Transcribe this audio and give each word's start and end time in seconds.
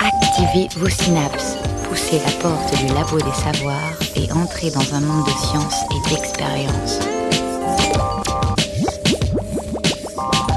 Activez 0.00 0.68
vos 0.76 0.88
synapses, 0.88 1.56
poussez 1.88 2.18
la 2.18 2.32
porte 2.42 2.74
du 2.78 2.86
labo 2.92 3.18
des 3.18 3.32
savoirs 3.32 3.76
et 4.16 4.32
entrez 4.32 4.70
dans 4.70 4.94
un 4.94 5.00
monde 5.00 5.24
de 5.24 5.30
science 5.30 5.84
et 5.92 6.10
d'expérience. 6.10 6.98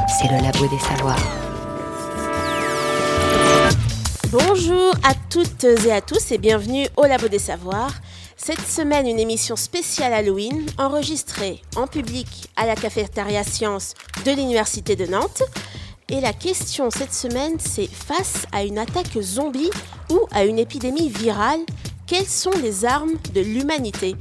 C'est 0.08 0.28
le 0.30 0.42
labo 0.42 0.68
des 0.68 0.80
savoirs. 0.80 1.18
Bonjour 4.32 4.94
à 5.04 5.14
toutes 5.30 5.66
et 5.66 5.92
à 5.92 6.02
tous 6.02 6.32
et 6.32 6.38
bienvenue 6.38 6.88
au 6.96 7.04
Labo 7.04 7.28
des 7.28 7.38
Savoirs. 7.38 8.01
Cette 8.44 8.68
semaine, 8.68 9.06
une 9.06 9.20
émission 9.20 9.56
spéciale 9.56 10.14
Halloween 10.14 10.66
enregistrée 10.80 11.62
en 11.76 11.86
public 11.86 12.50
à 12.56 12.66
la 12.66 12.76
cafétéria 12.76 13.44
Sciences 13.44 13.94
de 14.26 14.32
l'Université 14.32 14.96
de 14.96 15.06
Nantes. 15.06 15.44
Et 16.10 16.20
la 16.22 16.34
question 16.34 16.90
cette 16.90 17.14
semaine, 17.14 17.60
c'est 17.60 17.88
face 17.88 18.48
à 18.52 18.64
une 18.64 18.80
attaque 18.80 19.16
zombie 19.22 19.70
ou 20.10 20.22
à 20.32 20.44
une 20.44 20.58
épidémie 20.58 21.10
virale, 21.10 21.60
quelles 22.08 22.26
sont 22.26 22.58
les 22.64 22.84
armes 22.84 23.14
de 23.36 23.42
l'humanité? 23.42 24.16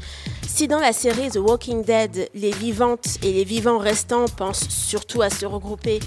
Si 0.46 0.68
dans 0.68 0.80
la 0.80 0.92
série 0.92 1.30
The 1.30 1.38
Walking 1.38 1.82
Dead, 1.82 2.28
les 2.34 2.52
vivantes 2.52 3.16
et 3.22 3.32
les 3.32 3.44
vivants 3.44 3.78
restants 3.78 4.26
pensent 4.28 4.68
surtout 4.68 5.22
à 5.22 5.30
se 5.30 5.46
regrouper 5.46 5.98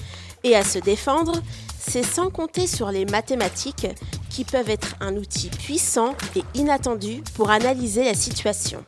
et 0.43 0.55
à 0.55 0.63
se 0.63 0.77
défendre, 0.77 1.41
c'est 1.85 2.03
sans 2.03 2.29
compter 2.29 2.65
sur 2.65 2.91
les 2.91 3.05
mathématiques 3.05 3.87
qui 4.29 4.45
peuvent 4.45 4.69
être 4.69 4.95
un 5.01 5.15
outil 5.17 5.49
puissant 5.49 6.15
et 6.35 6.43
inattendu 6.55 7.21
pour 7.35 7.51
analyser 7.51 8.03
la 8.03 8.13
situation. 8.13 8.83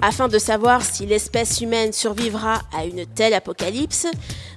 Afin 0.00 0.28
de 0.28 0.38
savoir 0.38 0.82
si 0.82 1.06
l'espèce 1.06 1.60
humaine 1.60 1.92
survivra 1.92 2.62
à 2.76 2.84
une 2.84 3.06
telle 3.06 3.34
apocalypse, 3.34 4.06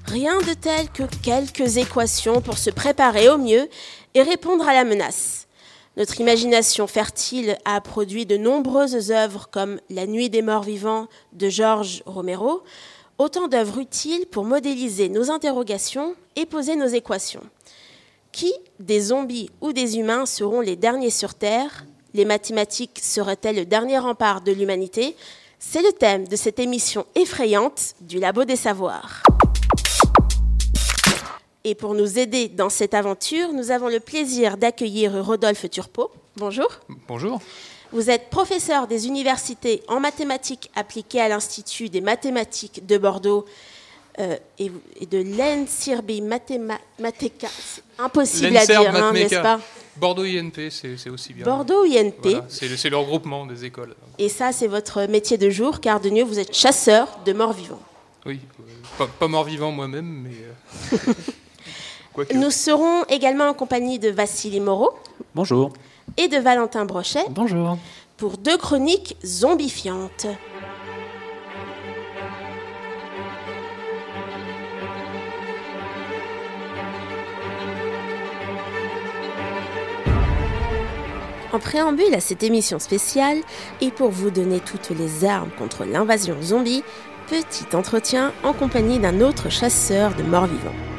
rien 0.06 0.38
de 0.40 0.54
tel 0.54 0.90
que 0.90 1.04
quelques 1.22 1.78
équations 1.78 2.42
pour 2.42 2.58
se 2.58 2.70
préparer 2.70 3.30
au 3.30 3.38
mieux 3.38 3.70
et 4.14 4.24
répondre 4.24 4.68
à 4.68 4.74
la 4.74 4.84
menace. 4.84 5.48
Notre 5.96 6.22
imagination 6.22 6.86
fertile 6.86 7.58
a 7.66 7.82
produit 7.82 8.26
de 8.26 8.38
nombreuses 8.38 9.12
œuvres 9.12 9.50
comme 9.52 9.80
La 9.90 10.06
Nuit 10.06 10.30
des 10.30 10.42
morts 10.42 10.64
vivants 10.64 11.08
de 11.34 11.50
Georges 11.50 12.04
Romero, 12.06 12.64
autant 13.18 13.48
d'œuvres 13.48 13.80
utiles 13.80 14.26
pour 14.28 14.44
modéliser 14.44 15.10
nos 15.10 15.32
interrogations 15.32 16.16
et 16.36 16.46
poser 16.46 16.76
nos 16.76 16.88
équations. 16.88 17.44
Qui, 18.32 18.54
des 18.80 19.00
zombies 19.00 19.50
ou 19.62 19.74
des 19.74 19.98
humains, 19.98 20.26
seront 20.26 20.62
les 20.62 20.76
derniers 20.76 21.10
sur 21.10 21.34
Terre? 21.34 21.86
Les 22.14 22.26
mathématiques 22.26 23.00
seraient-elles 23.02 23.56
le 23.56 23.66
dernier 23.66 23.98
rempart 23.98 24.42
de 24.42 24.52
l'humanité? 24.52 25.16
C'est 25.60 25.82
le 25.82 25.92
thème 25.92 26.28
de 26.28 26.36
cette 26.36 26.60
émission 26.60 27.06
effrayante 27.16 27.96
du 28.02 28.20
Labo 28.20 28.46
des 28.46 28.56
Savoirs. 28.56 29.24
Et 31.64 31.74
pour 31.76 31.96
nous 31.96 32.20
aider 32.20 32.48
dans 32.48 32.70
cette 32.70 32.94
aventure, 32.94 33.52
nous 33.52 33.72
avons 33.72 33.90
le 33.90 34.00
plaisir 34.00 34.58
d'accueillir 34.58 35.26
Rodolphe 35.26 35.70
Turpot. 35.70 36.12
Bonjour. 36.36 36.68
Bonjour. 37.08 37.42
Vous 37.92 38.10
êtes 38.10 38.30
professeur 38.30 38.88
des 38.88 39.08
universités 39.08 39.84
en 39.88 40.00
mathématiques 40.00 40.70
appliquées 40.76 41.22
à 41.22 41.30
l'Institut 41.30 41.90
des 41.90 42.02
mathématiques 42.02 42.86
de 42.86 42.98
Bordeaux 42.98 43.46
euh, 44.20 44.36
et, 44.60 44.72
et, 45.00 45.06
de 45.06 45.20
l'ENSIRBI 45.20 46.22
Mathématica. 46.22 47.48
Impossible 48.00 48.58
à 48.58 48.66
dire, 48.66 48.96
hein, 48.96 49.14
n'est-ce 49.14 49.36
pas? 49.36 49.60
Bordeaux 49.96 50.24
INP, 50.24 50.70
c'est 50.70 51.10
aussi 51.10 51.34
bien. 51.34 51.46
Bordeaux 51.46 51.84
INP. 51.84 52.22
Voilà, 52.22 52.46
c'est 52.50 52.90
le 52.90 52.98
regroupement 52.98 53.46
des 53.46 53.66
écoles. 53.66 53.96
Et 54.20 54.30
ça, 54.30 54.52
c'est 54.52 54.68
votre 54.68 55.04
métier 55.08 55.38
de 55.38 55.50
jour, 55.50 55.80
car 55.80 56.00
de 56.00 56.10
mieux, 56.10 56.24
vous 56.24 56.40
êtes 56.40 56.56
chasseur 56.56 57.20
de 57.26 57.34
morts-vivants. 57.34 57.82
Oui, 58.26 58.40
euh, 58.60 58.64
pas, 58.98 59.08
pas 59.08 59.28
mort-vivant 59.28 59.72
moi-même, 59.72 60.24
mais. 60.24 60.36
Euh, 60.98 61.14
Nous 62.34 62.52
serons 62.52 63.04
également 63.06 63.46
en 63.46 63.54
compagnie 63.54 64.00
de 64.00 64.10
Vassili 64.10 64.60
Moreau. 64.60 64.92
Bonjour. 65.36 65.72
Et 66.16 66.30
de 66.30 66.38
Valentin 66.38 66.86
Brochet. 66.86 67.26
Bonjour. 67.30 67.78
Pour 68.16 68.38
deux 68.38 68.58
chroniques 68.58 69.18
zombifiantes. 69.26 70.28
En 81.54 81.60
préambule 81.60 82.14
à 82.14 82.20
cette 82.20 82.44
émission 82.44 82.80
spéciale, 82.80 83.38
et 83.82 83.92
pour 83.92 84.12
vous 84.12 84.32
donner 84.32 84.60
toutes 84.60 84.90
les 84.90 85.26
armes 85.26 85.50
contre 85.58 85.86
l'invasion 85.86 86.42
zombie, 86.42 86.84
petit 87.28 87.76
entretien 87.76 88.32
en 88.44 88.54
compagnie 88.54 89.00
d'un 89.00 89.22
autre 89.22 89.50
chasseur 89.50 90.14
de 90.16 90.24
morts-vivants. 90.24 90.97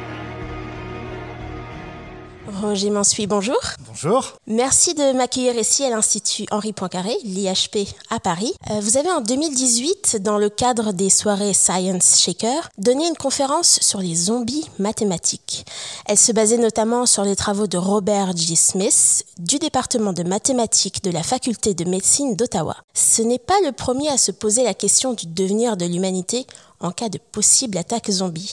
Roger 2.61 2.89
Mansuy, 2.89 3.25
bonjour. 3.25 3.59
Bonjour. 3.87 4.33
Merci 4.45 4.93
de 4.93 5.13
m'accueillir 5.13 5.57
ici 5.57 5.83
à 5.85 5.89
l'Institut 5.89 6.45
Henri 6.51 6.73
Poincaré, 6.73 7.15
l'IHP 7.23 7.87
à 8.09 8.19
Paris. 8.19 8.53
Euh, 8.69 8.79
vous 8.81 8.97
avez 8.97 9.09
en 9.09 9.21
2018, 9.21 10.17
dans 10.21 10.37
le 10.37 10.49
cadre 10.49 10.91
des 10.91 11.09
soirées 11.09 11.53
Science 11.53 12.19
Shaker, 12.19 12.69
donné 12.77 13.07
une 13.07 13.15
conférence 13.15 13.79
sur 13.81 13.99
les 13.99 14.13
zombies 14.13 14.69
mathématiques. 14.77 15.65
Elle 16.05 16.17
se 16.17 16.31
basait 16.31 16.57
notamment 16.57 17.05
sur 17.05 17.23
les 17.23 17.35
travaux 17.35 17.67
de 17.67 17.77
Robert 17.77 18.35
G. 18.35 18.55
Smith, 18.55 19.25
du 19.37 19.57
département 19.57 20.11
de 20.11 20.23
mathématiques 20.23 21.03
de 21.03 21.11
la 21.11 21.23
faculté 21.23 21.73
de 21.73 21.85
médecine 21.85 22.35
d'Ottawa. 22.35 22.75
Ce 22.93 23.21
n'est 23.21 23.39
pas 23.39 23.59
le 23.63 23.71
premier 23.71 24.09
à 24.09 24.17
se 24.17 24.31
poser 24.31 24.63
la 24.63 24.73
question 24.73 25.13
du 25.13 25.27
devenir 25.27 25.77
de 25.77 25.85
l'humanité 25.85 26.45
en 26.81 26.91
cas 26.91 27.09
de 27.09 27.17
possible 27.17 27.77
attaque 27.77 28.09
zombie. 28.09 28.51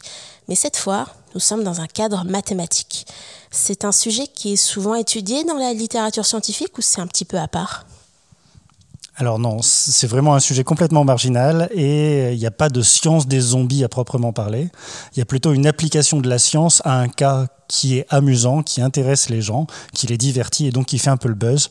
Mais 0.48 0.54
cette 0.54 0.76
fois, 0.76 1.06
nous 1.34 1.40
sommes 1.40 1.64
dans 1.64 1.80
un 1.80 1.86
cadre 1.86 2.24
mathématique. 2.24 3.06
C'est 3.50 3.84
un 3.84 3.92
sujet 3.92 4.26
qui 4.26 4.52
est 4.52 4.56
souvent 4.56 4.94
étudié 4.94 5.44
dans 5.44 5.56
la 5.56 5.72
littérature 5.72 6.26
scientifique 6.26 6.76
ou 6.78 6.82
c'est 6.82 7.00
un 7.00 7.06
petit 7.06 7.24
peu 7.24 7.38
à 7.38 7.48
part? 7.48 7.86
Alors 9.18 9.38
non, 9.38 9.62
c'est 9.62 10.06
vraiment 10.06 10.34
un 10.34 10.40
sujet 10.40 10.62
complètement 10.62 11.02
marginal 11.02 11.70
et 11.72 12.34
il 12.34 12.38
n'y 12.38 12.44
a 12.44 12.50
pas 12.50 12.68
de 12.68 12.82
science 12.82 13.26
des 13.26 13.40
zombies 13.40 13.82
à 13.82 13.88
proprement 13.88 14.34
parler. 14.34 14.68
Il 15.14 15.18
y 15.18 15.22
a 15.22 15.24
plutôt 15.24 15.54
une 15.54 15.66
application 15.66 16.20
de 16.20 16.28
la 16.28 16.38
science 16.38 16.82
à 16.84 17.00
un 17.00 17.08
cas 17.08 17.46
qui 17.66 17.96
est 17.96 18.04
amusant, 18.10 18.62
qui 18.62 18.82
intéresse 18.82 19.30
les 19.30 19.40
gens, 19.40 19.66
qui 19.94 20.06
les 20.06 20.18
divertit 20.18 20.66
et 20.66 20.70
donc 20.70 20.86
qui 20.86 20.98
fait 20.98 21.08
un 21.08 21.16
peu 21.16 21.28
le 21.28 21.34
buzz. 21.34 21.70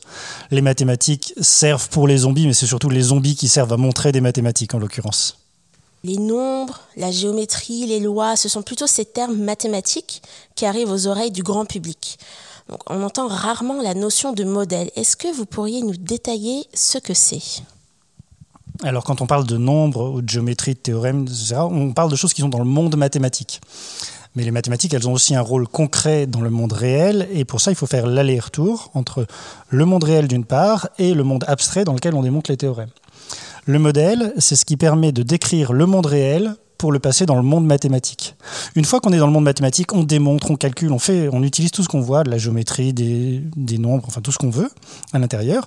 Les 0.50 0.60
mathématiques 0.60 1.34
servent 1.40 1.88
pour 1.88 2.08
les 2.08 2.18
zombies, 2.18 2.48
mais 2.48 2.52
c'est 2.52 2.66
surtout 2.66 2.90
les 2.90 3.02
zombies 3.02 3.36
qui 3.36 3.46
servent 3.46 3.72
à 3.72 3.76
montrer 3.76 4.10
des 4.10 4.20
mathématiques 4.20 4.74
en 4.74 4.80
l'occurrence. 4.80 5.45
Les 6.06 6.18
nombres, 6.18 6.82
la 6.96 7.10
géométrie, 7.10 7.84
les 7.84 7.98
lois, 7.98 8.36
ce 8.36 8.48
sont 8.48 8.62
plutôt 8.62 8.86
ces 8.86 9.04
termes 9.04 9.38
mathématiques 9.38 10.22
qui 10.54 10.64
arrivent 10.64 10.92
aux 10.92 11.08
oreilles 11.08 11.32
du 11.32 11.42
grand 11.42 11.64
public. 11.64 12.20
On 12.86 13.02
entend 13.02 13.26
rarement 13.26 13.82
la 13.82 13.92
notion 13.92 14.32
de 14.32 14.44
modèle. 14.44 14.88
Est-ce 14.94 15.16
que 15.16 15.34
vous 15.34 15.46
pourriez 15.46 15.82
nous 15.82 15.96
détailler 15.96 16.64
ce 16.74 16.98
que 16.98 17.12
c'est? 17.12 17.42
Alors 18.84 19.02
quand 19.02 19.20
on 19.20 19.26
parle 19.26 19.48
de 19.48 19.56
nombres 19.56 20.12
ou 20.12 20.22
de 20.22 20.28
géométrie, 20.28 20.74
de 20.74 20.78
théorèmes, 20.78 21.26
on 21.56 21.92
parle 21.92 22.12
de 22.12 22.16
choses 22.16 22.34
qui 22.34 22.42
sont 22.42 22.48
dans 22.48 22.60
le 22.60 22.64
monde 22.66 22.94
mathématique. 22.94 23.60
Mais 24.36 24.44
les 24.44 24.52
mathématiques, 24.52 24.94
elles 24.94 25.08
ont 25.08 25.12
aussi 25.12 25.34
un 25.34 25.40
rôle 25.40 25.66
concret 25.66 26.28
dans 26.28 26.40
le 26.40 26.50
monde 26.50 26.72
réel, 26.72 27.26
et 27.32 27.44
pour 27.44 27.60
ça, 27.60 27.72
il 27.72 27.74
faut 27.74 27.86
faire 27.86 28.06
l'aller-retour 28.06 28.92
entre 28.94 29.26
le 29.70 29.84
monde 29.86 30.04
réel 30.04 30.28
d'une 30.28 30.44
part 30.44 30.88
et 31.00 31.14
le 31.14 31.24
monde 31.24 31.44
abstrait 31.48 31.84
dans 31.84 31.94
lequel 31.94 32.14
on 32.14 32.22
démontre 32.22 32.52
les 32.52 32.56
théorèmes. 32.56 32.90
Le 33.68 33.80
modèle, 33.80 34.32
c'est 34.38 34.54
ce 34.54 34.64
qui 34.64 34.76
permet 34.76 35.10
de 35.10 35.24
décrire 35.24 35.72
le 35.72 35.86
monde 35.86 36.06
réel 36.06 36.54
pour 36.78 36.92
le 36.92 37.00
passer 37.00 37.26
dans 37.26 37.34
le 37.34 37.42
monde 37.42 37.66
mathématique. 37.66 38.36
Une 38.76 38.84
fois 38.84 39.00
qu'on 39.00 39.12
est 39.12 39.18
dans 39.18 39.26
le 39.26 39.32
monde 39.32 39.42
mathématique, 39.42 39.92
on 39.92 40.04
démontre, 40.04 40.52
on 40.52 40.56
calcule, 40.56 40.92
on 40.92 41.00
fait, 41.00 41.28
on 41.32 41.42
utilise 41.42 41.72
tout 41.72 41.82
ce 41.82 41.88
qu'on 41.88 42.00
voit, 42.00 42.22
de 42.22 42.30
la 42.30 42.38
géométrie, 42.38 42.92
des, 42.92 43.42
des 43.56 43.78
nombres, 43.78 44.04
enfin 44.06 44.20
tout 44.20 44.30
ce 44.30 44.38
qu'on 44.38 44.50
veut 44.50 44.70
à 45.12 45.18
l'intérieur, 45.18 45.66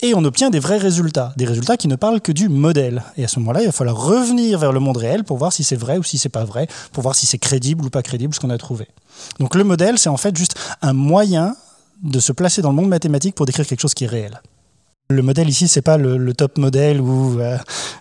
et 0.00 0.12
on 0.14 0.24
obtient 0.24 0.50
des 0.50 0.58
vrais 0.58 0.78
résultats, 0.78 1.34
des 1.36 1.44
résultats 1.44 1.76
qui 1.76 1.86
ne 1.86 1.94
parlent 1.94 2.20
que 2.20 2.32
du 2.32 2.48
modèle. 2.48 3.04
Et 3.16 3.22
à 3.22 3.28
ce 3.28 3.38
moment-là, 3.38 3.60
il 3.62 3.66
va 3.66 3.72
falloir 3.72 3.96
revenir 3.96 4.58
vers 4.58 4.72
le 4.72 4.80
monde 4.80 4.96
réel 4.96 5.22
pour 5.22 5.38
voir 5.38 5.52
si 5.52 5.62
c'est 5.62 5.76
vrai 5.76 5.98
ou 5.98 6.02
si 6.02 6.18
c'est 6.18 6.28
pas 6.28 6.44
vrai, 6.44 6.66
pour 6.92 7.04
voir 7.04 7.14
si 7.14 7.26
c'est 7.26 7.38
crédible 7.38 7.84
ou 7.84 7.90
pas 7.90 8.02
crédible 8.02 8.34
ce 8.34 8.40
qu'on 8.40 8.50
a 8.50 8.58
trouvé. 8.58 8.88
Donc 9.38 9.54
le 9.54 9.62
modèle, 9.62 9.98
c'est 9.98 10.08
en 10.08 10.16
fait 10.16 10.36
juste 10.36 10.58
un 10.82 10.94
moyen 10.94 11.54
de 12.02 12.18
se 12.18 12.32
placer 12.32 12.60
dans 12.60 12.70
le 12.70 12.76
monde 12.76 12.88
mathématique 12.88 13.36
pour 13.36 13.46
décrire 13.46 13.68
quelque 13.68 13.82
chose 13.82 13.94
qui 13.94 14.02
est 14.02 14.08
réel. 14.08 14.40
Le 15.08 15.22
modèle 15.22 15.48
ici, 15.48 15.68
c'est 15.68 15.82
pas 15.82 15.98
le, 15.98 16.16
le, 16.16 16.34
top 16.34 16.58
modèle 16.58 17.00
ou 17.00 17.38
euh, 17.38 17.56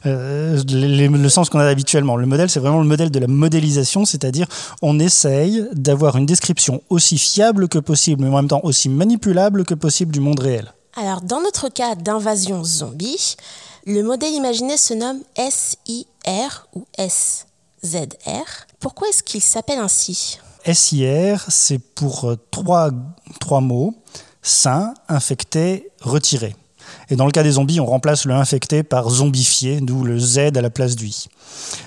euh, 0.07 0.63
le, 0.67 1.07
le 1.07 1.29
sens 1.29 1.51
qu'on 1.51 1.59
a 1.59 1.67
habituellement. 1.67 2.15
Le 2.15 2.25
modèle, 2.25 2.49
c'est 2.49 2.59
vraiment 2.59 2.81
le 2.81 2.87
modèle 2.87 3.11
de 3.11 3.19
la 3.19 3.27
modélisation, 3.27 4.05
c'est-à-dire 4.05 4.47
on 4.81 4.97
essaye 4.97 5.67
d'avoir 5.73 6.15
une 6.15 6.25
description 6.25 6.81
aussi 6.89 7.19
fiable 7.19 7.67
que 7.67 7.77
possible, 7.77 8.23
mais 8.23 8.29
en 8.29 8.37
même 8.37 8.47
temps 8.47 8.61
aussi 8.63 8.89
manipulable 8.89 9.65
que 9.65 9.75
possible 9.75 10.11
du 10.11 10.19
monde 10.19 10.39
réel. 10.39 10.73
Alors, 10.95 11.21
dans 11.21 11.41
notre 11.41 11.69
cas 11.69 11.93
d'invasion 11.93 12.63
zombie, 12.63 13.35
le 13.85 14.01
modèle 14.01 14.33
imaginé 14.33 14.75
se 14.75 14.95
nomme 14.95 15.19
SIR 15.37 16.67
ou 16.73 16.85
SZR. 16.97 18.65
Pourquoi 18.79 19.09
est-ce 19.09 19.21
qu'il 19.21 19.41
s'appelle 19.41 19.79
ainsi? 19.79 20.39
SIR, 20.65 21.45
c'est 21.49 21.77
pour 21.77 22.33
trois, 22.49 22.89
trois 23.39 23.61
mots 23.61 23.93
sain, 24.41 24.93
infecté, 25.07 25.91
retiré. 26.01 26.55
Et 27.09 27.15
dans 27.15 27.25
le 27.25 27.31
cas 27.31 27.43
des 27.43 27.51
zombies, 27.51 27.79
on 27.79 27.85
remplace 27.85 28.25
le 28.25 28.33
infecté 28.33 28.83
par 28.83 29.09
zombifié, 29.09 29.79
d'où 29.81 30.03
le 30.03 30.19
Z 30.19 30.37
à 30.55 30.61
la 30.61 30.69
place 30.69 30.95
du 30.95 31.07
I. 31.07 31.27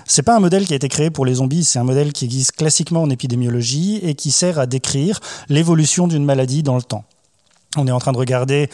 C'est 0.06 0.22
pas 0.22 0.36
un 0.36 0.40
modèle 0.40 0.66
qui 0.66 0.72
a 0.72 0.76
été 0.76 0.88
créé 0.88 1.10
pour 1.10 1.26
les 1.26 1.34
zombies, 1.34 1.64
c'est 1.64 1.78
un 1.78 1.84
modèle 1.84 2.12
qui 2.12 2.24
existe 2.24 2.52
classiquement 2.52 3.02
en 3.02 3.10
épidémiologie 3.10 4.00
et 4.02 4.14
qui 4.14 4.30
sert 4.30 4.58
à 4.58 4.66
décrire 4.66 5.20
l'évolution 5.48 6.08
d'une 6.08 6.24
maladie 6.24 6.62
dans 6.62 6.76
le 6.76 6.82
temps. 6.82 7.04
On 7.76 7.86
est 7.86 7.92
en 7.92 7.98
train 7.98 8.12
de 8.12 8.18
regarder 8.18 8.70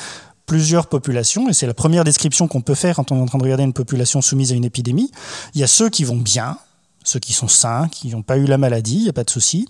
plusieurs 0.47 0.89
populations, 0.89 1.49
et 1.49 1.55
c'est 1.55 1.67
la 1.67 1.75
première 1.75 2.05
description 2.05 2.49
qu'on 2.49 2.61
peut 2.61 2.75
faire 2.75 2.97
quand 2.97 3.13
on 3.13 3.19
est 3.19 3.23
en 3.23 3.27
train 3.27 3.39
de 3.39 3.45
regarder 3.45 3.65
une 3.65 3.73
population 3.73 4.21
soumise 4.21 4.53
à 4.53 4.55
une 4.55 4.65
épidémie. 4.65 5.11
Il 5.55 5.61
y 5.61 5.65
a 5.65 5.67
ceux 5.67 5.89
qui 5.89 6.05
vont 6.05 6.17
bien, 6.17 6.59
ceux 7.03 7.19
qui 7.19 7.33
sont 7.33 7.49
sains, 7.49 7.89
qui 7.89 8.09
n'ont 8.09 8.23
pas 8.23 8.37
eu 8.37 8.45
la 8.45 8.59
maladie, 8.59 8.97
il 8.97 9.03
n'y 9.03 9.09
a 9.09 9.15
pas 9.15 9.25
de 9.25 9.31
souci. 9.31 9.67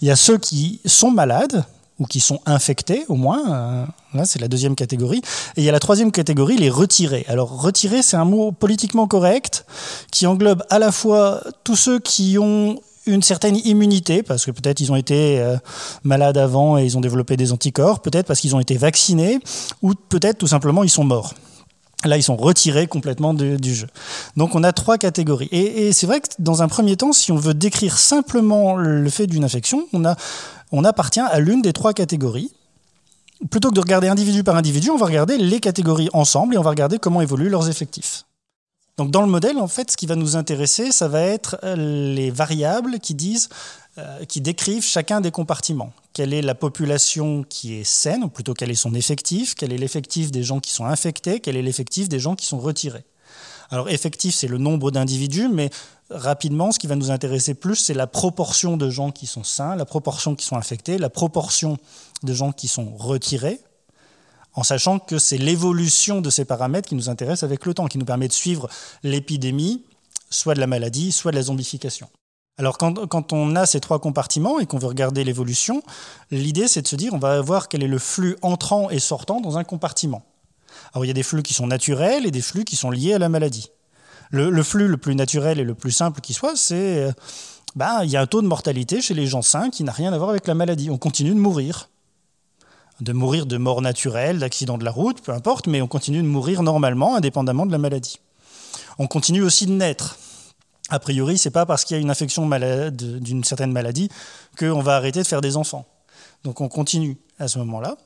Il 0.00 0.08
y 0.08 0.10
a 0.10 0.16
ceux 0.16 0.38
qui 0.38 0.80
sont 0.84 1.10
malades, 1.10 1.64
ou 2.00 2.06
qui 2.06 2.18
sont 2.18 2.40
infectés 2.46 3.04
au 3.08 3.14
moins. 3.14 3.52
Euh, 3.52 3.84
là, 4.14 4.24
c'est 4.24 4.40
la 4.40 4.48
deuxième 4.48 4.74
catégorie. 4.74 5.22
Et 5.56 5.60
il 5.60 5.64
y 5.64 5.68
a 5.68 5.72
la 5.72 5.78
troisième 5.78 6.10
catégorie, 6.10 6.56
les 6.56 6.70
retirés. 6.70 7.24
Alors, 7.28 7.62
retirés, 7.62 8.02
c'est 8.02 8.16
un 8.16 8.24
mot 8.24 8.50
politiquement 8.50 9.06
correct 9.06 9.66
qui 10.10 10.26
englobe 10.26 10.64
à 10.70 10.78
la 10.78 10.90
fois 10.90 11.42
tous 11.62 11.76
ceux 11.76 12.00
qui 12.00 12.38
ont 12.38 12.80
une 13.06 13.22
certaine 13.22 13.56
immunité, 13.64 14.22
parce 14.22 14.44
que 14.44 14.50
peut-être 14.50 14.80
ils 14.80 14.92
ont 14.92 14.96
été 14.96 15.40
euh, 15.40 15.56
malades 16.04 16.38
avant 16.38 16.78
et 16.78 16.84
ils 16.84 16.96
ont 16.96 17.00
développé 17.00 17.36
des 17.36 17.52
anticorps, 17.52 18.00
peut-être 18.00 18.26
parce 18.26 18.40
qu'ils 18.40 18.54
ont 18.54 18.60
été 18.60 18.76
vaccinés, 18.76 19.38
ou 19.82 19.94
peut-être 19.94 20.38
tout 20.38 20.46
simplement 20.46 20.84
ils 20.84 20.90
sont 20.90 21.04
morts. 21.04 21.34
Là, 22.04 22.16
ils 22.16 22.22
sont 22.22 22.36
retirés 22.36 22.86
complètement 22.86 23.34
du 23.34 23.74
jeu. 23.74 23.86
Donc, 24.36 24.54
on 24.54 24.64
a 24.64 24.72
trois 24.72 24.96
catégories. 24.96 25.48
Et, 25.52 25.92
c'est 25.92 26.06
vrai 26.06 26.20
que 26.20 26.28
dans 26.38 26.62
un 26.62 26.68
premier 26.68 26.96
temps, 26.96 27.12
si 27.12 27.30
on 27.30 27.36
veut 27.36 27.54
décrire 27.54 27.98
simplement 27.98 28.76
le 28.76 29.10
fait 29.10 29.26
d'une 29.26 29.44
infection, 29.44 29.86
on 29.92 30.84
appartient 30.84 31.20
à 31.20 31.38
l'une 31.40 31.60
des 31.60 31.72
trois 31.72 31.92
catégories. 31.92 32.50
Plutôt 33.50 33.70
que 33.70 33.74
de 33.74 33.80
regarder 33.80 34.08
individu 34.08 34.44
par 34.44 34.56
individu, 34.56 34.90
on 34.90 34.96
va 34.96 35.06
regarder 35.06 35.38
les 35.38 35.60
catégories 35.60 36.10
ensemble 36.12 36.54
et 36.54 36.58
on 36.58 36.62
va 36.62 36.70
regarder 36.70 36.98
comment 36.98 37.22
évoluent 37.22 37.48
leurs 37.48 37.70
effectifs. 37.70 38.24
Donc 38.98 39.10
dans 39.10 39.22
le 39.22 39.28
modèle, 39.28 39.56
en 39.56 39.68
fait, 39.68 39.90
ce 39.90 39.96
qui 39.96 40.06
va 40.06 40.14
nous 40.14 40.36
intéresser, 40.36 40.92
ça 40.92 41.08
va 41.08 41.22
être 41.22 41.56
euh, 41.64 41.74
les 42.14 42.30
variables 42.30 42.98
qui 42.98 43.14
disent, 43.14 43.48
euh, 43.96 44.26
qui 44.26 44.42
décrivent 44.42 44.84
chacun 44.84 45.22
des 45.22 45.30
compartiments. 45.30 45.90
Quelle 46.12 46.34
est 46.34 46.42
la 46.42 46.54
population 46.54 47.44
qui 47.48 47.74
est 47.74 47.84
saine, 47.84 48.24
ou 48.24 48.28
plutôt 48.28 48.54
quel 48.54 48.70
est 48.70 48.74
son 48.74 48.94
effectif, 48.94 49.54
quel 49.54 49.72
est 49.72 49.78
l'effectif 49.78 50.30
des 50.30 50.42
gens 50.42 50.60
qui 50.60 50.72
sont 50.72 50.84
infectés, 50.84 51.40
quel 51.40 51.56
est 51.56 51.62
l'effectif 51.62 52.08
des 52.08 52.18
gens 52.18 52.34
qui 52.34 52.46
sont 52.46 52.58
retirés. 52.58 53.04
Alors 53.70 53.88
effectif, 53.88 54.34
c'est 54.34 54.48
le 54.48 54.58
nombre 54.58 54.90
d'individus, 54.90 55.48
mais 55.48 55.70
rapidement, 56.10 56.72
ce 56.72 56.80
qui 56.80 56.88
va 56.88 56.96
nous 56.96 57.12
intéresser 57.12 57.54
plus, 57.54 57.76
c'est 57.76 57.94
la 57.94 58.08
proportion 58.08 58.76
de 58.76 58.90
gens 58.90 59.12
qui 59.12 59.26
sont 59.26 59.44
sains, 59.44 59.76
la 59.76 59.84
proportion 59.84 60.34
qui 60.34 60.44
sont 60.44 60.56
infectés, 60.56 60.98
la 60.98 61.10
proportion 61.10 61.78
de 62.24 62.34
gens 62.34 62.50
qui 62.50 62.66
sont 62.66 62.96
retirés, 62.96 63.60
en 64.54 64.64
sachant 64.64 64.98
que 64.98 65.18
c'est 65.18 65.38
l'évolution 65.38 66.20
de 66.20 66.30
ces 66.30 66.44
paramètres 66.44 66.88
qui 66.88 66.96
nous 66.96 67.08
intéresse 67.08 67.44
avec 67.44 67.64
le 67.64 67.74
temps, 67.74 67.86
qui 67.86 67.98
nous 67.98 68.04
permet 68.04 68.26
de 68.26 68.32
suivre 68.32 68.68
l'épidémie, 69.04 69.84
soit 70.30 70.54
de 70.54 70.60
la 70.60 70.66
maladie, 70.66 71.12
soit 71.12 71.30
de 71.30 71.36
la 71.36 71.42
zombification. 71.42 72.08
Alors 72.60 72.76
quand, 72.76 73.32
on 73.32 73.56
a 73.56 73.64
ces 73.64 73.80
trois 73.80 74.00
compartiments 74.00 74.60
et 74.60 74.66
qu'on 74.66 74.76
veut 74.76 74.86
regarder 74.86 75.24
l'évolution, 75.24 75.82
l'idée 76.30 76.68
c'est 76.68 76.82
de 76.82 76.86
se 76.86 76.94
dire 76.94 77.14
on 77.14 77.18
va 77.18 77.40
voir 77.40 77.68
quel 77.68 77.82
est 77.82 77.88
le 77.88 77.98
flux 77.98 78.36
entrant 78.42 78.90
et 78.90 78.98
sortant 78.98 79.40
dans 79.40 79.56
un 79.56 79.64
compartiment. 79.64 80.26
Alors 80.92 81.06
il 81.06 81.08
y 81.08 81.10
a 81.10 81.14
des 81.14 81.22
flux 81.22 81.42
qui 81.42 81.54
sont 81.54 81.66
naturels 81.66 82.26
et 82.26 82.30
des 82.30 82.42
flux 82.42 82.64
qui 82.64 82.76
sont 82.76 82.90
liés 82.90 83.14
à 83.14 83.18
la 83.18 83.30
maladie. 83.30 83.70
Le, 84.30 84.62
flux 84.62 84.88
le 84.88 84.98
plus 84.98 85.14
naturel 85.14 85.58
et 85.58 85.64
le 85.64 85.74
plus 85.74 85.90
simple 85.90 86.20
qui 86.20 86.34
soit, 86.34 86.54
c'est 86.54 86.98
euh, 86.98 87.12
ben, 87.76 88.04
il 88.04 88.10
y 88.10 88.18
a 88.18 88.20
un 88.20 88.26
taux 88.26 88.42
de 88.42 88.46
mortalité 88.46 89.00
chez 89.00 89.14
les 89.14 89.26
gens 89.26 89.40
sains 89.40 89.70
qui 89.70 89.82
n'a 89.82 89.92
rien 89.92 90.12
à 90.12 90.18
voir 90.18 90.28
avec 90.28 90.46
la 90.46 90.54
maladie. 90.54 90.90
On 90.90 90.98
continue 90.98 91.30
de 91.30 91.40
mourir 91.40 91.88
de 93.00 93.14
mourir 93.14 93.46
de 93.46 93.56
mort 93.56 93.80
naturelle, 93.80 94.38
d'accident 94.38 94.76
de 94.76 94.84
la 94.84 94.90
route, 94.90 95.22
peu 95.22 95.32
importe, 95.32 95.66
mais 95.66 95.80
on 95.80 95.86
continue 95.86 96.20
de 96.20 96.28
mourir 96.28 96.62
normalement, 96.62 97.16
indépendamment 97.16 97.64
de 97.64 97.72
la 97.72 97.78
maladie. 97.78 98.20
On 98.98 99.06
continue 99.06 99.40
aussi 99.40 99.64
de 99.64 99.72
naître. 99.72 100.18
A 100.90 100.98
priori, 100.98 101.38
c'est 101.38 101.50
pas 101.50 101.66
parce 101.66 101.84
qu'il 101.84 101.96
y 101.96 101.98
a 101.98 102.02
une 102.02 102.10
infection 102.10 102.48
d'une 102.90 103.44
certaine 103.44 103.72
maladie 103.72 104.10
qu'on 104.58 104.80
va 104.80 104.96
arrêter 104.96 105.22
de 105.22 105.26
faire 105.26 105.40
des 105.40 105.56
enfants. 105.56 105.86
Donc 106.42 106.60
on 106.60 106.68
continue 106.68 107.16
à 107.38 107.46
ce 107.48 107.58
moment-là. 107.60 107.96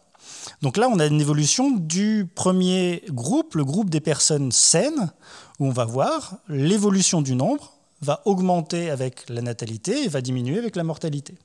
Donc 0.63 0.77
là, 0.77 0.89
on 0.91 0.99
a 0.99 1.07
une 1.07 1.21
évolution 1.21 1.71
du 1.71 2.31
premier 2.35 3.03
groupe, 3.09 3.55
le 3.55 3.65
groupe 3.65 3.91
des 3.91 4.01
personnes 4.01 4.53
saines, 4.53 5.13
où 5.59 5.67
on 5.67 5.71
va 5.71 5.85
voir 5.85 6.37
l'évolution 6.49 7.23
du 7.23 7.35
nombre 7.35 7.73
va 8.01 8.21
augmenter 8.27 8.91
avec 8.91 9.29
la 9.31 9.41
natalité 9.41 10.05
et 10.05 10.09
va 10.09 10.21
diminuer 10.21 10.59
avec 10.59 10.77
la 10.77 10.85
mortalité. 10.85 11.37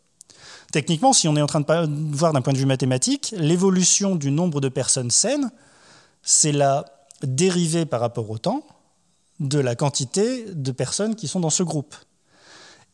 Techniquement, 0.74 1.13
si 1.13 1.27
on 1.27 1.35
est 1.35 1.42
en 1.42 1.47
train 1.47 1.62
de 1.62 2.15
voir 2.15 2.33
d'un 2.33 2.42
point 2.42 2.53
de 2.53 2.57
vue 2.57 2.65
mathématique, 2.65 3.33
l'évolution 3.38 4.15
du 4.15 4.30
nombre 4.30 4.59
de 4.62 4.69
personnes 4.69 5.12
saines, 5.12 5.51
c'est 6.21 6.51
la 6.51 6.85
dérivée 7.24 7.85
par 7.85 8.01
rapport 8.01 8.30
au 8.30 8.38
temps 8.38 8.65
de 9.39 9.59
la 9.59 9.75
quantité 9.75 10.45
de 10.53 10.71
personnes 10.71 11.15
qui 11.15 11.27
sont 11.27 11.39
dans 11.39 11.50
ce 11.50 11.63
groupe. 11.63 11.95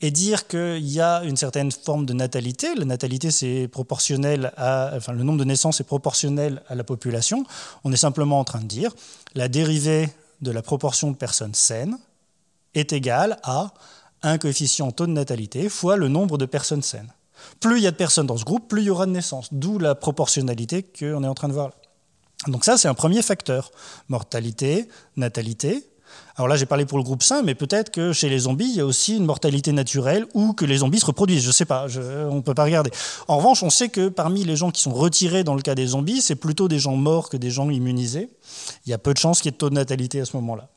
Et 0.01 0.11
dire 0.11 0.47
qu'il 0.47 0.87
y 0.87 0.99
a 0.99 1.23
une 1.23 1.37
certaine 1.37 1.71
forme 1.71 2.05
de 2.05 2.13
natalité, 2.13 2.75
la 2.75 2.85
natalité 2.85 3.31
c'est 3.31 3.69
proportionnel 3.69 4.51
à, 4.57 4.91
enfin 4.95 5.13
le 5.13 5.23
nombre 5.23 5.39
de 5.39 5.45
naissances 5.45 5.79
est 5.79 5.85
proportionnel 5.85 6.61
à 6.67 6.75
la 6.75 6.83
population, 6.83 7.45
on 7.85 7.93
est 7.93 7.97
simplement 7.97 8.39
en 8.39 8.43
train 8.43 8.59
de 8.59 8.67
dire 8.67 8.93
la 9.35 9.47
dérivée 9.47 10.09
de 10.41 10.51
la 10.51 10.61
proportion 10.61 11.11
de 11.11 11.15
personnes 11.15 11.53
saines 11.53 11.97
est 12.73 12.91
égale 12.91 13.39
à 13.43 13.73
un 14.21 14.37
coefficient 14.37 14.91
taux 14.91 15.07
de 15.07 15.11
natalité 15.11 15.69
fois 15.69 15.95
le 15.95 16.09
nombre 16.09 16.37
de 16.37 16.45
personnes 16.45 16.83
saines. 16.83 17.13
Plus 17.59 17.77
il 17.77 17.83
y 17.83 17.87
a 17.87 17.91
de 17.91 17.95
personnes 17.95 18.27
dans 18.27 18.37
ce 18.37 18.43
groupe, 18.43 18.67
plus 18.67 18.81
il 18.81 18.85
y 18.85 18.89
aura 18.89 19.05
de 19.05 19.11
naissances. 19.11 19.49
D'où 19.51 19.79
la 19.79 19.95
proportionnalité 19.95 20.83
qu'on 20.83 21.23
est 21.23 21.27
en 21.27 21.33
train 21.33 21.47
de 21.47 21.53
voir 21.53 21.69
là. 21.69 21.75
Donc 22.47 22.65
ça, 22.65 22.77
c'est 22.77 22.87
un 22.87 22.93
premier 22.93 23.21
facteur. 23.21 23.71
Mortalité, 24.09 24.87
natalité. 25.15 25.87
Alors 26.37 26.47
là, 26.47 26.57
j'ai 26.57 26.65
parlé 26.65 26.85
pour 26.85 26.97
le 26.97 27.03
groupe 27.03 27.23
sain, 27.23 27.43
mais 27.43 27.55
peut-être 27.55 27.91
que 27.91 28.11
chez 28.11 28.27
les 28.27 28.39
zombies, 28.39 28.69
il 28.69 28.75
y 28.75 28.81
a 28.81 28.85
aussi 28.85 29.15
une 29.15 29.25
mortalité 29.25 29.71
naturelle 29.71 30.25
ou 30.33 30.53
que 30.53 30.65
les 30.65 30.77
zombies 30.77 30.99
se 30.99 31.05
reproduisent. 31.05 31.43
Je 31.43 31.47
ne 31.47 31.53
sais 31.53 31.65
pas, 31.65 31.87
on 32.29 32.35
ne 32.35 32.41
peut 32.41 32.53
pas 32.53 32.65
regarder. 32.65 32.91
En 33.27 33.37
revanche, 33.37 33.63
on 33.63 33.69
sait 33.69 33.89
que 33.89 34.09
parmi 34.09 34.43
les 34.43 34.55
gens 34.55 34.71
qui 34.71 34.81
sont 34.81 34.93
retirés 34.93 35.43
dans 35.43 35.55
le 35.55 35.61
cas 35.61 35.75
des 35.75 35.87
zombies, 35.87 36.21
c'est 36.21 36.35
plutôt 36.35 36.67
des 36.67 36.79
gens 36.79 36.95
morts 36.95 37.29
que 37.29 37.37
des 37.37 37.51
gens 37.51 37.69
immunisés. 37.69 38.29
Il 38.85 38.89
y 38.89 38.93
a 38.93 38.97
peu 38.97 39.13
de 39.13 39.19
chances 39.19 39.41
qu'il 39.41 39.47
y 39.47 39.49
ait 39.49 39.53
de 39.53 39.57
taux 39.57 39.69
de 39.69 39.75
natalité 39.75 40.19
à 40.19 40.25
ce 40.25 40.35
moment-là. 40.37 40.69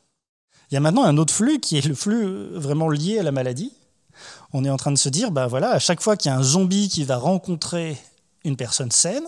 Il 0.71 0.75
y 0.75 0.77
a 0.77 0.81
maintenant 0.81 1.03
un 1.03 1.17
autre 1.17 1.33
flux 1.33 1.59
qui 1.59 1.77
est 1.77 1.85
le 1.85 1.95
flux 1.95 2.49
vraiment 2.53 2.89
lié 2.89 3.19
à 3.19 3.23
la 3.23 3.31
maladie 3.31 3.73
on 4.53 4.65
est 4.65 4.69
en 4.69 4.77
train 4.77 4.91
de 4.91 4.97
se 4.97 5.09
dire, 5.09 5.31
bah 5.31 5.47
voilà, 5.47 5.71
à 5.71 5.79
chaque 5.79 6.01
fois 6.01 6.17
qu'il 6.17 6.31
y 6.31 6.33
a 6.33 6.37
un 6.37 6.43
zombie 6.43 6.89
qui 6.89 7.03
va 7.03 7.17
rencontrer 7.17 7.97
une 8.45 8.55
personne 8.55 8.91
saine, 8.91 9.23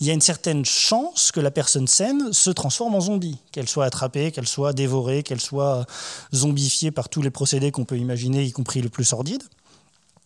il 0.00 0.06
y 0.06 0.10
a 0.10 0.12
une 0.12 0.20
certaine 0.20 0.64
chance 0.64 1.32
que 1.32 1.40
la 1.40 1.50
personne 1.50 1.88
saine 1.88 2.32
se 2.32 2.50
transforme 2.50 2.94
en 2.94 3.00
zombie, 3.00 3.38
qu'elle 3.50 3.68
soit 3.68 3.84
attrapée, 3.84 4.30
qu'elle 4.30 4.46
soit 4.46 4.72
dévorée, 4.72 5.24
qu'elle 5.24 5.40
soit 5.40 5.86
zombifiée 6.32 6.90
par 6.92 7.08
tous 7.08 7.20
les 7.20 7.30
procédés 7.30 7.72
qu'on 7.72 7.84
peut 7.84 7.98
imaginer, 7.98 8.44
y 8.44 8.52
compris 8.52 8.80
le 8.80 8.88
plus 8.88 9.04
sordide. 9.04 9.42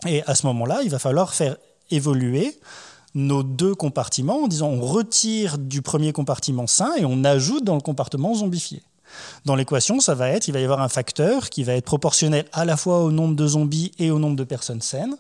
Et 0.07 0.23
à 0.25 0.35
ce 0.35 0.47
moment-là, 0.47 0.83
il 0.83 0.91
va 0.91 0.99
falloir 0.99 1.33
faire 1.33 1.57
évoluer 1.91 2.59
nos 3.15 3.43
deux 3.43 3.75
compartiments 3.75 4.45
en 4.45 4.49
disant 4.49 4.69
on 4.69 4.81
retire 4.81 5.59
du 5.59 5.83
premier 5.83 6.13
compartiment 6.13 6.67
sain 6.67 6.95
et 6.97 7.05
on 7.05 7.25
ajoute 7.25 7.65
dans 7.65 7.75
le 7.75 7.81
compartiment 7.81 8.35
zombifié. 8.35 8.83
Dans 9.45 9.55
l'équation, 9.55 10.01
ça 10.01 10.15
va 10.15 10.29
être, 10.31 10.49
il 10.49 10.53
va 10.53 10.61
y 10.61 10.65
avoir 10.65 10.81
un 10.81 10.89
facteur 10.89 11.51
qui 11.51 11.65
va 11.65 11.75
être 11.75 11.85
proportionnel 11.85 12.47
à 12.53 12.65
la 12.65 12.77
fois 12.77 13.01
au 13.03 13.11
nombre 13.11 13.37
de 13.37 13.47
zombies 13.47 13.93
et 13.99 14.11
au 14.11 14.19
nombre 14.19 14.37
de 14.37 14.45
personnes 14.45 14.81
saines. 14.81 15.17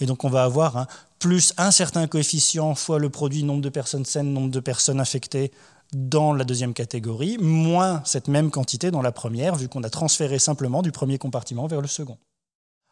Et 0.00 0.06
donc 0.06 0.24
on 0.24 0.28
va 0.28 0.42
avoir 0.42 0.76
un 0.76 0.86
plus 1.22 1.54
un 1.56 1.70
certain 1.70 2.08
coefficient 2.08 2.74
fois 2.74 2.98
le 2.98 3.08
produit 3.08 3.44
nombre 3.44 3.62
de 3.62 3.68
personnes 3.68 4.04
saines, 4.04 4.32
nombre 4.32 4.50
de 4.50 4.58
personnes 4.58 4.98
infectées 4.98 5.52
dans 5.94 6.34
la 6.34 6.42
deuxième 6.42 6.74
catégorie, 6.74 7.38
moins 7.38 8.02
cette 8.04 8.26
même 8.26 8.50
quantité 8.50 8.90
dans 8.90 9.02
la 9.02 9.12
première, 9.12 9.54
vu 9.54 9.68
qu'on 9.68 9.84
a 9.84 9.90
transféré 9.90 10.40
simplement 10.40 10.82
du 10.82 10.90
premier 10.90 11.18
compartiment 11.18 11.68
vers 11.68 11.80
le 11.80 11.86
second. 11.86 12.18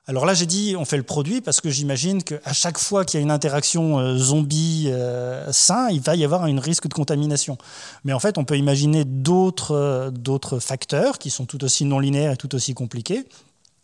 Alors 0.07 0.27
là, 0.27 0.35
j'ai 0.35 0.47
dit, 0.47 0.77
on 0.79 0.85
fait 0.85 0.97
le 0.97 1.03
produit 1.03 1.41
parce 1.41 1.61
que 1.61 1.71
j'imagine 1.71 2.23
qu'à 2.23 2.53
chaque 2.53 2.79
fois 2.79 3.05
qu'il 3.05 3.19
y 3.19 3.21
a 3.21 3.25
une 3.25 3.33
interaction 3.33 3.99
euh, 3.99 4.17
zombie-sain, 4.17 5.87
euh, 5.89 5.93
il 5.93 6.01
va 6.01 6.15
y 6.15 6.25
avoir 6.25 6.45
un 6.45 6.61
risque 6.61 6.87
de 6.87 6.95
contamination. 6.95 7.59
Mais 8.05 8.13
en 8.13 8.21
fait, 8.21 8.39
on 8.39 8.45
peut 8.45 8.57
imaginer 8.57 9.05
euh, 9.05 10.11
d'autres 10.11 10.59
facteurs 10.61 11.19
qui 11.19 11.31
sont 11.31 11.47
tout 11.47 11.65
aussi 11.65 11.85
non 11.85 11.99
linéaires 11.99 12.33
et 12.33 12.37
tout 12.37 12.55
aussi 12.55 12.75
compliqués, 12.75 13.25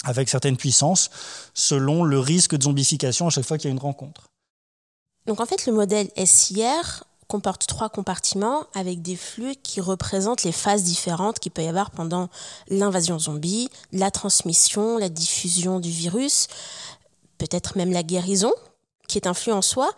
avec 0.05 0.29
certaines 0.29 0.57
puissances, 0.57 1.11
selon 1.53 2.05
le 2.05 2.21
risque 2.21 2.57
de 2.57 2.63
zombification 2.63 3.27
à 3.27 3.31
chaque 3.31 3.45
fois 3.45 3.59
qu'il 3.59 3.69
y 3.69 3.73
a 3.73 3.75
une 3.75 3.81
rencontre. 3.81 4.29
Donc 5.27 5.41
en 5.41 5.47
fait, 5.47 5.67
le 5.67 5.73
modèle 5.73 6.09
SIR 6.25 7.05
comporte 7.29 7.67
trois 7.67 7.89
compartiments 7.89 8.65
avec 8.75 9.03
des 9.03 9.17
flux 9.17 9.57
qui 9.57 9.81
représentent 9.81 10.45
les 10.45 10.53
phases 10.53 10.85
différentes 10.85 11.41
qu'il 11.41 11.53
peut 11.53 11.63
y 11.63 11.69
avoir 11.69 11.91
pendant 11.91 12.29
l'invasion 12.69 13.19
zombie, 13.19 13.69
la 13.93 14.11
transmission, 14.11 14.99
la 14.99 15.09
diffusion 15.09 15.81
du 15.81 15.91
virus, 15.91 16.47
peut-être 17.39 17.77
même 17.77 17.93
la 17.93 18.05
guérison, 18.05 18.53
qui 19.09 19.19
est 19.19 19.27
un 19.27 19.35
flux 19.35 19.53
en 19.53 19.63
soi. 19.63 19.91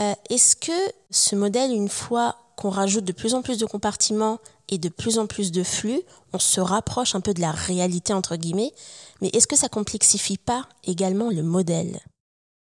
Euh, 0.00 0.14
est-ce 0.30 0.56
que 0.56 0.72
ce 1.10 1.36
modèle, 1.36 1.72
une 1.72 1.88
fois 1.88 2.36
qu'on 2.56 2.70
rajoute 2.70 3.04
de 3.04 3.12
plus 3.12 3.34
en 3.34 3.42
plus 3.42 3.58
de 3.58 3.66
compartiments 3.66 4.38
et 4.68 4.78
de 4.78 4.88
plus 4.88 5.18
en 5.18 5.26
plus 5.26 5.52
de 5.52 5.62
flux, 5.62 6.00
on 6.32 6.38
se 6.38 6.60
rapproche 6.60 7.14
un 7.14 7.20
peu 7.20 7.34
de 7.34 7.40
la 7.40 7.52
réalité 7.52 8.12
entre 8.12 8.36
guillemets, 8.36 8.72
mais 9.20 9.28
est-ce 9.28 9.46
que 9.46 9.56
ça 9.56 9.68
complexifie 9.68 10.38
pas 10.38 10.66
également 10.84 11.30
le 11.30 11.42
modèle? 11.42 12.00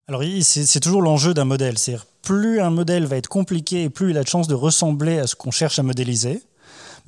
Alors 0.07 0.23
c'est 0.41 0.79
toujours 0.79 1.01
l'enjeu 1.01 1.33
d'un 1.33 1.43
modèle, 1.43 1.77
c'est 1.77 1.97
plus 2.21 2.61
un 2.61 2.69
modèle 2.69 3.05
va 3.05 3.17
être 3.17 3.27
compliqué 3.27 3.83
et 3.83 3.89
plus 3.89 4.11
il 4.11 4.17
a 4.17 4.23
de 4.23 4.27
chances 4.27 4.47
de 4.47 4.55
ressembler 4.55 5.19
à 5.19 5.27
ce 5.27 5.35
qu'on 5.35 5.51
cherche 5.51 5.79
à 5.79 5.83
modéliser. 5.83 6.41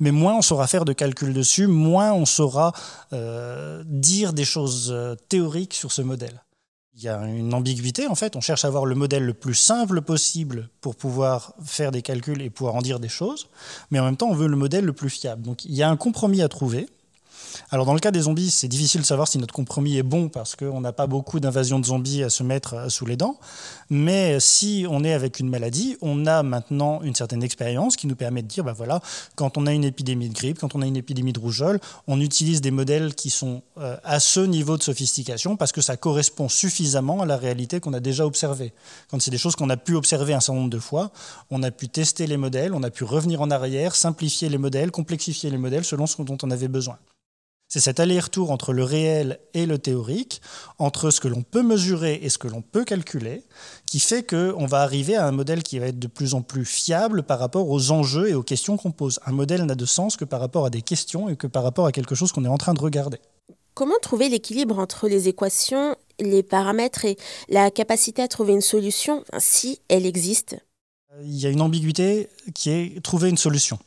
mais 0.00 0.10
moins 0.10 0.36
on 0.36 0.42
saura 0.42 0.66
faire 0.66 0.84
de 0.84 0.92
calculs 0.92 1.32
dessus, 1.32 1.66
moins 1.66 2.12
on 2.12 2.26
saura 2.26 2.72
euh, 3.14 3.82
dire 3.86 4.34
des 4.34 4.44
choses 4.44 4.90
euh, 4.92 5.14
théoriques 5.28 5.74
sur 5.74 5.92
ce 5.92 6.02
modèle. 6.02 6.42
Il 6.94 7.02
y 7.02 7.08
a 7.08 7.16
une 7.24 7.54
ambiguïté 7.54 8.06
en 8.06 8.14
fait, 8.14 8.36
on 8.36 8.42
cherche 8.42 8.66
à 8.66 8.68
avoir 8.68 8.84
le 8.84 8.94
modèle 8.94 9.24
le 9.24 9.32
plus 9.34 9.54
simple 9.54 10.02
possible 10.02 10.68
pour 10.82 10.94
pouvoir 10.94 11.54
faire 11.64 11.92
des 11.92 12.02
calculs 12.02 12.42
et 12.42 12.50
pouvoir 12.50 12.74
en 12.74 12.82
dire 12.82 13.00
des 13.00 13.08
choses, 13.08 13.48
mais 13.90 13.98
en 13.98 14.04
même 14.04 14.18
temps 14.18 14.28
on 14.28 14.34
veut 14.34 14.48
le 14.48 14.56
modèle 14.56 14.84
le 14.84 14.92
plus 14.92 15.08
fiable. 15.08 15.40
Donc 15.40 15.64
il 15.64 15.74
y 15.74 15.82
a 15.82 15.88
un 15.88 15.96
compromis 15.96 16.42
à 16.42 16.48
trouver. 16.48 16.86
Alors 17.70 17.86
dans 17.86 17.94
le 17.94 18.00
cas 18.00 18.10
des 18.10 18.22
zombies, 18.22 18.50
c'est 18.50 18.68
difficile 18.68 19.00
de 19.00 19.06
savoir 19.06 19.28
si 19.28 19.38
notre 19.38 19.54
compromis 19.54 19.96
est 19.96 20.02
bon 20.02 20.28
parce 20.28 20.56
qu'on 20.56 20.80
n'a 20.80 20.92
pas 20.92 21.06
beaucoup 21.06 21.40
d'invasions 21.40 21.78
de 21.78 21.84
zombies 21.84 22.22
à 22.22 22.30
se 22.30 22.42
mettre 22.42 22.74
euh, 22.74 22.88
sous 22.88 23.06
les 23.06 23.16
dents. 23.16 23.38
Mais 23.88 24.38
si 24.40 24.86
on 24.88 25.04
est 25.04 25.12
avec 25.12 25.40
une 25.40 25.48
maladie, 25.48 25.96
on 26.00 26.26
a 26.26 26.42
maintenant 26.42 27.02
une 27.02 27.14
certaine 27.14 27.42
expérience 27.42 27.96
qui 27.96 28.06
nous 28.06 28.16
permet 28.16 28.42
de 28.42 28.48
dire, 28.48 28.64
ben 28.64 28.72
voilà, 28.72 29.00
quand 29.34 29.58
on 29.58 29.66
a 29.66 29.72
une 29.72 29.84
épidémie 29.84 30.28
de 30.28 30.34
grippe, 30.34 30.58
quand 30.58 30.74
on 30.74 30.82
a 30.82 30.86
une 30.86 30.96
épidémie 30.96 31.32
de 31.32 31.40
rougeole, 31.40 31.80
on 32.06 32.20
utilise 32.20 32.60
des 32.60 32.70
modèles 32.70 33.14
qui 33.14 33.30
sont 33.30 33.62
euh, 33.78 33.96
à 34.04 34.20
ce 34.20 34.40
niveau 34.40 34.76
de 34.76 34.82
sophistication 34.82 35.56
parce 35.56 35.72
que 35.72 35.80
ça 35.80 35.96
correspond 35.96 36.48
suffisamment 36.48 37.20
à 37.22 37.26
la 37.26 37.36
réalité 37.36 37.80
qu'on 37.80 37.92
a 37.92 38.00
déjà 38.00 38.26
observée. 38.26 38.72
Quand 39.10 39.20
c'est 39.20 39.30
des 39.30 39.38
choses 39.38 39.56
qu'on 39.56 39.70
a 39.70 39.76
pu 39.76 39.94
observer 39.94 40.34
un 40.34 40.40
certain 40.40 40.58
nombre 40.60 40.70
de 40.70 40.78
fois, 40.78 41.10
on 41.50 41.62
a 41.62 41.70
pu 41.70 41.88
tester 41.88 42.26
les 42.26 42.36
modèles, 42.36 42.74
on 42.74 42.82
a 42.82 42.90
pu 42.90 43.04
revenir 43.04 43.40
en 43.40 43.50
arrière, 43.50 43.94
simplifier 43.94 44.48
les 44.48 44.58
modèles, 44.58 44.90
complexifier 44.90 45.50
les 45.50 45.58
modèles 45.58 45.84
selon 45.84 46.06
ce 46.06 46.22
dont 46.22 46.38
on 46.42 46.50
avait 46.50 46.68
besoin. 46.68 46.98
C'est 47.72 47.78
cet 47.78 48.00
aller-retour 48.00 48.50
entre 48.50 48.72
le 48.72 48.82
réel 48.82 49.38
et 49.54 49.64
le 49.64 49.78
théorique, 49.78 50.42
entre 50.80 51.12
ce 51.12 51.20
que 51.20 51.28
l'on 51.28 51.42
peut 51.42 51.62
mesurer 51.62 52.18
et 52.20 52.28
ce 52.28 52.36
que 52.36 52.48
l'on 52.48 52.62
peut 52.62 52.84
calculer, 52.84 53.44
qui 53.86 54.00
fait 54.00 54.24
qu'on 54.28 54.66
va 54.66 54.80
arriver 54.80 55.14
à 55.14 55.24
un 55.28 55.30
modèle 55.30 55.62
qui 55.62 55.78
va 55.78 55.86
être 55.86 56.00
de 56.00 56.08
plus 56.08 56.34
en 56.34 56.42
plus 56.42 56.64
fiable 56.64 57.22
par 57.22 57.38
rapport 57.38 57.70
aux 57.70 57.92
enjeux 57.92 58.28
et 58.28 58.34
aux 58.34 58.42
questions 58.42 58.76
qu'on 58.76 58.90
pose. 58.90 59.20
Un 59.24 59.30
modèle 59.30 59.62
n'a 59.66 59.76
de 59.76 59.84
sens 59.86 60.16
que 60.16 60.24
par 60.24 60.40
rapport 60.40 60.66
à 60.66 60.70
des 60.70 60.82
questions 60.82 61.28
et 61.28 61.36
que 61.36 61.46
par 61.46 61.62
rapport 61.62 61.86
à 61.86 61.92
quelque 61.92 62.16
chose 62.16 62.32
qu'on 62.32 62.44
est 62.44 62.48
en 62.48 62.58
train 62.58 62.74
de 62.74 62.80
regarder. 62.80 63.18
Comment 63.74 63.98
trouver 64.02 64.28
l'équilibre 64.28 64.80
entre 64.80 65.06
les 65.06 65.28
équations, 65.28 65.94
les 66.18 66.42
paramètres 66.42 67.04
et 67.04 67.16
la 67.48 67.70
capacité 67.70 68.20
à 68.20 68.26
trouver 68.26 68.52
une 68.52 68.62
solution, 68.62 69.24
si 69.38 69.78
elle 69.88 70.06
existe? 70.06 70.56
Il 71.22 71.38
y 71.38 71.46
a 71.46 71.50
une 71.50 71.60
ambiguïté 71.60 72.28
qui 72.52 72.70
est 72.70 73.00
trouver 73.00 73.28
une 73.28 73.36
solution. 73.36 73.78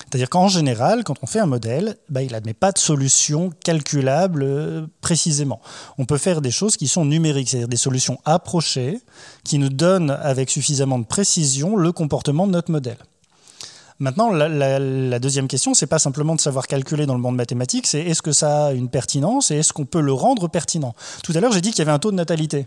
C'est-à-dire 0.00 0.30
qu'en 0.30 0.48
général, 0.48 1.04
quand 1.04 1.16
on 1.22 1.26
fait 1.26 1.40
un 1.40 1.46
modèle, 1.46 1.96
bah, 2.08 2.22
il 2.22 2.32
n'admet 2.32 2.54
pas 2.54 2.72
de 2.72 2.78
solution 2.78 3.50
calculable 3.64 4.42
euh, 4.42 4.86
précisément. 5.00 5.60
On 5.98 6.04
peut 6.04 6.18
faire 6.18 6.40
des 6.40 6.50
choses 6.50 6.76
qui 6.76 6.88
sont 6.88 7.04
numériques, 7.04 7.50
c'est-à-dire 7.50 7.68
des 7.68 7.76
solutions 7.76 8.18
approchées 8.24 9.00
qui 9.44 9.58
nous 9.58 9.68
donnent 9.68 10.10
avec 10.10 10.50
suffisamment 10.50 10.98
de 10.98 11.06
précision 11.06 11.76
le 11.76 11.92
comportement 11.92 12.46
de 12.46 12.52
notre 12.52 12.70
modèle. 12.70 12.98
Maintenant, 13.98 14.30
la, 14.30 15.18
deuxième 15.18 15.48
question, 15.48 15.72
c'est 15.72 15.86
pas 15.86 15.98
simplement 15.98 16.34
de 16.34 16.40
savoir 16.40 16.66
calculer 16.66 17.06
dans 17.06 17.14
le 17.14 17.20
monde 17.20 17.36
mathématique, 17.36 17.86
c'est 17.86 18.00
est-ce 18.00 18.20
que 18.20 18.32
ça 18.32 18.66
a 18.66 18.72
une 18.72 18.90
pertinence 18.90 19.50
et 19.50 19.56
est-ce 19.56 19.72
qu'on 19.72 19.86
peut 19.86 20.02
le 20.02 20.12
rendre 20.12 20.48
pertinent? 20.48 20.94
Tout 21.24 21.32
à 21.34 21.40
l'heure, 21.40 21.52
j'ai 21.52 21.62
dit 21.62 21.70
qu'il 21.70 21.78
y 21.78 21.82
avait 21.82 21.92
un 21.92 21.98
taux 21.98 22.10
de 22.10 22.16
natalité. 22.16 22.66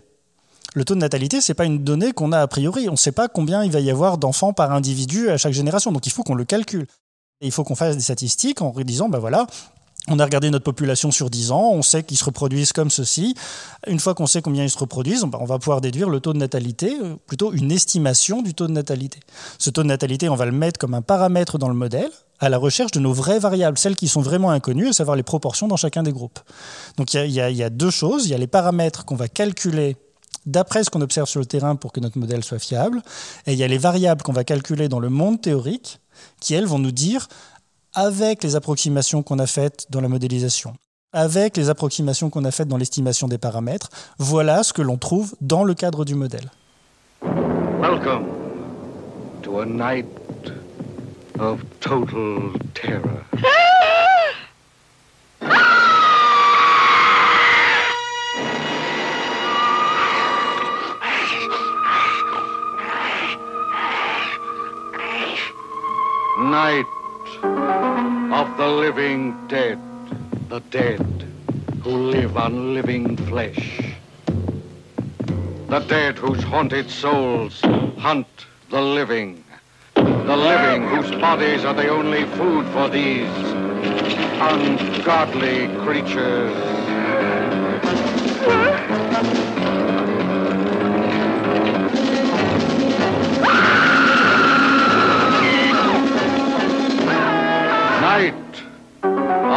Le 0.74 0.84
taux 0.84 0.94
de 0.94 1.00
natalité, 1.00 1.40
c'est 1.40 1.54
pas 1.54 1.64
une 1.64 1.84
donnée 1.84 2.12
qu'on 2.12 2.32
a 2.32 2.40
a 2.40 2.46
priori. 2.48 2.88
On 2.88 2.92
ne 2.92 2.96
sait 2.96 3.12
pas 3.12 3.28
combien 3.28 3.64
il 3.64 3.70
va 3.70 3.80
y 3.80 3.90
avoir 3.90 4.18
d'enfants 4.18 4.52
par 4.52 4.72
individu 4.72 5.30
à 5.30 5.36
chaque 5.36 5.52
génération. 5.52 5.92
Donc 5.92 6.06
il 6.06 6.10
faut 6.10 6.22
qu'on 6.22 6.34
le 6.34 6.44
calcule 6.44 6.86
il 7.40 7.52
faut 7.52 7.64
qu'on 7.64 7.74
fasse 7.74 7.96
des 7.96 8.02
statistiques 8.02 8.60
en 8.60 8.72
disant, 8.84 9.08
ben 9.08 9.18
voilà, 9.18 9.46
on 10.08 10.18
a 10.18 10.24
regardé 10.24 10.50
notre 10.50 10.64
population 10.64 11.10
sur 11.10 11.30
10 11.30 11.52
ans, 11.52 11.70
on 11.72 11.82
sait 11.82 12.02
qu'ils 12.02 12.16
se 12.16 12.24
reproduisent 12.24 12.72
comme 12.72 12.90
ceci. 12.90 13.34
Une 13.86 13.98
fois 13.98 14.14
qu'on 14.14 14.26
sait 14.26 14.42
combien 14.42 14.64
ils 14.64 14.70
se 14.70 14.78
reproduisent, 14.78 15.24
on 15.24 15.44
va 15.44 15.58
pouvoir 15.58 15.80
déduire 15.80 16.10
le 16.10 16.20
taux 16.20 16.32
de 16.32 16.38
natalité, 16.38 16.96
euh, 17.02 17.16
plutôt 17.26 17.52
une 17.52 17.70
estimation 17.70 18.42
du 18.42 18.54
taux 18.54 18.66
de 18.66 18.72
natalité. 18.72 19.20
Ce 19.58 19.70
taux 19.70 19.82
de 19.82 19.88
natalité, 19.88 20.28
on 20.28 20.36
va 20.36 20.46
le 20.46 20.52
mettre 20.52 20.78
comme 20.78 20.94
un 20.94 21.02
paramètre 21.02 21.58
dans 21.58 21.68
le 21.68 21.74
modèle 21.74 22.10
à 22.40 22.48
la 22.48 22.56
recherche 22.56 22.92
de 22.92 23.00
nos 23.00 23.12
vraies 23.12 23.38
variables, 23.38 23.76
celles 23.76 23.96
qui 23.96 24.08
sont 24.08 24.22
vraiment 24.22 24.50
inconnues, 24.50 24.88
à 24.88 24.92
savoir 24.94 25.16
les 25.16 25.22
proportions 25.22 25.68
dans 25.68 25.76
chacun 25.76 26.02
des 26.02 26.12
groupes. 26.12 26.40
Donc 26.96 27.12
il 27.12 27.30
y, 27.30 27.40
a 27.40 27.70
deux 27.70 27.90
choses. 27.90 28.26
Il 28.26 28.30
y 28.30 28.34
a 28.34 28.38
les 28.38 28.46
paramètres 28.46 29.04
qu'on 29.04 29.14
va 29.14 29.28
calculer 29.28 29.96
d'après 30.46 30.82
ce 30.82 30.88
qu'on 30.88 31.02
observe 31.02 31.28
sur 31.28 31.40
le 31.40 31.44
terrain 31.44 31.76
pour 31.76 31.92
que 31.92 32.00
notre 32.00 32.18
modèle 32.18 32.42
soit 32.42 32.58
fiable, 32.58 33.02
et 33.46 33.52
il 33.52 33.58
y 33.58 33.62
a 33.62 33.68
les 33.68 33.76
variables 33.76 34.22
qu'on 34.22 34.32
va 34.32 34.44
calculer 34.44 34.88
dans 34.88 35.00
le 35.00 35.10
monde 35.10 35.42
théorique 35.42 36.00
qui, 36.40 36.54
elles, 36.54 36.66
vont 36.66 36.78
nous 36.78 36.92
dire, 36.92 37.28
avec 37.94 38.42
les 38.42 38.56
approximations 38.56 39.22
qu'on 39.22 39.38
a 39.38 39.46
faites 39.46 39.86
dans 39.90 40.00
la 40.00 40.08
modélisation, 40.08 40.74
avec 41.12 41.56
les 41.56 41.68
approximations 41.68 42.30
qu'on 42.30 42.44
a 42.44 42.50
faites 42.50 42.68
dans 42.68 42.76
l'estimation 42.76 43.28
des 43.28 43.38
paramètres, 43.38 43.88
voilà 44.18 44.62
ce 44.62 44.72
que 44.72 44.82
l'on 44.82 44.96
trouve 44.96 45.34
dans 45.40 45.64
le 45.64 45.74
cadre 45.74 46.04
du 46.04 46.14
modèle. 46.14 46.50
Welcome 47.80 48.26
to 49.42 49.60
a 49.60 49.66
night 49.66 50.06
of 51.38 51.60
total 51.80 52.52
terror. 52.74 53.24
Night 66.40 66.86
of 68.32 68.56
the 68.56 68.66
living 68.66 69.36
dead, 69.46 69.78
the 70.48 70.60
dead 70.70 71.00
who 71.82 71.90
live 71.90 72.36
on 72.36 72.72
living 72.72 73.16
flesh. 73.28 73.94
The 75.68 75.80
dead 75.86 76.16
whose 76.16 76.42
haunted 76.42 76.88
souls 76.90 77.60
hunt 77.98 78.26
the 78.70 78.80
living. 78.80 79.44
The 79.94 80.36
living 80.36 80.88
whose 80.88 81.10
bodies 81.20 81.64
are 81.64 81.74
the 81.74 81.88
only 81.88 82.24
food 82.24 82.66
for 82.68 82.88
these 82.88 83.28
ungodly 84.40 85.68
creatures. 85.84 86.79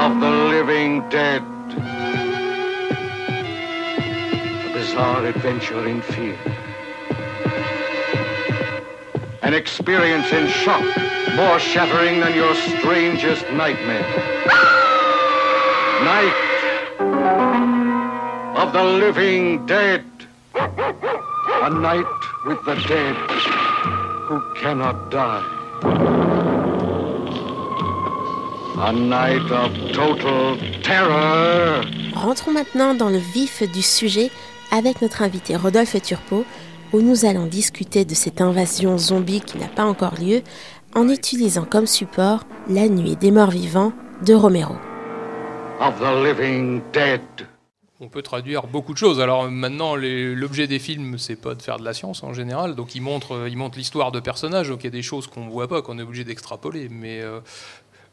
Of 0.04 0.20
the 0.20 0.30
living 0.30 1.08
dead. 1.08 1.42
A 4.68 4.72
bizarre 4.74 5.26
adventure 5.26 5.88
in 5.88 6.02
fear. 6.02 6.38
An 9.44 9.54
experience 9.54 10.30
in 10.34 10.50
shock 10.50 10.84
more 11.38 11.58
shattering 11.58 12.20
than 12.20 12.36
your 12.36 12.54
strangest 12.54 13.50
nightmare. 13.52 14.10
Night 16.12 16.40
of 18.58 18.74
the 18.74 18.84
living 18.84 19.66
dead. 19.66 20.04
A 20.54 21.70
night 21.70 22.14
with 22.46 22.62
the 22.66 22.76
dead 22.90 23.16
who 24.28 24.42
cannot 24.56 25.10
die. 25.10 26.53
Night 28.92 29.50
of 29.52 29.72
total 29.94 30.58
terror. 30.82 31.86
Rentrons 32.16 32.52
maintenant 32.52 32.94
dans 32.94 33.10
le 33.10 33.18
vif 33.18 33.64
du 33.72 33.82
sujet 33.82 34.30
avec 34.72 35.02
notre 35.02 35.22
invité 35.22 35.56
Rodolphe 35.56 36.02
Turpo, 36.02 36.44
où 36.92 37.02
nous 37.02 37.26
allons 37.26 37.46
discuter 37.46 38.04
de 38.04 38.14
cette 38.14 38.42
invasion 38.42 38.98
zombie 38.98 39.42
qui 39.42 39.58
n'a 39.58 39.68
pas 39.68 39.86
encore 39.86 40.16
lieu 40.20 40.42
en 40.96 41.08
utilisant 41.08 41.66
comme 41.66 41.88
support 41.88 42.46
La 42.68 42.90
nuit 42.90 43.16
des 43.16 43.32
morts 43.32 43.52
vivants 43.52 43.94
de 44.26 44.34
Romero. 44.34 44.76
Of 45.80 46.00
the 46.00 46.26
living 46.26 46.82
dead. 46.92 47.22
On 48.00 48.10
peut 48.10 48.22
traduire 48.22 48.68
beaucoup 48.68 48.92
de 48.92 48.98
choses. 48.98 49.22
Alors 49.22 49.50
maintenant, 49.50 49.96
l'objet 49.96 50.68
des 50.68 50.80
films, 50.80 51.18
c'est 51.18 51.38
pas 51.38 51.56
de 51.56 51.62
faire 51.62 51.78
de 51.78 51.86
la 51.86 51.94
science 51.94 52.22
en 52.24 52.34
général. 52.34 52.76
Donc 52.76 52.96
ils 52.96 53.02
montrent, 53.02 53.48
ils 53.48 53.56
montrent 53.56 53.78
l'histoire 53.78 54.12
de 54.12 54.20
personnages. 54.20 54.68
Donc 54.68 54.82
il 54.82 54.86
y 54.86 54.88
a 54.88 54.92
des 54.92 55.02
choses 55.02 55.28
qu'on 55.28 55.48
voit 55.48 55.70
pas, 55.70 55.82
qu'on 55.82 55.98
est 56.00 56.02
obligé 56.02 56.26
d'extrapoler. 56.26 56.90
Mais 56.90 57.22
euh, 57.22 57.40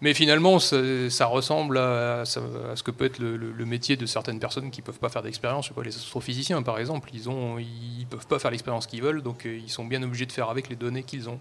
mais 0.01 0.15
finalement, 0.15 0.59
ça, 0.59 1.27
ressemble 1.27 1.77
à, 1.77 2.25
ce 2.25 2.83
que 2.83 2.91
peut 2.91 3.05
être 3.05 3.19
le, 3.19 3.67
métier 3.67 3.97
de 3.97 4.07
certaines 4.07 4.41
personnes 4.41 4.71
qui 4.71 4.81
ne 4.81 4.87
peuvent 4.87 4.99
pas 4.99 5.11
faire 5.11 5.23
d'expérience. 5.23 5.71
Les 5.85 5.95
astrophysiciens, 5.95 6.63
par 6.63 6.79
exemple, 6.79 7.11
ils 7.13 7.29
ne 7.29 7.61
ils 7.61 8.07
peuvent 8.09 8.27
pas 8.27 8.39
faire 8.39 8.51
l'expérience 8.51 8.87
qu'ils 8.87 9.03
veulent, 9.03 9.23
donc 9.23 9.45
euh, 9.45 9.57
ils 9.57 9.71
sont 9.71 9.85
bien 9.85 10.03
obligés 10.03 10.27
de 10.27 10.33
faire 10.33 10.49
avec 10.49 10.69
les 10.71 10.77
données 10.77 11.03
qu'ils 11.03 11.29
ont. 11.29 11.39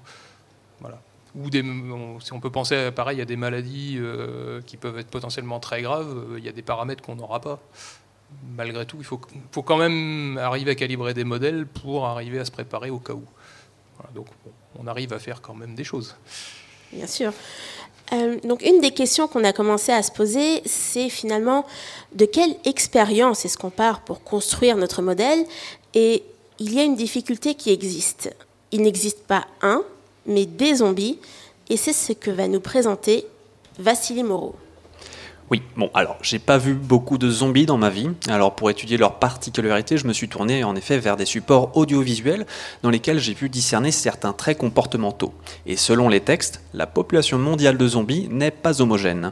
Voilà. 0.81 1.01
Ou 1.35 1.49
si 2.19 2.33
on 2.33 2.39
peut 2.39 2.49
penser, 2.49 2.91
pareil, 2.91 3.21
à 3.21 3.25
des 3.25 3.37
maladies 3.37 3.97
euh, 3.97 4.61
qui 4.61 4.75
peuvent 4.75 4.97
être 4.97 5.09
potentiellement 5.09 5.59
très 5.59 5.81
graves, 5.81 6.09
euh, 6.31 6.39
il 6.39 6.43
y 6.43 6.49
a 6.49 6.51
des 6.51 6.61
paramètres 6.61 7.03
qu'on 7.03 7.15
n'aura 7.15 7.39
pas. 7.39 7.59
Malgré 8.57 8.85
tout, 8.85 8.97
il 8.99 9.05
faut, 9.05 9.21
faut, 9.51 9.63
quand 9.63 9.77
même 9.77 10.37
arriver 10.37 10.71
à 10.71 10.75
calibrer 10.75 11.13
des 11.13 11.23
modèles 11.23 11.65
pour 11.65 12.07
arriver 12.07 12.39
à 12.39 12.45
se 12.45 12.51
préparer 12.51 12.89
au 12.89 12.99
cas 12.99 13.13
où. 13.13 13.23
donc 14.13 14.27
on 14.77 14.85
arrive 14.85 15.13
à 15.13 15.19
faire 15.19 15.41
quand 15.41 15.55
même 15.55 15.75
des 15.75 15.83
choses. 15.83 16.15
Bien 16.91 17.07
sûr. 17.07 17.31
Euh, 18.13 18.37
donc 18.43 18.63
une 18.63 18.81
des 18.81 18.91
questions 18.91 19.27
qu'on 19.27 19.43
a 19.43 19.53
commencé 19.53 19.91
à 19.91 20.01
se 20.01 20.11
poser, 20.11 20.61
c'est 20.65 21.09
finalement 21.09 21.65
de 22.13 22.25
quelle 22.25 22.55
expérience 22.65 23.45
est-ce 23.45 23.57
qu'on 23.57 23.69
part 23.69 24.01
pour 24.01 24.23
construire 24.23 24.77
notre 24.77 25.01
modèle? 25.01 25.45
Et 25.93 26.23
il 26.59 26.73
y 26.73 26.79
a 26.79 26.83
une 26.83 26.95
difficulté 26.95 27.55
qui 27.55 27.71
existe. 27.71 28.35
Il 28.71 28.81
n'existe 28.81 29.23
pas 29.23 29.45
un, 29.61 29.83
mais 30.25 30.45
des 30.45 30.75
zombies, 30.75 31.19
et 31.69 31.77
c'est 31.77 31.93
ce 31.93 32.13
que 32.13 32.31
va 32.31 32.47
nous 32.47 32.59
présenter 32.59 33.25
Vassili 33.77 34.23
Moreau. 34.23 34.55
Oui, 35.51 35.63
bon, 35.75 35.89
alors, 35.95 36.17
j'ai 36.21 36.37
pas 36.37 36.59
vu 36.59 36.75
beaucoup 36.75 37.17
de 37.17 37.27
zombies 37.27 37.65
dans 37.65 37.77
ma 37.77 37.89
vie. 37.89 38.09
Alors, 38.27 38.55
pour 38.55 38.69
étudier 38.69 38.97
leurs 38.97 39.15
particularités, 39.15 39.97
je 39.97 40.05
me 40.05 40.13
suis 40.13 40.29
tourné 40.29 40.63
en 40.63 40.75
effet 40.75 40.99
vers 40.99 41.17
des 41.17 41.25
supports 41.25 41.75
audiovisuels 41.75 42.45
dans 42.83 42.91
lesquels 42.91 43.17
j'ai 43.17 43.33
pu 43.33 43.49
discerner 43.49 43.91
certains 43.91 44.31
traits 44.33 44.59
comportementaux. 44.59 45.33
Et 45.65 45.75
selon 45.75 46.07
les 46.07 46.19
textes, 46.19 46.61
la 46.75 46.85
population 46.85 47.39
mondiale 47.39 47.77
de 47.77 47.87
zombies 47.87 48.27
n'est 48.29 48.51
pas 48.51 48.79
homogène. 48.79 49.31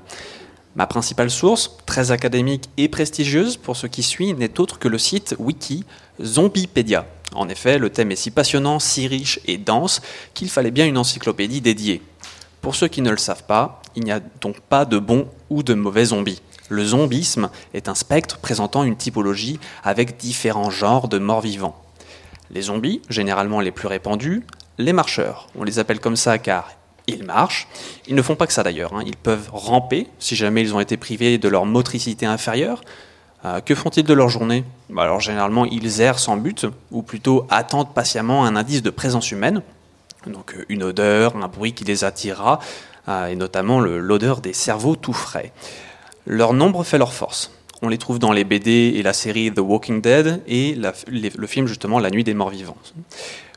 Ma 0.76 0.88
principale 0.88 1.30
source, 1.30 1.78
très 1.86 2.12
académique 2.12 2.70
et 2.78 2.88
prestigieuse 2.88 3.58
pour 3.58 3.76
ce 3.76 3.86
qui 3.86 4.02
suit, 4.02 4.34
n'est 4.34 4.60
autre 4.60 4.80
que 4.80 4.88
le 4.88 4.98
site 4.98 5.36
wiki 5.38 5.86
Zombiepedia. 6.24 7.06
En 7.36 7.48
effet, 7.50 7.78
le 7.78 7.92
thème 7.92 8.12
est 8.12 8.16
si 8.16 8.32
passionnant, 8.32 8.80
si 8.80 9.08
riche 9.08 9.40
et 9.46 9.58
dense 9.58 10.02
qu'il 10.34 10.50
fallait 10.50 10.72
bien 10.72 10.88
une 10.88 10.98
encyclopédie 10.98 11.62
dédiée. 11.62 12.02
Pour 12.62 12.76
ceux 12.76 12.88
qui 12.88 13.02
ne 13.02 13.12
le 13.12 13.18
savent 13.18 13.44
pas, 13.44 13.82
il 13.96 14.04
n'y 14.04 14.12
a 14.12 14.20
donc 14.20 14.60
pas 14.60 14.86
de 14.86 15.00
bons 15.00 15.28
ou 15.50 15.64
de 15.64 15.74
mauvais 15.74 16.06
zombies. 16.06 16.42
Le 16.70 16.86
zombisme 16.86 17.50
est 17.74 17.88
un 17.88 17.96
spectre 17.96 18.40
présentant 18.40 18.84
une 18.84 18.98
typologie 18.98 19.60
avec 19.84 20.18
différents 20.18 20.70
genres 20.70 21.08
de 21.08 21.18
morts 21.18 21.42
vivants. 21.42 21.82
Les 22.52 22.64
zombies, 22.64 23.02
généralement 23.10 23.62
les 23.62 23.72
plus 23.72 23.88
répandus, 23.88 24.44
les 24.78 24.94
marcheurs. 24.94 25.48
On 25.58 25.64
les 25.64 25.80
appelle 25.80 26.00
comme 26.00 26.16
ça 26.16 26.38
car 26.38 26.72
ils 27.08 27.24
marchent. 27.24 27.68
Ils 28.08 28.16
ne 28.16 28.22
font 28.22 28.36
pas 28.36 28.48
que 28.48 28.54
ça 28.54 28.64
d'ailleurs. 28.64 28.94
hein. 28.94 29.04
Ils 29.06 29.16
peuvent 29.16 29.50
ramper 29.52 30.08
si 30.20 30.36
jamais 30.36 30.62
ils 30.62 30.76
ont 30.76 30.80
été 30.82 30.98
privés 30.98 31.38
de 31.38 31.48
leur 31.48 31.66
motricité 31.66 32.26
inférieure. 32.26 32.82
Euh, 33.46 33.62
que 33.62 33.76
font-ils 33.76 34.04
de 34.04 34.14
leur 34.14 34.30
journée? 34.30 34.66
Bah 34.90 35.04
Alors 35.04 35.22
généralement 35.22 35.66
ils 35.66 36.02
errent 36.02 36.20
sans 36.20 36.36
but, 36.38 36.66
ou 36.92 37.02
plutôt 37.04 37.46
attendent 37.50 37.94
patiemment 37.94 38.46
un 38.46 38.56
indice 38.56 38.82
de 38.84 38.90
présence 38.90 39.32
humaine, 39.32 39.62
donc 40.28 40.54
euh, 40.54 40.66
une 40.70 40.84
odeur, 40.84 41.36
un 41.36 41.48
bruit 41.48 41.74
qui 41.74 41.84
les 41.84 42.04
attirera, 42.04 42.60
euh, 43.08 43.28
et 43.28 43.36
notamment 43.36 43.80
l'odeur 43.80 44.42
des 44.42 44.54
cerveaux 44.54 44.96
tout 44.96 45.14
frais. 45.14 45.52
Leur 46.26 46.54
nombre 46.54 46.84
fait 46.84 46.98
leur 46.98 47.14
force. 47.14 47.52
On 47.82 47.90
les 47.90 47.98
trouve 47.98 48.20
dans 48.20 48.32
les 48.32 48.44
BD 48.44 48.94
et 48.96 49.04
la 49.04 49.14
série 49.14 49.52
The 49.52 49.60
Walking 49.60 50.02
Dead 50.02 50.42
et 50.48 50.76
le 50.76 51.48
film 51.48 51.68
justement 51.68 52.00
La 52.00 52.10
Nuit 52.10 52.24
des 52.24 52.34
Morts 52.34 52.50
Vivants. 52.50 52.78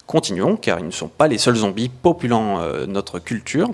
Continuons, 0.07 0.57
car 0.57 0.79
ils 0.79 0.87
ne 0.87 0.91
sont 0.91 1.09
pas 1.09 1.27
les 1.27 1.39
seuls 1.39 1.57
zombies 1.57 1.89
populant 1.89 2.61
euh, 2.61 2.87
notre 2.87 3.19
culture. 3.19 3.71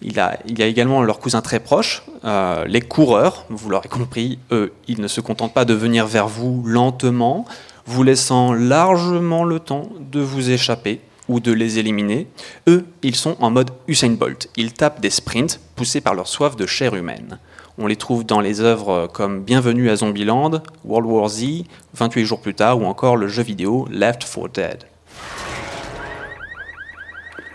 Il, 0.00 0.12
y 0.12 0.20
a 0.20 0.66
également 0.66 1.02
leurs 1.02 1.18
cousins 1.18 1.40
très 1.40 1.58
proches, 1.58 2.04
les 2.22 2.80
coureurs. 2.80 3.46
Vous 3.50 3.68
l'aurez 3.68 3.88
compris, 3.88 4.38
eux, 4.52 4.72
ils 4.86 5.00
ne 5.00 5.08
se 5.08 5.20
contentent 5.20 5.52
pas 5.52 5.64
de 5.64 5.74
venir 5.74 6.06
vers 6.06 6.28
vous 6.28 6.62
lentement, 6.64 7.46
vous 7.84 8.04
laissant 8.04 8.52
largement 8.52 9.42
le 9.42 9.58
temps 9.58 9.88
de 9.98 10.20
vous 10.20 10.50
échapper 10.50 11.00
ou 11.28 11.40
de 11.40 11.52
les 11.52 11.78
éliminer. 11.78 12.26
Eux, 12.66 12.86
ils 13.02 13.16
sont 13.16 13.36
en 13.40 13.50
mode 13.50 13.70
Usain 13.86 14.10
Bolt. 14.10 14.48
Ils 14.56 14.72
tapent 14.72 15.00
des 15.00 15.10
sprints 15.10 15.60
poussés 15.76 16.00
par 16.00 16.14
leur 16.14 16.26
soif 16.26 16.56
de 16.56 16.66
chair 16.66 16.94
humaine. 16.94 17.38
On 17.76 17.86
les 17.86 17.96
trouve 17.96 18.26
dans 18.26 18.40
les 18.40 18.60
œuvres 18.60 19.08
comme 19.12 19.44
Bienvenue 19.44 19.88
à 19.88 19.96
Zombieland, 19.96 20.62
World 20.84 21.08
War 21.08 21.28
Z, 21.28 21.64
28 21.94 22.24
jours 22.24 22.40
plus 22.40 22.54
tard, 22.54 22.80
ou 22.80 22.84
encore 22.84 23.16
le 23.16 23.28
jeu 23.28 23.42
vidéo 23.42 23.86
Left 23.90 24.24
4 24.24 24.48
Dead. 24.48 24.84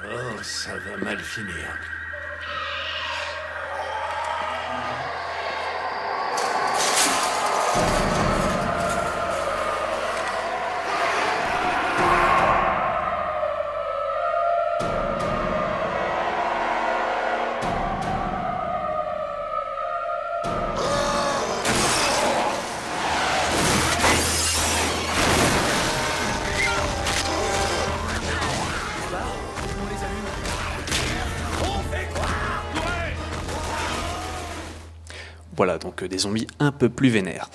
Oh, 0.01 0.41
ça 0.41 0.71
va 0.71 1.03
mal 1.03 1.19
finir. 1.19 1.67
Voilà, 35.63 35.77
donc 35.77 36.03
euh, 36.03 36.09
des 36.09 36.17
zombies 36.17 36.45
un 36.59 36.73
peu 36.73 36.89
plus 36.89 37.07
vénères. 37.07 37.49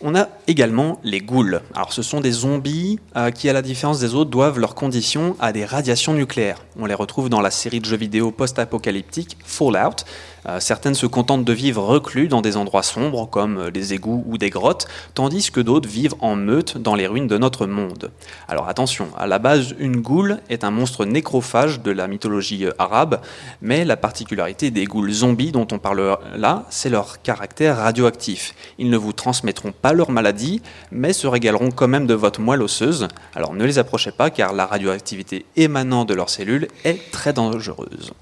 On 0.00 0.14
a 0.14 0.28
également 0.46 1.00
les 1.02 1.18
ghouls. 1.18 1.58
Alors 1.74 1.92
ce 1.92 2.02
sont 2.02 2.20
des 2.20 2.30
zombies 2.30 3.00
euh, 3.16 3.32
qui, 3.32 3.48
à 3.48 3.52
la 3.52 3.62
différence 3.62 3.98
des 3.98 4.14
autres, 4.14 4.30
doivent 4.30 4.60
leurs 4.60 4.76
conditions 4.76 5.34
à 5.40 5.50
des 5.50 5.64
radiations 5.64 6.14
nucléaires. 6.14 6.64
On 6.78 6.86
les 6.86 6.94
retrouve 6.94 7.28
dans 7.28 7.40
la 7.40 7.50
série 7.50 7.80
de 7.80 7.84
jeux 7.84 7.96
vidéo 7.96 8.30
post-apocalyptique 8.30 9.36
Fallout. 9.44 10.04
Euh, 10.48 10.60
certaines 10.60 10.94
se 10.94 11.06
contentent 11.06 11.44
de 11.44 11.52
vivre 11.52 11.82
reclus 11.82 12.28
dans 12.28 12.40
des 12.40 12.56
endroits 12.56 12.82
sombres 12.82 13.28
comme 13.28 13.58
euh, 13.58 13.70
des 13.70 13.92
égouts 13.92 14.24
ou 14.26 14.38
des 14.38 14.50
grottes, 14.50 14.88
tandis 15.14 15.50
que 15.50 15.60
d'autres 15.60 15.88
vivent 15.88 16.14
en 16.20 16.36
meute 16.36 16.78
dans 16.78 16.94
les 16.94 17.06
ruines 17.06 17.26
de 17.26 17.36
notre 17.36 17.66
monde. 17.66 18.10
Alors 18.48 18.68
attention, 18.68 19.08
à 19.18 19.26
la 19.26 19.38
base, 19.38 19.74
une 19.78 20.00
ghoul 20.00 20.38
est 20.48 20.64
un 20.64 20.70
monstre 20.70 21.04
nécrophage 21.04 21.82
de 21.82 21.90
la 21.90 22.06
mythologie 22.08 22.64
euh, 22.64 22.72
arabe, 22.78 23.20
mais 23.60 23.84
la 23.84 23.96
particularité 23.96 24.70
des 24.70 24.86
ghouls 24.86 25.10
zombies 25.10 25.52
dont 25.52 25.66
on 25.70 25.78
parle 25.78 26.18
là, 26.36 26.64
c'est 26.70 26.88
leur 26.90 27.20
caractère 27.20 27.76
radioactif. 27.76 28.54
Ils 28.78 28.88
ne 28.88 28.96
vous 28.96 29.12
transmettront 29.12 29.72
pas 29.72 29.92
leur 29.92 30.10
maladie, 30.10 30.62
mais 30.90 31.12
se 31.12 31.26
régaleront 31.26 31.70
quand 31.70 31.88
même 31.88 32.06
de 32.06 32.14
votre 32.14 32.40
moelle 32.40 32.62
osseuse. 32.62 33.08
Alors 33.34 33.52
ne 33.52 33.64
les 33.64 33.78
approchez 33.78 34.12
pas 34.12 34.30
car 34.30 34.54
la 34.54 34.66
radioactivité 34.66 35.44
émanant 35.56 36.04
de 36.04 36.14
leurs 36.14 36.30
cellules 36.30 36.68
est 36.84 37.10
très 37.10 37.32
dangereuse. 37.32 38.12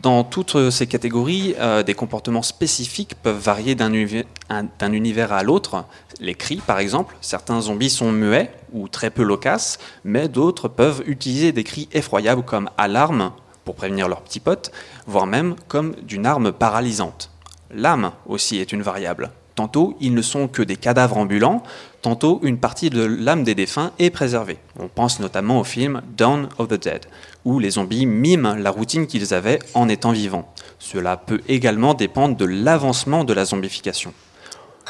Dans 0.00 0.24
toutes 0.24 0.70
ces 0.70 0.86
catégories, 0.86 1.54
euh, 1.58 1.82
des 1.82 1.94
comportements 1.94 2.42
spécifiques 2.42 3.14
peuvent 3.22 3.38
varier 3.38 3.74
d'un 3.74 3.90
uvi- 3.92 4.24
un- 4.48 4.64
d'un 4.78 4.92
univers 4.92 5.32
à 5.32 5.42
l'autre. 5.42 5.84
Les 6.18 6.34
cris, 6.34 6.56
par 6.66 6.78
exemple, 6.78 7.14
certains 7.20 7.60
zombies 7.60 7.90
sont 7.90 8.10
muets 8.10 8.52
ou 8.72 8.88
très 8.88 9.10
peu 9.10 9.22
loquaces, 9.22 9.78
mais 10.04 10.28
d'autres 10.28 10.68
peuvent 10.68 11.02
utiliser 11.06 11.52
des 11.52 11.62
cris 11.64 11.88
effroyables 11.92 12.42
comme 12.42 12.70
alarme 12.78 13.32
pour 13.64 13.74
prévenir 13.74 14.08
leurs 14.08 14.22
petits 14.22 14.40
potes, 14.40 14.72
voire 15.06 15.26
même 15.26 15.54
comme 15.68 15.94
d'une 16.02 16.26
arme 16.26 16.52
paralysante. 16.52 17.30
L'âme 17.70 18.12
aussi 18.26 18.58
est 18.58 18.72
une 18.72 18.82
variable. 18.82 19.30
Tantôt, 19.62 19.96
ils 20.00 20.12
ne 20.12 20.22
sont 20.22 20.48
que 20.48 20.60
des 20.60 20.74
cadavres 20.74 21.18
ambulants, 21.18 21.62
tantôt 22.02 22.40
une 22.42 22.58
partie 22.58 22.90
de 22.90 23.04
l'âme 23.04 23.44
des 23.44 23.54
défunts 23.54 23.92
est 24.00 24.10
préservée. 24.10 24.58
On 24.76 24.88
pense 24.88 25.20
notamment 25.20 25.60
au 25.60 25.62
film 25.62 26.02
Dawn 26.16 26.48
of 26.58 26.66
the 26.66 26.82
Dead, 26.82 27.06
où 27.44 27.60
les 27.60 27.70
zombies 27.70 28.04
miment 28.04 28.56
la 28.56 28.70
routine 28.70 29.06
qu'ils 29.06 29.32
avaient 29.32 29.60
en 29.74 29.88
étant 29.88 30.10
vivants. 30.10 30.52
Cela 30.80 31.16
peut 31.16 31.42
également 31.46 31.94
dépendre 31.94 32.36
de 32.36 32.44
l'avancement 32.44 33.22
de 33.22 33.32
la 33.32 33.44
zombification. 33.44 34.12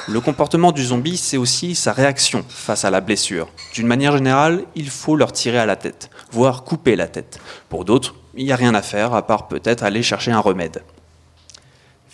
Le 0.08 0.22
comportement 0.22 0.72
du 0.72 0.86
zombie, 0.86 1.18
c'est 1.18 1.36
aussi 1.36 1.74
sa 1.74 1.92
réaction 1.92 2.42
face 2.48 2.86
à 2.86 2.90
la 2.90 3.02
blessure. 3.02 3.48
D'une 3.74 3.86
manière 3.86 4.16
générale, 4.16 4.64
il 4.74 4.88
faut 4.88 5.16
leur 5.16 5.32
tirer 5.32 5.58
à 5.58 5.66
la 5.66 5.76
tête, 5.76 6.08
voire 6.30 6.64
couper 6.64 6.96
la 6.96 7.08
tête. 7.08 7.40
Pour 7.68 7.84
d'autres, 7.84 8.14
il 8.34 8.46
n'y 8.46 8.52
a 8.52 8.56
rien 8.56 8.74
à 8.74 8.80
faire, 8.80 9.12
à 9.12 9.26
part 9.26 9.48
peut-être 9.48 9.84
aller 9.84 10.02
chercher 10.02 10.32
un 10.32 10.40
remède. 10.40 10.82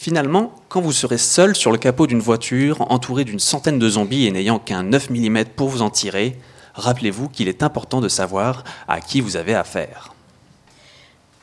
Finalement, 0.00 0.54
quand 0.68 0.80
vous 0.80 0.92
serez 0.92 1.18
seul 1.18 1.56
sur 1.56 1.72
le 1.72 1.76
capot 1.76 2.06
d'une 2.06 2.20
voiture, 2.20 2.82
entouré 2.92 3.24
d'une 3.24 3.40
centaine 3.40 3.80
de 3.80 3.88
zombies 3.88 4.26
et 4.26 4.30
n'ayant 4.30 4.60
qu'un 4.60 4.84
9 4.84 5.10
mm 5.10 5.44
pour 5.56 5.68
vous 5.68 5.82
en 5.82 5.90
tirer, 5.90 6.36
rappelez-vous 6.74 7.28
qu'il 7.28 7.48
est 7.48 7.64
important 7.64 8.00
de 8.00 8.08
savoir 8.08 8.62
à 8.86 9.00
qui 9.00 9.20
vous 9.20 9.36
avez 9.36 9.56
affaire. 9.56 10.14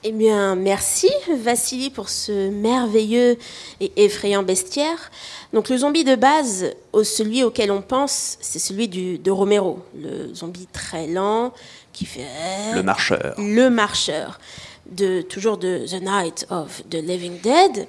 Eh 0.05 0.13
bien, 0.13 0.55
merci 0.55 1.09
Vassili 1.43 1.89
pour 1.89 2.07
ce 2.07 2.49
merveilleux 2.49 3.37
et 3.81 3.91
effrayant 3.97 4.41
bestiaire. 4.41 5.11
Donc, 5.51 5.67
le 5.67 5.75
zombie 5.75 6.05
de 6.05 6.15
base, 6.15 6.67
celui 7.03 7.43
auquel 7.43 7.71
on 7.71 7.81
pense, 7.81 8.37
c'est 8.39 8.59
celui 8.59 8.87
du, 8.87 9.17
de 9.17 9.31
Romero, 9.31 9.83
le 10.01 10.33
zombie 10.33 10.69
très 10.71 11.07
lent 11.07 11.51
qui 11.91 12.05
fait 12.05 12.23
Le 12.73 12.83
marcheur. 12.83 13.35
le 13.37 13.69
marcheur, 13.69 14.39
de, 14.89 15.21
toujours 15.23 15.57
de 15.57 15.85
The 15.85 16.01
Night 16.01 16.47
of 16.49 16.83
the 16.89 16.95
Living 16.95 17.41
Dead. 17.41 17.85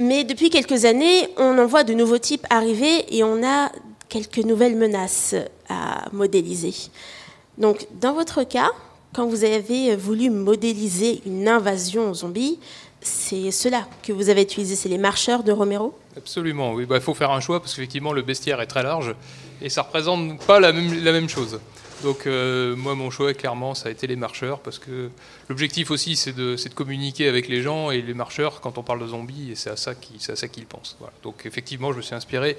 Mais 0.00 0.24
depuis 0.24 0.48
quelques 0.48 0.86
années, 0.86 1.28
on 1.36 1.58
en 1.58 1.66
voit 1.66 1.84
de 1.84 1.92
nouveaux 1.92 2.16
types 2.16 2.46
arriver 2.48 3.04
et 3.14 3.22
on 3.22 3.46
a 3.46 3.70
quelques 4.08 4.38
nouvelles 4.38 4.74
menaces 4.74 5.34
à 5.68 6.08
modéliser. 6.12 6.72
Donc, 7.58 7.86
dans 8.00 8.14
votre 8.14 8.42
cas, 8.44 8.70
quand 9.12 9.26
vous 9.26 9.44
avez 9.44 9.94
voulu 9.96 10.30
modéliser 10.30 11.20
une 11.26 11.46
invasion 11.46 12.14
zombie, 12.14 12.58
c'est 13.02 13.50
cela 13.50 13.86
que 14.02 14.14
vous 14.14 14.30
avez 14.30 14.40
utilisé, 14.40 14.74
c'est 14.74 14.88
les 14.88 14.96
marcheurs 14.96 15.42
de 15.42 15.52
Romero? 15.52 15.94
Absolument, 16.16 16.72
oui. 16.72 16.86
Bah, 16.86 16.96
Il 16.96 17.02
faut 17.02 17.12
faire 17.12 17.30
un 17.30 17.40
choix 17.40 17.60
parce 17.60 17.74
qu'effectivement, 17.74 18.14
le 18.14 18.22
bestiaire 18.22 18.62
est 18.62 18.66
très 18.66 18.82
large 18.82 19.14
et 19.60 19.68
ça 19.68 19.82
représente 19.82 20.40
pas 20.46 20.60
la 20.60 20.72
même 20.72 21.28
chose. 21.28 21.60
Donc, 22.02 22.26
euh, 22.26 22.74
moi, 22.76 22.94
mon 22.94 23.10
choix, 23.10 23.34
clairement, 23.34 23.74
ça 23.74 23.88
a 23.88 23.92
été 23.92 24.06
les 24.06 24.16
marcheurs 24.16 24.60
parce 24.60 24.78
que 24.78 25.10
l'objectif 25.48 25.90
aussi, 25.90 26.16
c'est 26.16 26.32
de, 26.32 26.56
de 26.56 26.74
communiquer 26.74 27.28
avec 27.28 27.46
les 27.48 27.60
gens 27.60 27.90
et 27.90 28.00
les 28.00 28.14
marcheurs, 28.14 28.60
quand 28.60 28.78
on 28.78 28.82
parle 28.82 29.00
de 29.00 29.06
zombies, 29.08 29.50
et 29.52 29.54
c'est 29.54 29.70
à 29.70 29.76
ça 29.76 29.94
qu'ils, 29.94 30.66
pensent. 30.66 30.96
Donc, 31.22 31.44
effectivement, 31.44 31.92
je 31.92 31.98
me 31.98 32.02
suis 32.02 32.14
inspiré 32.14 32.56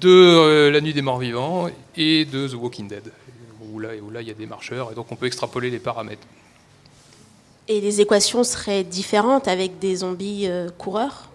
de 0.00 0.08
euh, 0.08 0.70
La 0.70 0.80
Nuit 0.80 0.94
des 0.94 1.02
Morts 1.02 1.18
Vivants 1.18 1.68
et 1.96 2.24
de 2.24 2.48
The 2.48 2.54
Walking 2.54 2.88
Dead, 2.88 3.12
où 3.70 3.78
là, 3.78 3.90
où 4.02 4.10
là, 4.10 4.22
il 4.22 4.28
y 4.28 4.30
a 4.30 4.34
des 4.34 4.46
marcheurs 4.46 4.90
et 4.90 4.94
donc 4.94 5.12
on 5.12 5.16
peut 5.16 5.26
extrapoler 5.26 5.70
les 5.70 5.78
paramètres. 5.78 6.26
Et 7.68 7.80
les 7.80 8.00
équations 8.00 8.42
seraient 8.42 8.84
différentes 8.84 9.48
avec 9.48 9.78
des 9.78 9.96
zombies 9.96 10.46
euh, 10.46 10.68
coureurs? 10.78 11.31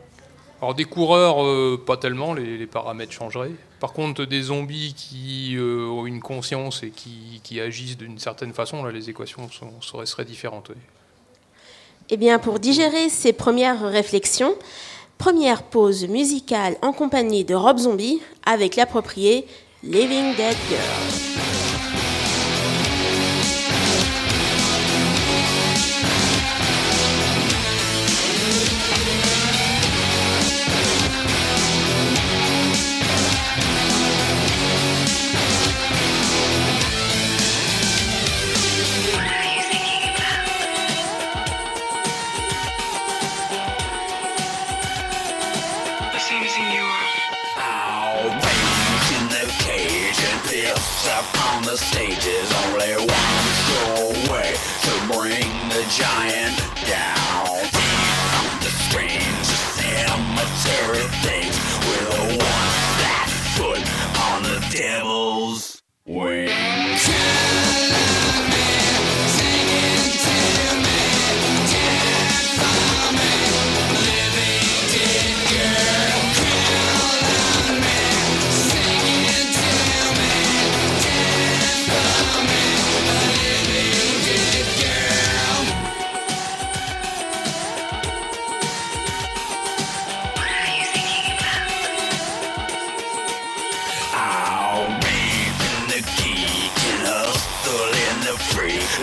Alors 0.61 0.73
des 0.73 0.85
coureurs, 0.85 1.43
euh, 1.43 1.81
pas 1.83 1.97
tellement, 1.97 2.33
les, 2.33 2.65
paramètres 2.65 3.11
changeraient. 3.11 3.51
Par 3.79 3.93
contre, 3.93 4.25
des 4.25 4.41
zombies 4.43 4.95
qui 4.95 5.55
euh, 5.55 5.85
ont 5.85 6.07
une 6.07 6.19
conscience 6.19 6.81
et 6.81 6.89
qui, 6.89 7.59
agissent 7.59 7.97
d'une 7.97 8.19
certaine 8.19 8.53
façon, 8.53 8.85
les 8.85 9.09
équations 9.09 9.49
seraient, 9.81 10.25
différentes. 10.25 10.71
Eh 12.09 12.17
bien, 12.17 12.39
pour 12.39 12.59
digérer 12.59 13.09
ces 13.09 13.33
premières 13.33 13.81
réflexions, 13.81 14.55
première 15.17 15.63
pause 15.63 16.07
musicale 16.07 16.75
en 16.81 16.93
compagnie 16.93 17.43
de 17.43 17.55
Rob 17.55 17.77
Zombie 17.77 18.21
avec 18.45 18.75
l'approprié 18.75 19.45
Living 19.83 20.35
Dead 20.35 20.57
Girl. 20.69 21.56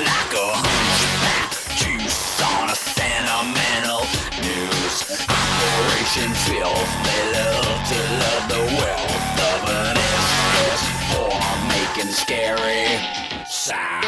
Like 0.05 0.33
a 0.37 0.49
hunchback 0.65 1.51
juice 1.81 2.41
on 2.41 2.71
a 2.71 2.77
sentimental 2.77 4.05
news. 4.45 4.95
Operation 5.27 6.31
Filth, 6.45 6.93
they 7.05 7.23
love 7.33 7.81
to 7.91 7.99
love 8.23 8.45
the 8.55 8.63
wealth 8.79 9.37
of 9.53 9.61
an 9.71 9.97
SS 9.97 10.83
for 11.11 11.33
making 11.69 12.13
scary 12.13 12.87
sounds. 13.47 14.04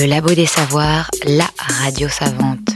Le 0.00 0.06
Labo 0.06 0.30
des 0.30 0.46
Savoirs, 0.46 1.10
la 1.26 1.44
radio 1.58 2.08
savante. 2.08 2.70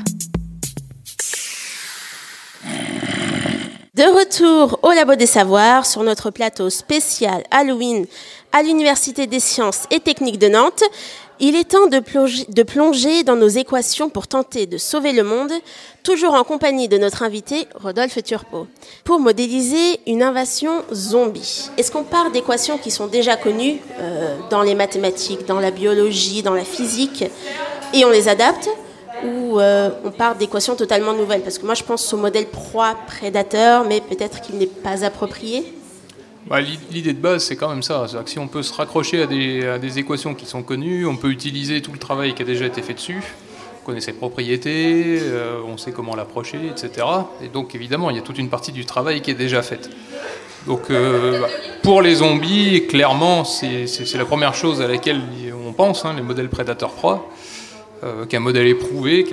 De 3.95 4.03
retour 4.03 4.79
au 4.83 4.93
Labo 4.93 5.15
des 5.15 5.25
Savoirs 5.25 5.87
sur 5.87 6.03
notre 6.03 6.31
plateau 6.31 6.69
spécial 6.69 7.43
Halloween 7.51 8.05
à 8.53 8.63
l'Université 8.63 9.27
des 9.27 9.41
sciences 9.41 9.85
et 9.91 10.01
techniques 10.01 10.39
de 10.39 10.49
Nantes. 10.49 10.85
Il 11.41 11.57
est 11.57 11.69
temps 11.69 11.89
de 11.89 12.63
plonger, 12.63 13.25
dans 13.25 13.35
nos 13.35 13.49
équations 13.49 14.09
pour 14.09 14.29
tenter 14.29 14.67
de 14.67 14.79
sauver 14.79 15.13
le 15.13 15.25
monde, 15.25 15.51
toujours 16.05 16.35
en 16.35 16.45
compagnie 16.45 16.87
de 16.87 16.97
notre 16.97 17.25
invité 17.25 17.67
Rodolphe 17.75 18.23
Turpo, 18.23 18.69
pour 19.03 19.19
modéliser 19.19 19.99
une 20.07 20.23
invasion 20.23 20.85
zombie. 20.93 21.71
Est-ce 21.77 21.91
qu'on 21.91 22.05
part 22.05 22.31
d'équations 22.31 22.79
qui 22.79 22.93
sont 22.93 23.09
déjà 23.09 23.37
connues 23.37 23.79
euh, 23.99 24.37
dans 24.49 24.63
les 24.63 24.77
mathématiques, 24.77 25.45
dans 25.47 25.59
la 25.59 25.73
biologie, 25.73 26.43
dans 26.43 26.55
la 26.55 26.65
physique, 26.65 27.25
et 27.93 28.05
on 28.05 28.11
les 28.11 28.29
adapte 28.29 28.69
ou 29.25 29.59
euh, 29.59 29.91
on 30.05 30.13
part 30.13 30.37
d'équations 30.37 30.77
totalement 30.77 31.15
nouvelles? 31.15 31.43
Parce 31.43 31.59
que 31.59 31.67
moi, 31.67 31.75
je 31.75 31.83
pense 31.83 32.13
au 32.13 32.17
modèle 32.17 32.47
proie-prédateur, 32.47 33.85
mais 33.85 34.01
peut-être 34.01 34.41
qu'il 34.41 34.57
n'est 34.57 34.67
pas 34.67 35.05
approprié. 35.05 35.65
L'i- 36.51 36.79
L'idée 36.91 37.13
de 37.13 37.21
base, 37.21 37.45
c'est 37.45 37.57
quand 37.57 37.69
même 37.69 37.83
ça. 37.83 38.07
Si 38.27 38.39
on 38.39 38.49
peut 38.49 38.63
se 38.63 38.73
raccrocher 38.73 39.23
à 39.23 39.27
des, 39.27 39.99
équations 39.99 40.35
qui 40.35 40.47
sont 40.47 40.63
connues, 40.63 41.07
on 41.07 41.17
peut 41.17 41.31
utiliser 41.31 41.81
tout 41.81 41.93
le 41.93 41.99
travail 41.99 42.35
qui 42.35 42.43
a 42.43 42.45
déjà 42.45 42.67
été 42.67 42.83
fait 42.83 42.95
dessus. 42.95 43.23
On 43.83 43.87
connaît 43.87 44.01
ses 44.01 44.13
propriétés, 44.15 45.19
euh, 45.21 45.61
on 45.67 45.77
sait 45.77 45.93
comment 45.93 46.17
l'approcher, 46.17 46.59
etc. 46.71 47.07
Et 47.43 47.49
donc, 47.49 47.75
évidemment, 47.75 48.11
il 48.11 48.17
y 48.17 48.19
a 48.19 48.23
toute 48.23 48.39
une 48.39 48.49
partie 48.49 48.73
du 48.73 48.85
travail 48.87 49.21
qui 49.21 49.31
est 49.31 49.35
déjà 49.35 49.63
faite. 49.63 49.91
Donc, 50.67 50.91
euh, 50.91 51.43
pour 51.83 52.01
les 52.01 52.17
zombies, 52.17 52.87
clairement, 52.87 53.45
c'est 53.45 53.87
la 54.15 54.25
première 54.25 54.55
chose 54.55 54.81
à 54.81 54.87
laquelle 54.89 55.21
on 55.67 55.73
pense, 55.73 56.05
hein, 56.07 56.15
les 56.17 56.23
modèles 56.23 56.49
prédateurs-proie. 56.49 57.29
Euh, 58.03 58.27
qui 58.27 58.37
modèle 58.39 58.67
éprouvé, 58.67 59.25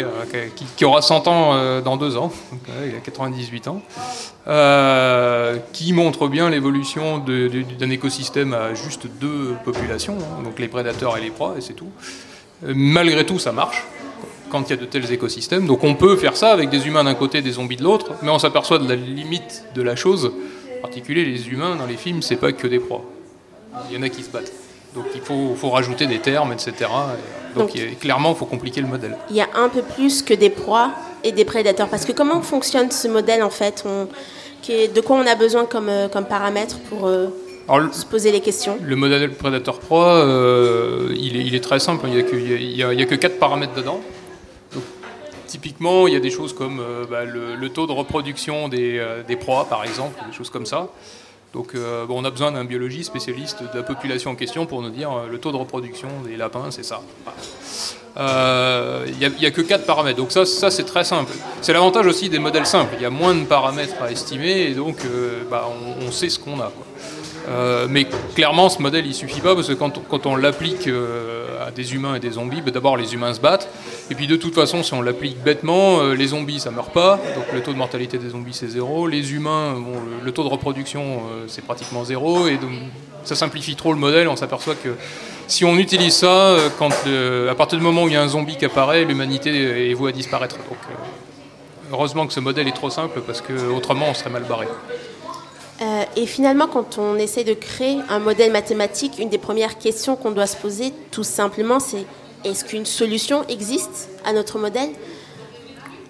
qui, 0.77 0.85
aura 0.85 1.01
100 1.01 1.27
ans 1.27 1.55
euh, 1.55 1.81
dans 1.81 1.97
deux 1.97 2.15
ans, 2.15 2.31
il 2.87 2.95
a 2.95 2.99
98 2.99 3.67
ans, 3.67 3.81
euh, 4.47 5.57
qui 5.73 5.91
montre 5.91 6.27
bien 6.27 6.49
l'évolution 6.49 7.17
d'un 7.17 7.89
écosystème 7.89 8.53
à 8.53 8.73
juste 8.73 9.07
deux 9.19 9.55
populations, 9.65 10.17
hein, 10.19 10.43
donc 10.43 10.59
les 10.59 10.67
prédateurs 10.67 11.17
et 11.17 11.21
les 11.21 11.31
proies, 11.31 11.55
et 11.57 11.61
c'est 11.61 11.73
tout. 11.73 11.89
Euh, 12.65 12.73
malgré 12.75 13.25
tout, 13.25 13.39
ça 13.39 13.51
marche. 13.51 13.83
quand 14.49 14.69
il 14.69 14.69
y 14.69 14.73
a 14.73 14.77
de 14.77 14.85
tels 14.85 15.11
écosystèmes. 15.11 15.65
Donc 15.65 15.83
on 15.83 15.95
peut 15.95 16.15
faire 16.17 16.35
ça 16.37 16.51
avec 16.51 16.69
des 16.69 16.85
humains 16.85 17.03
d'un 17.03 17.13
côté, 17.15 17.41
des 17.41 17.53
zombies 17.53 17.77
de 17.77 17.83
l'autre, 17.83 18.11
mais 18.21 18.29
on 18.29 18.39
s'aperçoit 18.39 18.79
de 18.79 18.87
la 18.87 18.95
limite 18.95 19.63
de 19.75 19.81
la 19.81 19.95
chose. 19.95 20.31
En 20.77 20.81
particulier, 20.81 21.25
les 21.25 21.49
humains 21.49 21.75
dans 21.75 21.87
les 21.87 21.97
films, 21.97 22.21
c'est 22.21 22.35
pas 22.35 22.51
que 22.51 22.67
des 22.67 22.79
proies. 22.79 23.03
Il 23.89 23.95
y 23.95 23.99
en 23.99 24.03
a 24.03 24.09
qui 24.09 24.23
se 24.23 24.29
battent. 24.29 24.51
Donc 24.95 25.05
il 25.15 25.21
faut, 25.21 25.55
faut 25.55 25.69
rajouter 25.69 26.05
des 26.07 26.19
termes, 26.19 26.51
etc. 26.53 26.73
Et, 26.79 27.57
donc 27.57 27.67
Donc- 27.67 27.75
il 27.75 27.81
y 27.81 27.87
a- 27.87 27.95
clairement, 27.95 28.31
il 28.31 28.35
faut 28.37 28.45
compliquer 28.45 28.81
le 28.81 28.87
modèle. 28.87 29.17
Il 29.29 29.35
y 29.35 29.41
a 29.41 29.47
un 29.55 29.69
peu 29.69 29.81
plus 29.81 30.21
que 30.21 30.33
des 30.33 30.49
proies 30.49 30.91
et 31.23 31.31
des 31.31 31.45
prédateurs. 31.45 31.87
Parce 31.87 32.05
que 32.05 32.11
comment 32.11 32.41
fonctionne 32.41 32.91
ce 32.91 33.07
modèle 33.07 33.43
en 33.43 33.49
fait 33.49 33.83
On- 33.85 34.07
De 34.67 35.01
quoi 35.01 35.17
on 35.17 35.25
a 35.27 35.35
besoin 35.35 35.65
comme, 35.65 35.89
euh, 35.89 36.07
comme 36.07 36.25
paramètre 36.25 36.77
pour 36.89 37.07
euh, 37.07 37.27
Alors, 37.67 37.93
se 37.93 38.05
poser 38.05 38.31
les 38.31 38.41
questions? 38.41 38.77
Le 38.83 38.95
modèle 38.95 39.31
Predator 39.33 39.79
Pro, 39.79 40.03
euh, 40.03 41.13
il, 41.17 41.35
est, 41.35 41.43
il 41.45 41.55
est 41.55 41.63
très 41.63 41.79
simple. 41.79 42.05
Il 42.07 42.13
n'y 42.13 42.19
a, 42.19 42.23
que- 42.23 42.35
il 42.35 42.75
y 42.77 42.83
a- 42.83 42.93
il 42.93 42.99
y 42.99 43.03
a 43.03 43.05
que 43.05 43.15
4 43.15 43.39
paramètres 43.39 43.73
dedans. 43.73 43.99
Donc, 44.73 44.83
typiquement, 45.47 46.07
il 46.07 46.13
y 46.13 46.17
a 46.17 46.19
des 46.19 46.29
choses 46.29 46.53
comme 46.53 46.79
euh, 46.79 47.05
bah, 47.09 47.25
le, 47.25 47.55
le 47.55 47.69
taux 47.69 47.87
de 47.87 47.91
reproduction 47.91 48.67
des, 48.69 49.03
des 49.27 49.35
proies, 49.35 49.65
par 49.69 49.83
exemple, 49.83 50.15
des 50.29 50.33
choses 50.35 50.49
comme 50.51 50.65
ça. 50.67 50.87
Donc, 51.53 51.75
euh, 51.75 52.05
bon, 52.05 52.21
on 52.21 52.25
a 52.25 52.31
besoin 52.31 52.51
d'un 52.53 52.63
biologiste 52.63 53.09
spécialiste 53.09 53.61
de 53.61 53.77
la 53.77 53.83
population 53.83 54.31
en 54.31 54.35
question 54.35 54.65
pour 54.65 54.81
nous 54.81 54.89
dire 54.89 55.11
euh, 55.11 55.27
le 55.29 55.37
taux 55.37 55.51
de 55.51 55.57
reproduction 55.57 56.07
des 56.25 56.37
lapins, 56.37 56.71
c'est 56.71 56.85
ça. 56.85 57.01
Euh, 58.17 59.05
Il 59.07 59.17
n'y 59.17 59.45
a, 59.45 59.51
que 59.51 59.61
4 59.61 59.85
paramètres. 59.85 60.17
Donc, 60.17 60.31
ça, 60.31 60.45
ça 60.45 60.71
c'est 60.71 60.85
très 60.85 61.03
simple. 61.03 61.33
C'est 61.61 61.73
l'avantage 61.73 62.05
aussi 62.05 62.29
des 62.29 62.39
modèles 62.39 62.65
simples. 62.65 62.93
Il 62.97 63.03
y 63.03 63.05
a 63.05 63.09
moins 63.09 63.35
de 63.35 63.43
paramètres 63.43 64.01
à 64.01 64.11
estimer 64.11 64.61
et 64.61 64.73
donc 64.73 64.97
bah, 65.49 65.67
on, 66.01 66.11
sait 66.11 66.29
ce 66.29 66.39
qu'on 66.39 66.59
a. 66.59 66.71
Euh, 67.49 67.87
mais 67.89 68.05
clairement, 68.35 68.69
ce 68.69 68.81
modèle, 68.81 69.05
il 69.05 69.13
suffit 69.13 69.41
pas 69.41 69.55
parce 69.55 69.67
que 69.67 69.73
quand, 69.73 70.25
on- 70.25 70.35
l'applique 70.35 70.87
euh, 70.87 71.65
à 71.67 71.71
des 71.71 71.93
humains 71.93 72.15
et 72.15 72.19
des 72.19 72.31
zombies, 72.31 72.61
bah, 72.61 72.71
d'abord 72.71 72.97
les 72.97 73.13
humains 73.13 73.33
se 73.33 73.39
battent, 73.39 73.67
et 74.09 74.15
puis 74.15 74.27
de 74.27 74.35
toute 74.35 74.53
façon, 74.55 74.83
si 74.83 74.93
on 74.93 75.01
l'applique 75.01 75.41
bêtement, 75.43 75.99
euh, 76.01 76.13
les 76.13 76.27
zombies 76.27 76.59
ça 76.59 76.71
meurt 76.71 76.91
pas, 76.93 77.19
donc 77.35 77.45
le 77.53 77.61
taux 77.61 77.73
de 77.73 77.77
mortalité 77.77 78.17
des 78.17 78.29
zombies 78.29 78.53
c'est 78.53 78.67
zéro, 78.67 79.07
les 79.07 79.33
humains, 79.33 79.75
le, 80.23 80.31
taux 80.31 80.43
de 80.43 80.49
reproduction 80.49 81.21
c'est 81.47 81.63
pratiquement 81.63 82.03
zéro, 82.03 82.47
et 82.47 82.57
donc 82.57 82.71
ça 83.23 83.35
simplifie 83.35 83.75
trop 83.75 83.93
le 83.93 83.99
modèle. 83.99 84.27
On 84.27 84.35
s'aperçoit 84.35 84.75
que 84.75 84.95
si 85.47 85.65
on 85.65 85.77
utilise 85.77 86.13
ça, 86.13 86.55
à 86.55 87.55
partir 87.55 87.77
du 87.77 87.83
moment 87.83 88.03
où 88.03 88.07
il 88.07 88.13
y 88.13 88.17
a 88.17 88.21
un 88.21 88.27
zombie 88.27 88.57
qui 88.57 88.65
apparaît, 88.65 89.03
l'humanité 89.03 89.89
est 89.89 89.93
vouée 89.93 90.09
à 90.09 90.13
disparaître. 90.13 90.57
Donc, 90.57 90.77
heureusement 91.91 92.25
que 92.27 92.33
ce 92.33 92.39
modèle 92.39 92.67
est 92.67 92.75
trop 92.75 92.89
simple 92.89 93.21
parce 93.25 93.41
que 93.41 93.53
autrement 93.75 94.07
on 94.09 94.13
serait 94.13 94.29
mal 94.29 94.43
barré. 94.43 94.67
Euh, 95.81 96.03
et 96.15 96.27
finalement, 96.27 96.67
quand 96.67 96.99
on 96.99 97.15
essaie 97.15 97.43
de 97.43 97.53
créer 97.53 97.97
un 98.09 98.19
modèle 98.19 98.51
mathématique, 98.51 99.13
une 99.17 99.29
des 99.29 99.39
premières 99.39 99.79
questions 99.79 100.15
qu'on 100.15 100.31
doit 100.31 100.45
se 100.45 100.57
poser, 100.57 100.93
tout 101.09 101.23
simplement, 101.23 101.79
c'est 101.79 102.05
est-ce 102.43 102.65
qu'une 102.65 102.85
solution 102.85 103.43
existe 103.47 104.09
à 104.23 104.33
notre 104.33 104.59
modèle? 104.59 104.89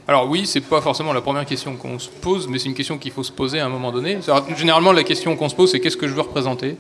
Alors 0.08 0.30
oui, 0.30 0.46
c'est 0.46 0.62
pas 0.62 0.82
forcément 0.82 1.14
la 1.14 1.22
première 1.22 1.46
question 1.46 1.78
qu'on 1.78 2.00
se 2.00 2.10
pose, 2.10 2.50
mais 2.50 2.60
c'est 2.60 2.68
une 2.68 2.74
question 2.74 2.98
qu'il 2.98 3.12
faut 3.12 3.24
se 3.24 3.32
poser 3.32 3.60
à 3.60 3.66
un 3.66 3.70
moment 3.70 3.94
donné. 3.94 4.20
Généralement, 4.58 4.92
la 4.92 5.04
question 5.04 5.38
qu'on 5.38 5.48
se 5.48 5.56
pose, 5.56 5.72
c'est 5.72 5.80
qu'est-ce 5.80 5.96
que 5.96 6.08
je 6.08 6.14
veux 6.14 6.22
représenter? 6.22 6.76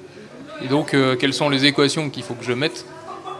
Et 0.63 0.67
donc, 0.67 0.93
euh, 0.93 1.15
quelles 1.15 1.33
sont 1.33 1.49
les 1.49 1.65
équations 1.65 2.09
qu'il 2.09 2.23
faut 2.23 2.33
que 2.33 2.43
je 2.43 2.51
mette? 2.51 2.85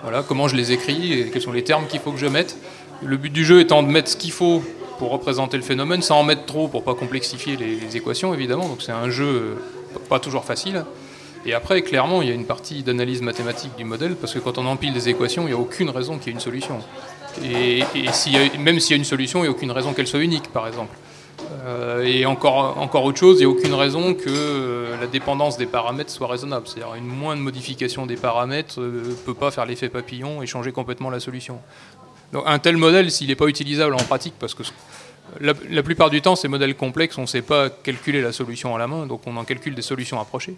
Voilà, 0.03 0.23
comment 0.23 0.47
je 0.47 0.55
les 0.55 0.71
écris 0.71 1.29
quels 1.31 1.41
sont 1.41 1.51
les 1.51 1.63
termes 1.63 1.87
qu'il 1.87 1.99
faut 1.99 2.11
que 2.11 2.19
je 2.19 2.25
mette? 2.25 2.57
Le 3.03 3.17
but 3.17 3.31
du 3.31 3.43
jeu 3.43 3.59
étant 3.59 3.83
de 3.83 3.89
mettre 3.89 4.09
ce 4.09 4.15
qu'il 4.15 4.31
faut 4.31 4.63
pour 5.01 5.09
représenter 5.09 5.57
le 5.57 5.63
phénomène, 5.63 6.03
sans 6.03 6.19
en 6.19 6.23
mettre 6.23 6.45
trop 6.45 6.67
pour 6.67 6.83
pas 6.83 6.93
complexifier 6.93 7.57
les, 7.57 7.97
équations, 7.97 8.35
évidemment. 8.35 8.67
Donc 8.67 8.83
c'est 8.83 8.91
un 8.91 9.09
jeu 9.09 9.25
euh, 9.25 9.55
pas 10.09 10.19
toujours 10.19 10.45
facile. 10.45 10.85
Et 11.43 11.55
après, 11.55 11.81
clairement, 11.81 12.21
il 12.21 12.27
y 12.27 12.31
a 12.31 12.35
une 12.35 12.45
partie 12.45 12.83
d'analyse 12.83 13.23
mathématique 13.23 13.75
du 13.75 13.83
modèle, 13.83 14.15
parce 14.15 14.31
que 14.31 14.37
quand 14.37 14.59
on 14.59 14.67
empile 14.67 14.93
des 14.93 15.09
équations, 15.09 15.41
il 15.45 15.47
n'y 15.47 15.53
a 15.53 15.57
aucune 15.57 15.89
raison 15.89 16.19
qu'il 16.19 16.27
y 16.27 16.29
ait 16.29 16.33
une 16.33 16.39
solution. 16.39 16.77
Et, 17.43 17.81
a- 17.81 18.57
même 18.59 18.79
s'il 18.79 18.91
y 18.91 18.93
a 18.93 18.97
une 18.97 19.03
solution, 19.03 19.39
il 19.39 19.43
n'y 19.43 19.47
a 19.47 19.51
aucune 19.51 19.71
raison 19.71 19.93
qu'elle 19.93 20.05
soit 20.05 20.19
unique, 20.19 20.49
par 20.53 20.67
exemple. 20.67 20.95
Euh, 21.65 22.03
et 22.03 22.27
encore, 22.27 22.77
encore 22.77 23.03
autre 23.03 23.17
chose, 23.17 23.37
il 23.39 23.47
n'y 23.47 23.51
a 23.51 23.57
aucune 23.57 23.73
raison 23.73 24.13
que 24.13 24.29
euh, 24.29 25.01
la 25.01 25.07
dépendance 25.07 25.57
des 25.57 25.65
paramètres 25.65 26.11
soit 26.11 26.27
raisonnable. 26.27 26.67
C'est-à-dire 26.67 26.93
une 26.93 27.07
moindre 27.07 27.41
modification 27.41 28.05
des 28.05 28.17
paramètres 28.17 28.79
ne 28.79 29.15
peut 29.25 29.33
pas 29.33 29.49
faire 29.49 29.65
l'effet 29.65 29.89
papillon 29.89 30.43
et 30.43 30.45
changer 30.45 30.71
complètement 30.71 31.09
la 31.09 31.19
solution. 31.19 31.57
Donc 32.33 32.43
un 32.45 32.59
tel 32.59 32.77
modèle, 32.77 33.11
s'il 33.11 33.27
n'est 33.27 33.35
pas 33.35 33.47
utilisable 33.47 33.93
en 33.93 34.03
pratique, 34.03 34.35
parce 34.39 34.53
que 34.53 34.63
la, 35.39 35.83
plupart 35.83 36.09
du 36.09 36.21
temps, 36.21 36.35
ces 36.35 36.47
modèles 36.47 36.75
complexes, 36.75 37.17
on 37.17 37.21
ne 37.21 37.27
sait 37.27 37.41
pas 37.41 37.69
calculer 37.69 38.21
la 38.21 38.31
solution 38.31 38.75
à 38.75 38.79
la 38.79 38.87
main, 38.87 39.05
donc 39.05 39.21
on 39.25 39.37
en 39.37 39.43
calcule 39.43 39.75
des 39.75 39.81
solutions 39.81 40.19
approchées. 40.19 40.55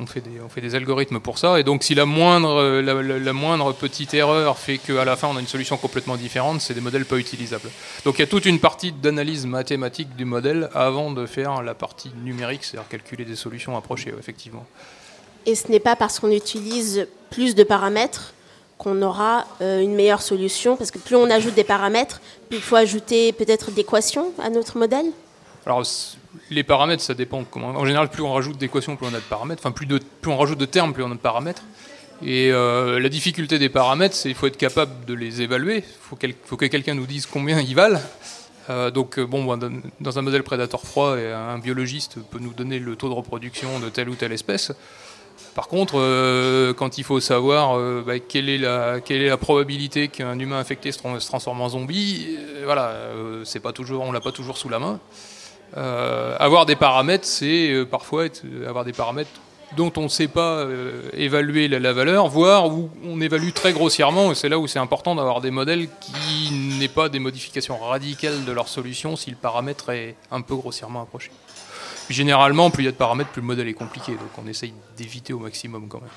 On 0.00 0.06
fait, 0.06 0.20
des, 0.20 0.40
on 0.44 0.48
fait 0.48 0.60
des 0.60 0.74
algorithmes 0.74 1.18
pour 1.18 1.38
ça, 1.38 1.58
et 1.58 1.64
donc 1.64 1.82
si 1.82 1.94
la 1.94 2.04
moindre, 2.04 2.60
euh, 2.60 3.18
la, 3.18 3.32
moindre 3.32 3.72
petite 3.72 4.14
erreur 4.14 4.56
fait 4.56 4.78
qu'à 4.78 5.04
la 5.04 5.16
fin 5.16 5.28
on 5.28 5.36
a 5.36 5.40
une 5.40 5.48
solution 5.48 5.76
complètement 5.76 6.16
différente, 6.16 6.60
c'est 6.60 6.74
des 6.74 6.80
modèles 6.80 7.06
pas 7.06 7.16
utilisables. 7.16 7.68
Donc 8.04 8.16
il 8.16 8.20
y 8.20 8.22
a 8.22 8.28
toute 8.28 8.44
une 8.44 8.60
partie 8.60 8.92
d'analyse 8.92 9.46
mathématique 9.46 10.14
du 10.14 10.24
modèle 10.24 10.68
avant 10.74 11.10
de 11.10 11.26
faire 11.26 11.62
la 11.62 11.74
partie 11.74 12.12
numérique, 12.22 12.64
c'est-à-dire 12.64 12.88
calculer 12.88 13.24
des 13.24 13.34
solutions 13.34 13.76
approchées, 13.76 14.12
effectivement. 14.16 14.66
Et 15.46 15.54
ce 15.54 15.68
n'est 15.68 15.80
pas 15.80 15.96
parce 15.96 16.20
qu'on 16.20 16.30
utilise 16.30 17.08
plus 17.30 17.54
de 17.54 17.64
paramètres 17.64 18.34
qu'on 18.78 19.02
aura 19.02 19.44
euh, 19.60 19.80
une 19.80 19.94
meilleure 19.94 20.22
solution, 20.22 20.76
parce 20.76 20.90
que 20.90 20.98
plus 20.98 21.16
on 21.16 21.28
ajoute 21.30 21.54
des 21.54 21.64
paramètres, 21.64 22.20
plus 22.48 22.58
il 22.58 22.62
faut 22.62 22.76
ajouter 22.76 23.32
peut-être 23.32 23.72
d'équations 23.72 24.32
à 24.42 24.48
notre 24.50 24.78
modèle. 24.78 25.06
Alors, 25.66 25.84
les 26.50 26.62
paramètres, 26.62 27.02
ça 27.02 27.14
dépend. 27.14 27.44
Comment... 27.44 27.68
En 27.70 27.84
général, 27.84 28.08
plus 28.08 28.22
on 28.22 28.32
rajoute 28.32 28.56
d'équations, 28.56 28.96
plus 28.96 29.06
on 29.06 29.14
a 29.14 29.18
de 29.18 29.24
paramètres. 29.28 29.60
Enfin, 29.64 29.72
plus, 29.72 29.86
on 30.26 30.36
rajoute 30.36 30.58
de 30.58 30.64
termes, 30.64 30.94
plus 30.94 31.02
on 31.02 31.10
a 31.10 31.14
de 31.14 31.18
paramètres. 31.18 31.62
Et 32.24 32.50
euh, 32.50 32.98
la 32.98 33.08
difficulté 33.08 33.58
des 33.58 33.68
paramètres, 33.68 34.14
c'est 34.14 34.28
qu'il 34.28 34.36
faut 34.36 34.46
être 34.46 34.56
capable 34.56 35.04
de 35.04 35.14
les 35.14 35.42
évaluer. 35.42 35.78
Il 35.78 36.34
faut, 36.44 36.56
que 36.56 36.66
quelqu'un 36.66 36.94
nous 36.94 37.06
dise 37.06 37.26
combien 37.26 37.60
ils 37.60 37.74
valent. 37.74 38.00
Euh, 38.70 38.90
donc, 38.90 39.18
bon, 39.20 39.56
dans- 39.56 40.18
un 40.18 40.22
modèle 40.22 40.42
prédateur 40.42 40.80
froid, 40.82 41.16
un 41.16 41.58
biologiste 41.58 42.18
peut 42.30 42.38
nous 42.40 42.54
donner 42.54 42.78
le 42.78 42.96
taux 42.96 43.08
de 43.08 43.14
reproduction 43.14 43.78
de 43.80 43.88
telle 43.88 44.08
ou 44.08 44.14
telle 44.14 44.32
espèce. 44.32 44.72
Par 45.58 45.66
contre, 45.66 45.94
euh, 45.98 46.72
quand 46.72 46.98
il 46.98 47.02
faut 47.02 47.18
savoir 47.18 47.76
euh, 47.76 48.04
bah, 48.06 48.20
quelle, 48.20 48.48
est 48.48 48.58
la, 48.58 49.36
probabilité 49.38 50.06
qu'un 50.06 50.38
humain 50.38 50.56
infecté 50.56 50.92
se, 50.92 50.98
tran- 50.98 51.18
se 51.18 51.26
transforme 51.26 51.60
en 51.60 51.68
zombie, 51.68 52.36
euh, 52.38 52.62
voilà, 52.64 52.94
c'est 53.42 53.58
pas 53.58 53.72
toujours, 53.72 54.04
on 54.04 54.12
l'a 54.12 54.20
pas 54.20 54.30
toujours 54.30 54.56
sous 54.56 54.68
la 54.68 54.78
main. 54.78 55.00
Avoir 55.74 56.64
des 56.64 56.76
paramètres, 56.76 57.26
c'est 57.26 57.84
parfois 57.90 58.26
avoir 58.68 58.84
des 58.84 58.92
paramètres 58.92 59.30
dont 59.76 59.92
on 59.96 60.02
ne 60.02 60.08
sait 60.08 60.28
pas 60.28 60.64
évaluer 61.12 61.66
la, 61.66 61.80
la 61.80 61.92
valeur, 61.92 62.28
voire 62.28 62.68
où 62.68 62.88
on 63.04 63.20
évalue 63.20 63.50
très 63.50 63.72
grossièrement, 63.72 64.30
et 64.30 64.36
c'est 64.36 64.48
là 64.48 64.60
où 64.60 64.68
c'est 64.68 64.78
important 64.78 65.16
d'avoir 65.16 65.40
des 65.40 65.50
modèles 65.50 65.88
qui 66.00 66.52
n'aient 66.78 66.86
pas 66.86 67.08
des 67.08 67.18
modifications 67.18 67.76
radicales 67.78 68.44
de 68.44 68.52
leur 68.52 68.68
solution 68.68 69.16
si 69.16 69.30
le 69.30 69.36
paramètre 69.36 69.90
est 69.90 70.14
un 70.30 70.40
peu 70.40 70.54
grossièrement 70.54 71.02
approché. 71.02 71.32
Puis 72.08 72.14
généralement, 72.14 72.70
plus 72.70 72.84
il 72.84 72.86
y 72.86 72.88
a 72.88 72.92
de 72.92 72.96
paramètres, 72.96 73.28
plus 73.28 73.42
le 73.42 73.46
modèle 73.46 73.68
est 73.68 73.74
compliqué, 73.74 74.12
donc 74.12 74.30
on 74.42 74.48
essaye 74.48 74.72
d'éviter 74.96 75.34
au 75.34 75.40
maximum 75.40 75.88
quand 75.88 76.00
même. 76.00 76.10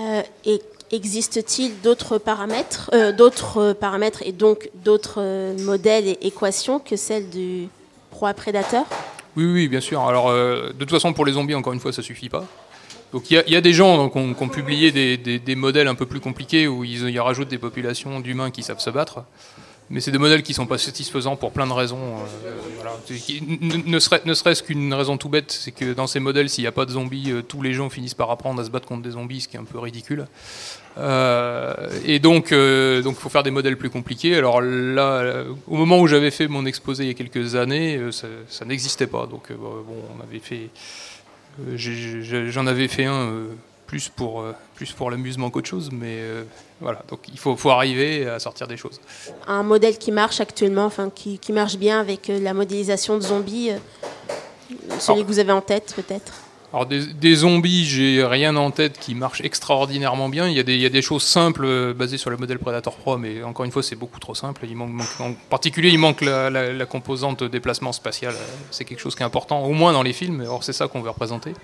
Euh, 0.00 0.22
et 0.44 0.60
existe-t-il 0.90 1.80
d'autres 1.80 2.18
paramètres, 2.18 2.90
euh, 2.92 3.12
d'autres 3.12 3.58
euh, 3.58 3.74
paramètres 3.74 4.20
et 4.26 4.32
donc 4.32 4.68
d'autres 4.84 5.54
modèles 5.62 6.08
et 6.08 6.18
équations 6.26 6.80
que 6.80 6.96
celles 6.96 7.30
du 7.30 7.68
proie-prédateur 8.10 8.84
Oui, 9.36 9.44
oui, 9.44 9.68
bien 9.68 9.80
sûr. 9.80 10.00
Alors, 10.00 10.28
euh, 10.28 10.68
de 10.72 10.72
toute 10.78 10.90
façon, 10.90 11.12
pour 11.12 11.24
les 11.24 11.34
zombies, 11.34 11.54
encore 11.54 11.72
une 11.72 11.78
fois, 11.78 11.92
ça 11.92 12.02
suffit 12.02 12.28
pas. 12.28 12.44
Donc, 13.12 13.30
il 13.30 13.34
y, 13.34 13.38
a- 13.38 13.44
il 13.46 13.52
y 13.52 13.56
a 13.56 13.60
des 13.60 13.72
gens 13.72 14.08
qui 14.08 14.18
ont, 14.18 14.48
publié 14.48 14.90
des, 14.90 15.16
des- 15.16 15.38
des 15.38 15.54
modèles 15.54 15.86
un 15.86 15.94
peu 15.94 16.04
plus 16.06 16.18
compliqués 16.20 16.66
où 16.66 16.82
ils, 16.82 17.08
ils 17.08 17.20
rajoutent 17.20 17.48
des 17.48 17.58
populations 17.58 18.18
d'humains 18.18 18.50
qui 18.50 18.64
savent 18.64 18.80
se 18.80 18.90
battre. 18.90 19.20
Mais 19.90 20.00
c'est 20.00 20.10
des 20.10 20.18
modèles 20.18 20.42
qui 20.42 20.52
sont 20.52 20.66
pas 20.66 20.76
satisfaisants 20.76 21.36
pour 21.36 21.50
plein 21.50 21.66
de 21.66 21.72
raisons. 21.72 22.18
euh, 22.18 22.52
ne, 23.60 23.90
ne 23.90 23.98
serait- 23.98 24.20
ne 24.26 24.34
serait-ce 24.34 24.62
qu'une 24.62 24.92
raison 24.92 25.16
tout 25.16 25.30
bête, 25.30 25.50
c'est 25.50 25.70
que 25.72 25.94
dans 25.94 26.06
ces 26.06 26.20
modèles, 26.20 26.50
s'il 26.50 26.62
n'y 26.62 26.68
a 26.68 26.72
pas 26.72 26.84
de 26.84 26.90
zombies, 26.90 27.30
euh, 27.30 27.40
tous 27.42 27.62
les 27.62 27.72
gens 27.72 27.88
finissent 27.88 28.12
par 28.14 28.30
apprendre 28.30 28.60
à 28.60 28.64
se 28.64 28.70
battre 28.70 28.86
contre 28.86 29.02
des 29.02 29.12
zombies, 29.12 29.40
ce 29.40 29.48
qui 29.48 29.56
est 29.56 29.60
un 29.60 29.64
peu 29.64 29.78
ridicule. 29.78 30.26
Euh, 30.98 31.74
et 32.04 32.18
donc, 32.18 32.50
il 32.50 33.14
faut 33.14 33.28
faire 33.30 33.42
des 33.42 33.50
modèles 33.50 33.76
plus 33.78 33.88
compliqués. 33.88 34.36
Alors 34.36 34.60
là, 34.60 35.44
au 35.66 35.76
moment 35.76 36.00
où 36.00 36.06
j'avais 36.06 36.30
fait 36.30 36.48
mon 36.48 36.66
exposé 36.66 37.04
il 37.04 37.06
y 37.08 37.10
a 37.10 37.14
quelques 37.14 37.54
années, 37.54 37.98
ça, 38.10 38.26
ça 38.48 38.64
n'existait 38.66 39.06
pas. 39.06 39.26
Donc, 39.26 39.50
bon, 39.52 39.84
on 40.18 40.22
avait 40.22 40.40
fait, 40.40 40.68
j'en 41.76 42.66
avais 42.66 42.88
fait 42.88 43.04
un 43.06 43.32
plus 43.88 44.08
pour 44.08 44.42
euh, 44.42 44.52
plus 44.76 44.92
pour 44.92 45.10
l'amusement 45.10 45.50
qu'autre 45.50 45.68
chose, 45.68 45.88
mais 45.90 46.18
euh, 46.20 46.44
voilà. 46.80 47.02
Donc, 47.08 47.20
il 47.32 47.38
faut, 47.38 47.56
faut 47.56 47.70
arriver 47.70 48.28
à 48.28 48.38
sortir 48.38 48.68
des 48.68 48.76
choses. 48.76 49.00
Un 49.48 49.64
modèle 49.64 49.98
qui 49.98 50.12
marche 50.12 50.40
actuellement, 50.40 50.84
enfin 50.84 51.10
qui, 51.12 51.38
qui 51.40 51.52
marche 51.52 51.76
bien 51.76 51.98
avec 51.98 52.30
euh, 52.30 52.38
la 52.38 52.54
modélisation 52.54 53.16
de 53.16 53.22
zombies, 53.22 53.70
celui 55.00 55.12
Alors- 55.12 55.16
que 55.26 55.32
vous 55.32 55.38
avez 55.40 55.52
en 55.52 55.60
tête 55.62 55.92
peut-être? 55.96 56.32
Alors 56.70 56.84
des, 56.84 57.06
des 57.06 57.34
zombies, 57.34 57.86
j'ai 57.86 58.22
rien 58.26 58.54
en 58.56 58.70
tête 58.70 58.98
qui 58.98 59.14
marche 59.14 59.40
extraordinairement 59.40 60.28
bien. 60.28 60.48
Il 60.48 60.54
y 60.54 60.60
a 60.60 60.62
des, 60.62 60.74
il 60.74 60.82
y 60.82 60.84
a 60.86 60.90
des 60.90 61.00
choses 61.00 61.22
simples 61.22 61.94
basées 61.94 62.18
sur 62.18 62.28
le 62.28 62.36
modèle 62.36 62.58
Predator 62.58 62.94
Pro, 62.94 63.16
mais 63.16 63.42
encore 63.42 63.64
une 63.64 63.72
fois, 63.72 63.82
c'est 63.82 63.96
beaucoup 63.96 64.20
trop 64.20 64.34
simple. 64.34 64.66
Il 64.68 64.76
manque, 64.76 64.90
manque- 64.90 65.20
en 65.20 65.32
particulier, 65.48 65.88
il 65.88 65.98
manque 65.98 66.20
la, 66.20 66.50
la- 66.50 66.70
la 66.74 66.84
composante 66.84 67.42
déplacement 67.42 67.92
spatial. 67.92 68.34
C'est 68.70 68.84
quelque 68.84 69.00
chose 69.00 69.14
qui 69.14 69.22
est 69.22 69.26
important, 69.26 69.64
au 69.64 69.72
moins 69.72 69.94
dans 69.94 70.02
les 70.02 70.12
films. 70.12 70.44
Or, 70.46 70.62
c'est 70.62 70.74
ça 70.74 70.88
qu'on 70.88 71.00
veut 71.00 71.08
représenter. 71.08 71.54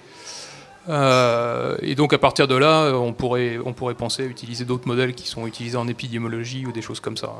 Euh, 0.88 1.76
et 1.80 1.94
donc 1.94 2.12
à 2.12 2.18
partir 2.18 2.46
de 2.46 2.54
là, 2.54 2.92
on 2.94 3.12
pourrait, 3.12 3.58
on 3.64 3.72
pourrait 3.72 3.94
penser 3.94 4.22
à 4.22 4.26
utiliser 4.26 4.64
d'autres 4.64 4.86
modèles 4.86 5.14
qui 5.14 5.26
sont 5.26 5.46
utilisés 5.46 5.76
en 5.76 5.88
épidémiologie 5.88 6.66
ou 6.66 6.72
des 6.72 6.82
choses 6.82 7.00
comme 7.00 7.16
ça. 7.16 7.32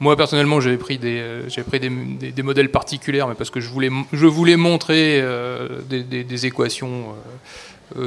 Moi 0.00 0.16
personnellement, 0.16 0.60
j'avais 0.60 0.76
pris, 0.76 0.98
des, 0.98 1.20
euh, 1.20 1.62
pris 1.66 1.80
des, 1.80 2.42
modèles 2.42 2.70
particuliers, 2.70 3.24
mais 3.28 3.34
parce 3.34 3.50
que 3.50 3.60
je 3.60 3.68
voulais, 3.68 3.90
je 4.12 4.26
voulais 4.26 4.56
montrer 4.56 5.20
euh, 5.20 5.80
des, 5.88 6.46
équations 6.46 7.14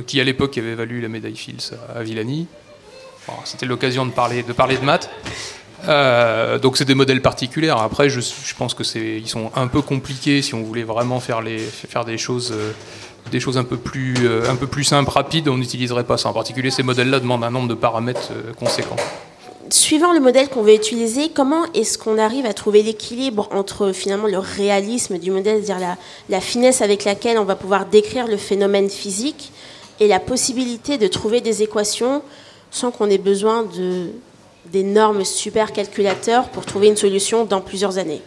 qui 0.05 0.19
à 0.19 0.23
l'époque 0.23 0.57
avaient 0.57 0.75
valu 0.75 0.99
la 0.99 1.07
médaille 1.07 1.37
Fields 1.37 1.73
à, 1.95 2.03
Villani. 2.03 2.47
C'était 3.45 3.65
l'occasion 3.65 4.05
de 4.05 4.11
parler, 4.11 4.43
de 4.43 4.53
parler 4.53 4.75
de 4.77 4.83
maths. 4.83 5.09
Donc 6.61 6.77
c'est 6.77 6.85
des 6.85 6.95
modèles 6.95 7.21
particuliers. 7.21 7.69
Après, 7.69 8.09
je, 8.09 8.19
je 8.19 8.55
pense 8.55 8.73
que 8.73 8.83
c'est, 8.83 9.17
ils 9.17 9.29
sont 9.29 9.51
un 9.55 9.67
peu 9.67 9.81
compliqués 9.81 10.41
si 10.41 10.53
on 10.53 10.63
voulait 10.63 10.83
vraiment 10.83 11.21
faire 11.21 11.41
les, 11.41 11.59
faire 11.59 12.03
des 12.03 12.17
choses, 12.17 12.53
des 13.29 13.39
choses 13.39 13.57
un 13.57 13.63
peu 13.63 13.77
plus, 13.77 14.15
euh, 14.23 14.49
un 14.49 14.55
peu 14.55 14.67
plus 14.67 14.83
simples, 14.83 15.09
rapides. 15.09 15.47
On 15.47 15.57
n'utiliserait 15.57 16.03
pas 16.03 16.17
ça. 16.17 16.29
En 16.29 16.33
particulier, 16.33 16.71
ces 16.71 16.83
modèles-là 16.83 17.19
demandent 17.19 17.43
un 17.43 17.51
nombre 17.51 17.67
de 17.67 17.73
paramètres 17.73 18.29
euh, 18.31 18.53
conséquent. 18.53 18.95
Suivant 19.71 20.13
le 20.13 20.19
modèle 20.19 20.49
qu'on 20.49 20.63
veut 20.63 20.73
utiliser, 20.73 21.29
comment 21.29 21.63
est-ce 21.75 21.97
qu'on 21.97 22.17
arrive 22.17 22.45
à 22.47 22.53
trouver 22.53 22.81
l'équilibre 22.81 23.47
entre 23.51 23.91
finalement 23.91 24.27
le 24.27 24.39
réalisme 24.39 25.19
du 25.19 25.29
modèle, 25.29 25.63
c'est-à-dire 25.63 25.95
la, 26.29 26.41
finesse 26.41 26.81
avec 26.81 27.05
laquelle 27.05 27.37
on 27.37 27.43
va 27.43 27.55
pouvoir 27.55 27.85
décrire 27.85 28.27
le 28.27 28.37
phénomène 28.37 28.89
physique, 28.89 29.51
et 29.99 30.07
la 30.07 30.19
possibilité 30.19 30.97
de 30.97 31.07
trouver 31.07 31.41
des 31.41 31.61
équations 31.61 32.23
sans 32.71 32.89
qu'on 32.89 33.09
ait 33.09 33.17
besoin 33.17 33.67
d'énormes 34.71 35.25
supercalculateurs 35.25 36.49
pour 36.49 36.65
trouver 36.65 36.87
une 36.87 36.97
solution 36.97 37.45
dans 37.45 37.61
plusieurs 37.61 37.97
années? 37.97 38.21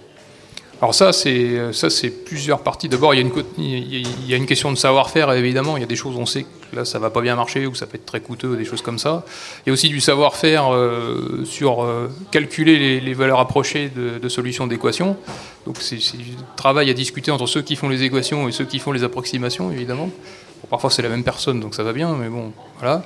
Alors 0.82 0.96
ça, 0.96 1.12
c'est 1.12 1.72
ça, 1.72 1.90
c'est 1.90 2.10
plusieurs 2.10 2.58
parties. 2.58 2.88
D'abord, 2.88 3.14
il 3.14 3.18
y 3.18 3.20
a 3.20 3.24
une 3.24 3.32
il 3.56 4.28
y 4.28 4.34
a- 4.34 4.36
une 4.36 4.46
question 4.46 4.72
de 4.72 4.76
savoir-faire. 4.76 5.30
Évidemment, 5.32 5.76
il 5.76 5.80
y 5.80 5.84
a 5.84 5.86
des 5.86 5.94
choses 5.94 6.16
on 6.16 6.26
sait 6.26 6.42
que 6.42 6.76
là, 6.76 6.84
ça 6.84 6.98
va 6.98 7.08
pas 7.08 7.20
bien 7.20 7.36
marcher 7.36 7.66
ou 7.68 7.74
ça 7.76 7.86
peut 7.86 7.94
être 7.94 8.04
très 8.04 8.18
coûteux, 8.18 8.56
des 8.56 8.64
choses 8.64 8.82
comme 8.82 8.98
ça. 8.98 9.24
Il 9.64 9.68
y 9.68 9.70
a 9.70 9.74
aussi 9.74 9.88
du 9.88 10.00
savoir-faire 10.00 10.74
euh, 10.74 11.44
sur 11.44 11.84
euh, 11.84 12.08
calculer 12.32 12.98
les, 12.98 13.14
valeurs 13.14 13.38
approchées 13.38 13.92
de, 13.94 14.28
solutions 14.28 14.66
d'équations. 14.66 15.16
Donc 15.66 15.76
c'est 15.78 15.96
du 16.16 16.34
travail 16.56 16.90
à 16.90 16.94
discuter 16.94 17.30
entre 17.30 17.46
ceux 17.46 17.62
qui 17.62 17.76
font 17.76 17.88
les 17.88 18.02
équations 18.02 18.48
et 18.48 18.52
ceux 18.52 18.64
qui 18.64 18.80
font 18.80 18.90
les 18.90 19.04
approximations, 19.04 19.70
évidemment. 19.70 20.10
Parfois 20.68 20.90
c'est 20.90 21.02
la 21.02 21.10
même 21.10 21.22
personne, 21.22 21.60
donc 21.60 21.76
ça 21.76 21.84
va 21.84 21.92
bien, 21.92 22.16
mais 22.16 22.28
bon, 22.28 22.52
voilà. 22.80 23.04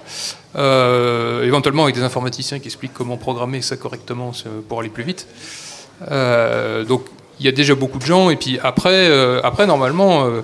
Euh, 0.56 1.44
éventuellement 1.44 1.82
avec 1.82 1.94
des 1.94 2.02
informaticiens 2.02 2.58
qui 2.58 2.68
expliquent 2.68 2.94
comment 2.94 3.18
programmer 3.18 3.60
ça 3.60 3.76
correctement 3.76 4.32
pour 4.66 4.80
aller 4.80 4.88
plus 4.88 5.04
vite. 5.04 5.26
Euh, 6.10 6.84
donc 6.84 7.02
il 7.40 7.46
y 7.46 7.48
a 7.48 7.52
déjà 7.52 7.74
beaucoup 7.74 7.98
de 7.98 8.06
gens, 8.06 8.30
et 8.30 8.36
puis 8.36 8.58
après, 8.62 9.08
euh, 9.08 9.40
après 9.42 9.66
normalement, 9.66 10.24
euh, 10.24 10.40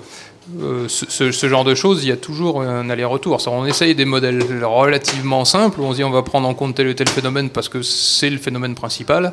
euh, 0.60 0.88
ce, 0.88 1.48
genre 1.48 1.64
de 1.64 1.74
choses, 1.74 2.04
il 2.04 2.08
y 2.08 2.12
a 2.12 2.16
toujours 2.16 2.62
un 2.62 2.90
aller-retour. 2.90 3.38
On 3.46 3.64
essaye 3.64 3.94
des 3.94 4.04
modèles 4.04 4.42
relativement 4.64 5.44
simples, 5.44 5.80
on 5.80 5.92
se 5.92 5.96
dit 5.96 6.04
on 6.04 6.10
va 6.10 6.22
prendre 6.22 6.48
en 6.48 6.54
compte 6.54 6.74
tel 6.74 6.88
ou 6.88 6.94
tel 6.94 7.08
phénomène 7.08 7.50
parce 7.50 7.68
que 7.68 7.82
c'est 7.82 8.30
le 8.30 8.38
phénomène 8.38 8.74
principal. 8.74 9.32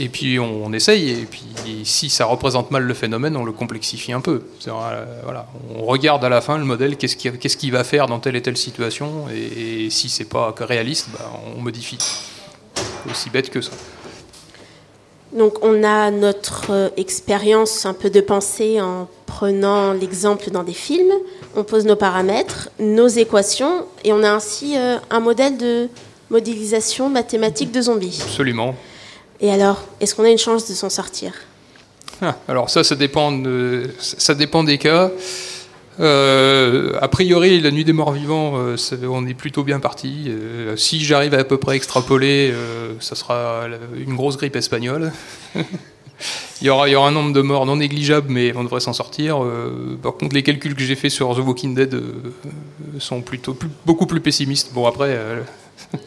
Et 0.00 0.08
puis 0.08 0.38
on, 0.38 0.72
essaye, 0.72 1.10
et 1.10 1.26
puis 1.26 1.44
si 1.84 2.08
ça 2.08 2.24
représente 2.24 2.70
mal 2.70 2.84
le 2.84 2.94
phénomène, 2.94 3.36
on 3.36 3.44
le 3.44 3.52
complexifie 3.52 4.10
un 4.12 4.22
peu. 4.22 4.42
Voilà, 4.64 5.46
on 5.76 5.84
regarde 5.84 6.24
à 6.24 6.30
la 6.30 6.40
fin 6.40 6.56
le 6.56 6.64
modèle, 6.64 6.96
qu'est-ce 6.96 7.56
qu'il 7.56 7.72
va 7.72 7.84
faire 7.84 8.06
dans 8.06 8.18
telle 8.18 8.36
et 8.36 8.42
telle 8.42 8.56
situation, 8.56 9.26
et, 9.30 9.84
et 9.84 9.90
si 9.90 10.08
c'est 10.08 10.24
pas 10.30 10.54
réaliste, 10.58 11.10
bah, 11.12 11.30
on 11.54 11.60
modifie. 11.60 11.98
Aussi 13.10 13.28
bête 13.28 13.50
que 13.50 13.60
ça. 13.60 13.72
Donc 15.32 15.54
on 15.62 15.82
a 15.84 16.10
notre 16.10 16.70
euh, 16.70 16.88
expérience 16.96 17.84
un 17.84 17.92
peu 17.94 18.10
de 18.10 18.20
pensée 18.20 18.80
en 18.80 19.08
prenant 19.26 19.92
l'exemple 19.92 20.50
dans 20.50 20.62
des 20.62 20.72
films, 20.72 21.12
on 21.56 21.64
pose 21.64 21.84
nos 21.84 21.96
paramètres, 21.96 22.70
nos 22.78 23.08
équations, 23.08 23.84
et 24.04 24.12
on 24.12 24.22
a 24.22 24.30
ainsi 24.30 24.76
euh, 24.78 24.96
un 25.10 25.20
modèle 25.20 25.56
de 25.58 25.88
modélisation 26.30 27.08
mathématique 27.10 27.70
de 27.72 27.80
zombies. 27.82 28.20
Absolument. 28.22 28.74
Et 29.40 29.52
alors, 29.52 29.82
est-ce 30.00 30.14
qu'on 30.14 30.24
a 30.24 30.30
une 30.30 30.38
chance 30.38 30.68
de 30.68 30.74
s'en 30.74 30.88
sortir? 30.90 31.32
Ah, 32.22 32.36
Alors 32.48 32.70
ça, 32.70 32.82
ça 32.82 32.94
dépend, 32.94 33.30
de- 33.32 33.90
ça 33.98 34.34
dépend 34.34 34.64
des 34.64 34.78
cas. 34.78 35.10
Euh, 35.98 36.92
a 37.00 37.08
priori, 37.08 37.60
la 37.60 37.70
nuit 37.70 37.84
des 37.84 37.92
morts 37.92 38.12
vivants, 38.12 38.54
euh, 38.56 38.76
on 39.08 39.26
est 39.26 39.34
plutôt 39.34 39.64
bien 39.64 39.80
parti. 39.80 40.26
Euh, 40.28 40.76
si 40.76 41.04
j'arrive 41.04 41.34
à 41.34 41.38
à 41.38 41.44
peu 41.44 41.58
près 41.58 41.76
extrapoler, 41.76 42.52
ça 42.98 43.14
sera 43.14 43.66
une 43.96 44.16
grosse 44.16 44.36
grippe 44.36 44.56
espagnole. 44.56 45.12
il, 45.54 46.66
y 46.66 46.70
aura, 46.70 46.86
un 46.86 47.10
nombre 47.12 47.32
de 47.32 47.40
morts 47.40 47.66
non 47.66 47.76
négligeable, 47.76 48.28
mais 48.30 48.56
on 48.56 48.64
devrait 48.64 48.80
s'en 48.80 48.92
sortir. 48.92 49.38
Par 50.02 50.14
contre, 50.14 50.34
les 50.34 50.42
calculs 50.42 50.74
que 50.74 50.82
j'ai 50.82 50.96
faits 50.96 51.12
sur 51.12 51.34
The 51.36 51.38
Walking 51.38 51.74
Dead 51.74 51.96
sont 52.98 53.20
plutôt 53.20 53.56
beaucoup 53.84 54.06
plus 54.06 54.20
pessimistes. 54.20 54.72
Bon, 54.74 54.86
après, 54.86 55.16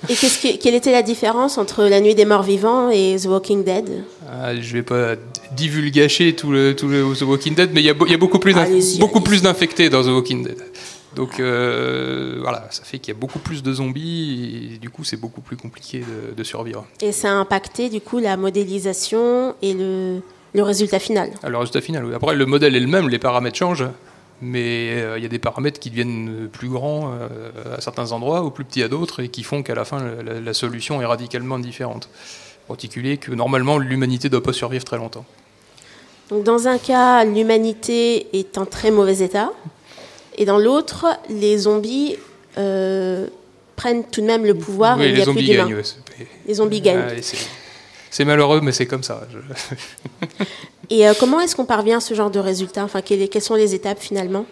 Et 0.10 0.15
qu'est-ce 0.15 0.41
que- 0.41 0.58
quelle 0.58 0.75
était 0.75 0.91
la 0.91 1.01
différence 1.03 1.58
entre 1.58 1.84
La 1.86 2.01
Nuit 2.01 2.15
des 2.15 2.25
Morts 2.25 2.43
Vivants 2.43 2.89
et 2.89 3.15
The 3.21 3.25
Walking 3.27 3.63
Dead 3.63 4.03
Ah, 4.32 4.55
je 4.60 4.73
vais 4.73 4.82
pas 4.84 5.15
divulgacher 5.55 6.34
tout 6.34 6.51
le, 6.51 6.75
tout 6.75 6.88
le 6.88 7.03
The 7.17 7.21
Walking 7.23 7.55
Dead, 7.55 7.71
mais 7.73 7.82
il 7.82 7.86
y 7.86 7.89
a, 7.89 7.93
y 8.08 8.17
beaucoup 8.17 8.39
plus, 8.39 8.55
beaucoup 8.99 9.21
plus 9.21 9.41
d'infectés 9.41 9.89
dans 9.89 10.03
The 10.03 10.08
Walking 10.08 10.43
Dead. 10.43 10.58
Donc 11.15 11.39
euh, 11.39 12.38
voilà, 12.39 12.67
ça 12.69 12.84
fait 12.84 12.99
qu'il 12.99 13.13
y 13.13 13.17
a 13.17 13.19
beaucoup 13.19 13.39
plus 13.39 13.63
de 13.63 13.73
zombies 13.73 14.71
et 14.75 14.77
du 14.77 14.89
coup 14.91 15.03
c'est 15.03 15.17
beaucoup 15.17 15.41
plus 15.41 15.58
compliqué 15.58 15.99
de, 16.01 16.36
de 16.36 16.43
survivre. 16.43 16.86
Et 17.01 17.12
ça 17.12 17.29
a 17.29 17.34
impacté 17.34 17.89
du 17.89 17.99
coup 17.99 18.19
la 18.19 18.38
modélisation 18.38 19.55
et 19.63 19.73
le, 19.73 20.21
le 20.53 20.63
résultat 20.63 20.99
final. 20.99 21.32
Alors, 21.41 21.51
le 21.51 21.58
résultat 21.60 21.82
final, 21.82 22.05
oui. 22.05 22.13
après 22.13 22.36
le 22.36 22.45
modèle 22.45 22.75
est 22.75 22.79
le 22.79 22.88
même, 22.88 23.10
les 23.10 23.17
paramètres 23.19 23.58
changent, 23.58 23.86
mais 24.41 24.91
euh, 24.91 25.17
il 25.17 25.23
y 25.23 25.25
a 25.25 25.30
des 25.30 25.39
paramètres 25.39 25.80
qui 25.80 25.89
deviennent 25.89 26.49
plus 26.52 26.69
grands 26.69 27.12
euh, 27.13 27.78
à 27.78 27.82
certains 27.82 28.12
endroits 28.12 28.43
ou 28.43 28.52
plus 28.52 28.63
petits 28.65 28.84
à 28.84 28.88
d'autres 28.88 29.21
et 29.21 29.30
qui 29.30 29.43
font 29.43 29.63
qu'à 29.63 29.75
la 29.75 29.86
fin 29.86 30.02
la, 30.23 30.54
solution 30.54 31.02
est 31.02 31.06
radicalement 31.06 31.60
différente. 31.60 32.10
En 32.65 32.73
particulier 32.73 33.17
que 33.17 33.32
normalement 33.32 33.78
l'humanité 33.78 34.28
ne 34.28 34.32
doit 34.32 34.43
pas 34.43 34.54
survivre 34.54 34.84
très 34.84 34.97
longtemps. 34.97 35.25
Donc 36.30 36.43
dans 36.43 36.67
un 36.67 36.78
cas, 36.78 37.25
l'humanité 37.25 38.28
est 38.38 38.58
en 38.58 38.65
très 38.65 38.91
mauvais 38.91 39.19
état, 39.19 39.52
et 40.38 40.45
dans 40.45 40.60
l'autre, 40.60 41.08
les 41.30 41.58
zombies 41.58 42.15
euh, 42.58 43.28
prennent 43.75 44.04
tout 44.04 44.21
de 44.21 44.28
même 44.28 44.45
le 44.45 44.54
pouvoir 44.54 44.97
oui, 44.97 45.06
et 45.06 45.10
il 45.10 45.15
les 45.15 45.21
a 45.21 45.25
zombies 45.25 45.47
gagnent. 45.47 45.73
ouais, 45.73 45.84
c'est- 45.84 46.28
Les 46.47 46.54
zombies 46.56 46.82
gagnent. 46.82 47.21
C'est 48.11 48.25
malheureux, 48.25 48.61
mais 48.61 48.71
c'est 48.71 48.85
comme 48.87 49.03
ça. 49.03 49.21
Je- 49.31 49.75
Et 50.89 51.07
euh, 51.07 51.13
comment 51.19 51.39
est-ce 51.39 51.55
qu'on 51.55 51.65
parvient 51.65 51.97
à 51.97 52.01
ce 52.01 52.13
genre 52.13 52.31
de 52.31 52.39
résultat? 52.39 52.83
Enfin, 52.83 53.01
quelles, 53.01 53.29
quelles 53.29 53.41
sont 53.41 53.55
les 53.55 53.75
étapes 53.75 53.99
finalement? 53.99 54.45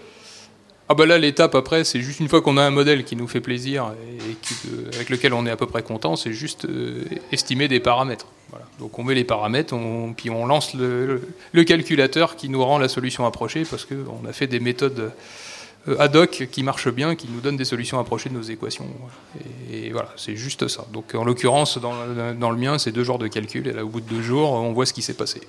Ah 0.89 0.93
bah 0.93 1.05
là, 1.05 1.17
l'étape 1.17 1.53
après, 1.55 1.83
c'est 1.83 1.99
juste 1.99 2.21
une 2.21 2.29
fois 2.29 2.41
qu'on 2.41 2.55
a 2.55 2.61
un 2.63 2.69
modèle 2.69 3.03
qui 3.03 3.15
nous 3.17 3.27
fait 3.27 3.41
plaisir 3.41 3.91
et 4.29 4.35
qui- 4.41 4.53
euh, 4.71 4.89
avec 4.95 5.09
lequel 5.09 5.33
on 5.33 5.45
est 5.45 5.49
à 5.51 5.57
peu 5.57 5.65
près 5.65 5.83
content, 5.83 6.15
c'est 6.15 6.31
juste 6.31 6.63
euh, 6.65 7.03
estimer 7.33 7.67
des 7.67 7.81
paramètres. 7.81 8.27
Voilà. 8.51 8.65
Donc 8.79 8.97
on 8.97 9.03
met 9.03 9.13
les 9.15 9.25
paramètres, 9.25 9.73
on, 9.73 10.13
puis 10.13 10.29
on 10.29 10.45
lance 10.45 10.73
le, 10.75 11.05
le- 11.05 11.21
le 11.51 11.63
calculateur 11.65 12.37
qui 12.37 12.47
nous 12.47 12.63
rend 12.63 12.77
la 12.77 12.87
solution 12.87 13.25
approchée 13.25 13.63
parce 13.69 13.83
qu'on 13.85 14.25
a 14.25 14.31
fait 14.31 14.47
des 14.47 14.61
méthodes 14.61 15.11
ad 15.99 16.15
hoc 16.15 16.47
qui 16.51 16.63
marchent 16.63 16.89
bien, 16.91 17.15
qui 17.15 17.27
nous 17.33 17.39
donnent 17.39 17.57
des 17.57 17.65
solutions 17.65 17.99
approchées 17.99 18.29
de 18.29 18.35
nos 18.35 18.41
équations. 18.41 18.87
Et, 19.71 19.87
et 19.87 19.91
voilà, 19.91 20.09
c'est 20.17 20.35
juste 20.35 20.67
ça. 20.67 20.85
Donc 20.91 21.15
en 21.15 21.23
l'occurrence, 21.23 21.77
dans, 21.77 21.93
le- 21.93 22.33
dans 22.33 22.51
le 22.51 22.57
mien, 22.57 22.77
c'est 22.77 22.91
deux 22.91 23.03
jours 23.03 23.19
de 23.19 23.27
calcul 23.27 23.67
et 23.67 23.73
là, 23.73 23.83
au 23.85 23.87
bout 23.87 24.01
de 24.01 24.09
deux 24.09 24.21
jours, 24.21 24.51
on 24.51 24.73
voit 24.73 24.85
ce 24.85 24.93
qui 24.93 25.01
s'est 25.01 25.13
passé. 25.13 25.41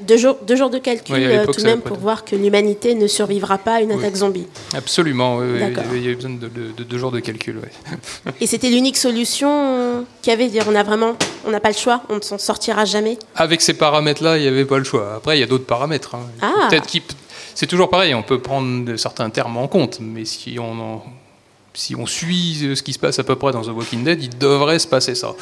deux 0.00 0.16
jours, 0.16 0.38
deux 0.42 0.56
jours 0.56 0.70
de 0.70 0.78
calcul 0.78 1.14
Oui, 1.14 1.24
euh, 1.24 1.46
tout 1.46 1.52
de 1.60 1.62
même 1.66 1.80
pour 1.82 1.98
voir 1.98 2.24
que 2.24 2.34
l'humanité 2.34 2.94
ne 2.96 3.06
survivra 3.06 3.58
pas 3.58 3.74
à 3.74 3.80
une 3.80 3.92
Oui. 3.92 3.98
attaque 3.98 4.16
zombie. 4.16 4.46
Absolument, 4.74 5.36
oui, 5.36 5.46
il 5.94 6.02
y 6.02 6.06
avait 6.06 6.14
besoin 6.16 6.30
de, 6.32 6.48
de- 6.48 6.72
de 6.76 6.82
deux 6.82 6.98
jours 6.98 7.12
de 7.12 7.20
calcul. 7.20 7.58
ouais. 7.58 8.32
Et 8.40 8.46
c'était 8.48 8.70
l'unique 8.70 8.96
solution 8.96 9.48
euh, 9.50 10.02
qu'il 10.20 10.32
y 10.32 10.34
avait, 10.34 10.48
dire 10.48 10.64
on 10.68 10.74
a 10.74 10.82
vraiment, 10.82 11.16
on 11.46 11.50
n'a 11.50 11.60
pas 11.60 11.68
le 11.70 11.76
choix, 11.76 12.02
on 12.08 12.16
ne 12.16 12.20
s'en 12.22 12.38
sortira 12.38 12.84
jamais? 12.86 13.18
Avec 13.36 13.60
ces 13.60 13.74
paramètres-là, 13.74 14.36
il 14.38 14.42
n'y 14.42 14.48
avait 14.48 14.64
pas 14.64 14.78
le 14.78 14.84
choix. 14.84 15.14
Après, 15.14 15.36
il 15.36 15.40
y 15.40 15.44
a 15.44 15.46
d'autres 15.46 15.66
paramètres. 15.66 16.16
hein. 16.16 16.26
Ah. 16.42 16.66
Peut-être 16.70 16.86
qu'il- 16.88 17.02
c'est 17.54 17.66
toujours 17.66 17.90
pareil, 17.90 18.14
on 18.14 18.22
peut 18.22 18.40
prendre 18.40 18.96
certains 18.96 19.30
termes 19.30 19.56
en 19.56 19.68
compte, 19.68 19.98
mais 20.00 20.24
si 20.24 20.58
on, 20.58 22.06
suit 22.06 22.74
ce 22.76 22.82
qui 22.82 22.92
se 22.92 22.98
passe 22.98 23.18
à 23.18 23.24
peu 23.24 23.36
près 23.36 23.52
dans 23.52 23.62
The 23.62 23.68
Walking 23.68 24.04
Dead, 24.04 24.22
il 24.22 24.38
devrait 24.38 24.78
se 24.78 24.86
passer 24.86 25.14
ça. 25.14 25.34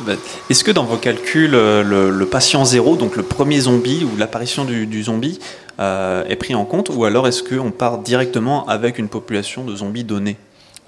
Bah, 0.00 0.12
Est-ce 0.48 0.64
que 0.64 0.70
dans 0.70 0.84
vos 0.84 0.96
calculs, 0.96 1.54
euh, 1.54 1.82
le, 2.10 2.26
patient 2.26 2.64
zéro, 2.64 2.96
donc 2.96 3.16
le 3.16 3.22
premier 3.22 3.60
zombie 3.60 4.04
ou 4.04 4.16
l'apparition 4.16 4.64
du, 4.64 4.86
du 4.86 5.02
zombie, 5.02 5.38
euh, 5.80 6.24
est 6.26 6.36
pris 6.36 6.54
en 6.54 6.64
compte 6.64 6.90
ou 6.90 7.04
alors 7.04 7.26
est-ce 7.26 7.42
qu'on 7.42 7.70
part 7.70 7.98
directement 7.98 8.66
avec 8.66 8.98
une 8.98 9.08
population 9.08 9.64
de 9.64 9.74
zombies 9.74 10.04
donnée 10.04 10.36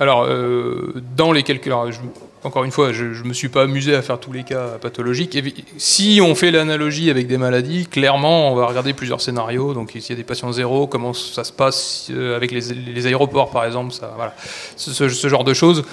Alors, 0.00 0.24
euh, 0.24 0.94
dans 1.16 1.32
les 1.32 1.42
je- 1.90 1.98
encore 2.44 2.64
une 2.64 2.72
fois, 2.72 2.92
je 2.92 3.04
ne 3.04 3.28
me 3.28 3.32
suis 3.34 3.48
pas 3.48 3.62
amusé 3.62 3.94
à 3.94 4.02
faire 4.02 4.18
tous 4.18 4.32
les 4.32 4.42
cas 4.42 4.78
pathologiques. 4.80 5.36
Et 5.36 5.54
si 5.78 6.20
on 6.20 6.34
fait 6.34 6.50
l'analogie 6.50 7.08
avec 7.08 7.28
des 7.28 7.38
maladies, 7.38 7.86
clairement, 7.86 8.52
on 8.52 8.56
va 8.56 8.66
regarder 8.66 8.94
plusieurs 8.94 9.20
scénarios. 9.20 9.74
Donc, 9.74 9.90
s'il 9.92 10.10
y 10.10 10.12
a 10.12 10.16
des 10.16 10.24
patients 10.24 10.50
zéro, 10.50 10.88
comment 10.88 11.12
ça 11.12 11.44
se 11.44 11.52
passe 11.52 12.08
euh, 12.10 12.34
avec 12.34 12.50
les, 12.50 12.60
les 12.74 13.06
aéroports, 13.06 13.50
par 13.50 13.64
exemple, 13.64 13.92
ça, 13.92 14.12
voilà. 14.16 14.34
ce 15.06 15.28
genre 15.28 15.44
de 15.44 15.54
choses. 15.54 15.84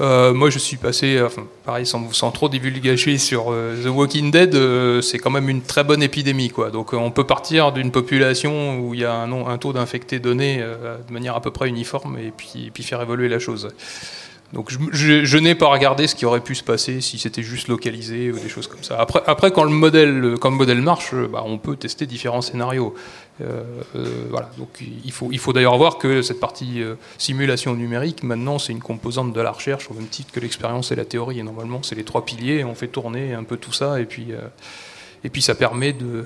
Euh, 0.00 0.34
moi, 0.34 0.50
je 0.50 0.58
suis 0.58 0.76
passé, 0.76 1.20
enfin, 1.24 1.46
pareil, 1.64 1.86
sans, 1.86 2.30
trop 2.30 2.48
divulgacher 2.48 3.16
sur 3.16 3.46
euh, 3.50 3.82
The 3.82 3.88
Walking 3.88 4.30
Dead, 4.30 4.54
euh, 4.54 5.00
c'est 5.00 5.18
quand 5.18 5.30
même 5.30 5.48
une 5.48 5.62
très 5.62 5.82
bonne 5.82 6.02
épidémie, 6.02 6.50
quoi. 6.50 6.70
Donc, 6.70 6.92
euh, 6.92 6.98
on 6.98 7.10
peut 7.10 7.24
partir 7.24 7.72
d'une 7.72 7.90
population 7.90 8.78
où 8.80 8.94
il 8.94 9.00
y 9.00 9.04
a 9.04 9.14
un, 9.14 9.58
taux 9.58 9.72
d'infectés 9.72 10.18
donné 10.18 10.58
euh, 10.60 10.96
de 11.06 11.12
manière 11.12 11.36
à 11.36 11.40
peu 11.40 11.50
près 11.50 11.68
uniforme 11.68 12.18
et 12.18 12.32
puis, 12.36 12.70
faire 12.82 13.00
évoluer 13.00 13.28
la 13.28 13.38
chose. 13.38 13.68
Donc, 14.54 14.70
je, 14.92 15.36
n'ai 15.36 15.54
pas 15.54 15.66
regardé 15.66 16.06
ce 16.06 16.14
qui 16.14 16.24
aurait 16.24 16.40
pu 16.40 16.54
se 16.54 16.64
passer 16.64 17.02
si 17.02 17.18
c'était 17.18 17.42
juste 17.42 17.68
localisé 17.68 18.32
ou 18.32 18.38
des 18.38 18.48
choses 18.48 18.66
comme 18.66 18.82
ça. 18.82 18.98
Après, 19.26 19.50
quand 19.50 19.64
le 19.64 19.70
modèle, 19.70 20.36
quand 20.40 20.48
le 20.48 20.56
modèle 20.56 20.80
marche, 20.80 21.10
euh, 21.12 21.28
bah, 21.30 21.42
on 21.44 21.58
peut 21.58 21.76
tester 21.76 22.06
différents 22.06 22.40
scénarios. 22.40 22.94
Euh, 23.40 23.62
euh. 23.94 24.30
Donc, 24.56 24.68
il 25.04 25.12
faut, 25.12 25.28
il 25.30 25.38
faut 25.38 25.52
d'ailleurs 25.52 25.76
voir 25.76 25.98
que 25.98 26.22
cette 26.22 26.40
partie 26.40 26.82
euh, 26.82 26.94
simulation 27.18 27.74
numérique, 27.74 28.22
maintenant, 28.22 28.58
c'est 28.58 28.72
une 28.72 28.80
composante 28.80 29.32
de 29.32 29.40
la 29.40 29.52
recherche 29.52 29.90
au 29.90 29.94
même 29.94 30.06
titre 30.06 30.32
que 30.32 30.40
l'expérience 30.40 30.90
et 30.92 30.96
la 30.96 31.04
théorie. 31.04 31.40
Et 31.40 31.42
normalement, 31.42 31.82
c'est 31.82 31.94
les 31.94 32.04
trois 32.04 32.24
piliers. 32.24 32.64
On 32.64 32.74
fait 32.74 32.88
tourner 32.88 33.34
un 33.34 33.44
peu 33.44 33.56
tout 33.56 33.72
ça 33.72 34.00
et 34.00 34.04
puis. 34.04 34.28
et 35.24 35.30
puis 35.30 35.42
ça 35.42 35.54
permet 35.54 35.92
de, 35.92 36.24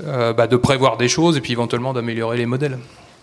bah, 0.00 0.46
de 0.46 0.56
prévoir 0.56 0.96
des 0.96 1.08
choses 1.08 1.36
et 1.36 1.40
puis 1.40 1.52
éventuellement 1.52 1.92
d'améliorer 1.92 2.36
les 2.36 2.46
modèles. 2.46 2.78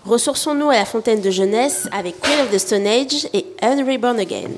Ressourçons-nous 0.05 0.69
à 0.69 0.75
la 0.75 0.85
fontaine 0.85 1.21
de 1.21 1.29
jeunesse 1.29 1.87
avec 1.91 2.19
Queen 2.21 2.39
of 2.41 2.51
the 2.51 2.57
Stone 2.57 2.87
Age 2.87 3.27
et 3.33 3.45
Unreborn 3.61 4.19
Again. 4.19 4.51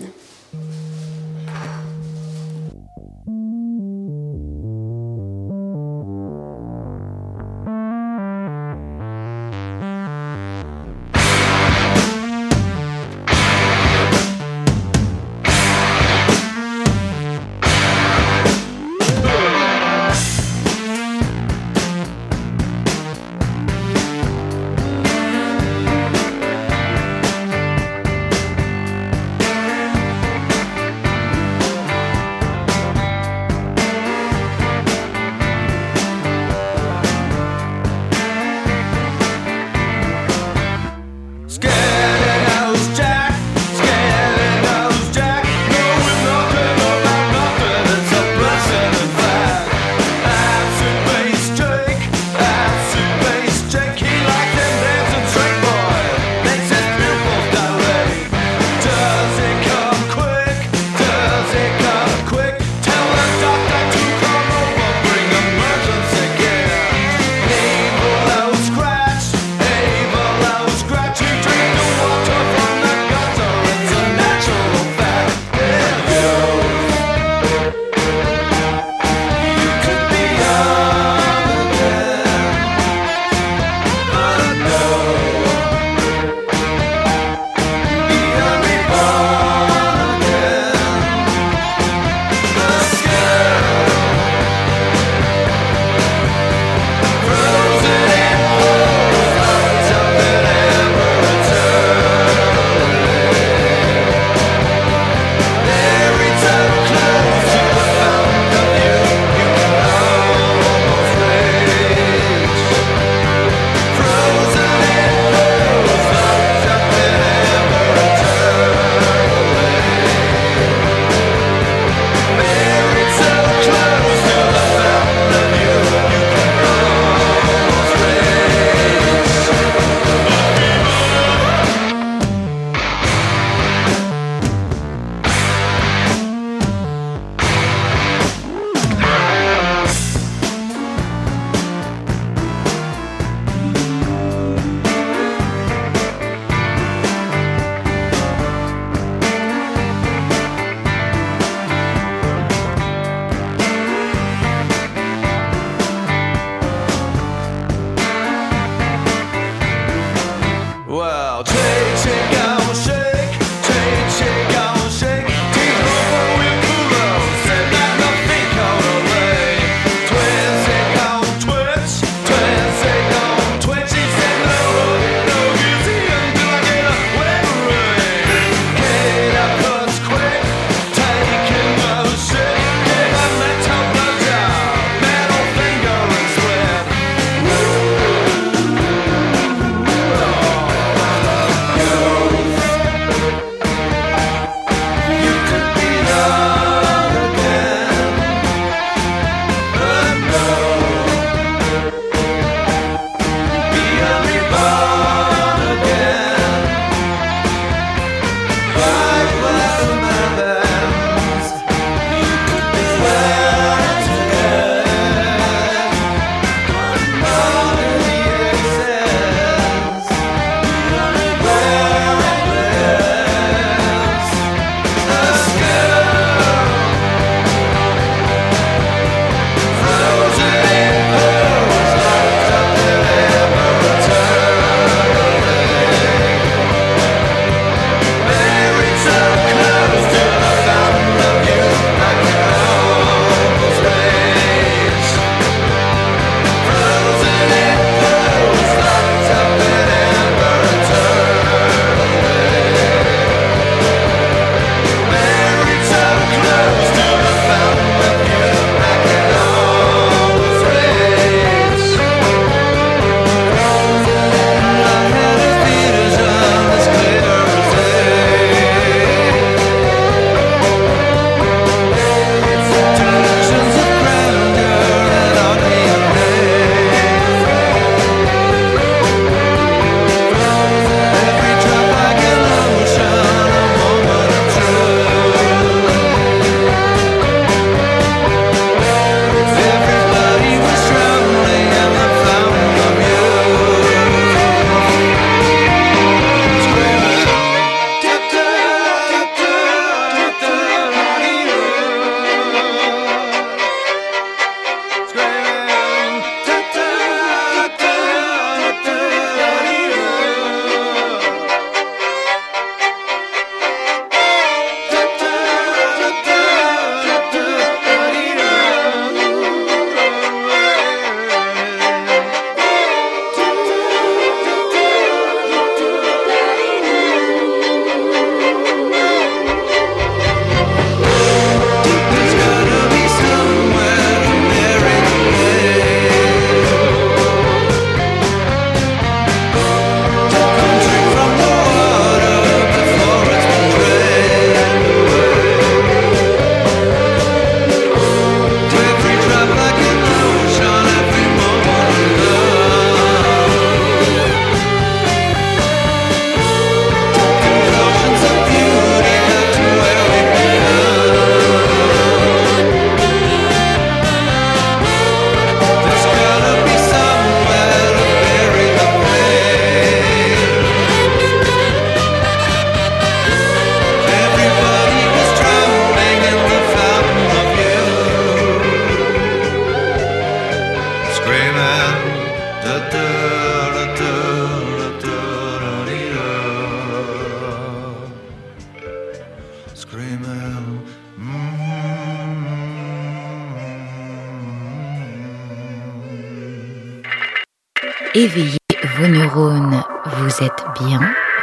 Éveillez 398.22 398.59
vos 398.99 399.07
neurones. 399.07 399.82
Vous 400.05 400.43
êtes 400.43 400.63
bien. 400.80 400.99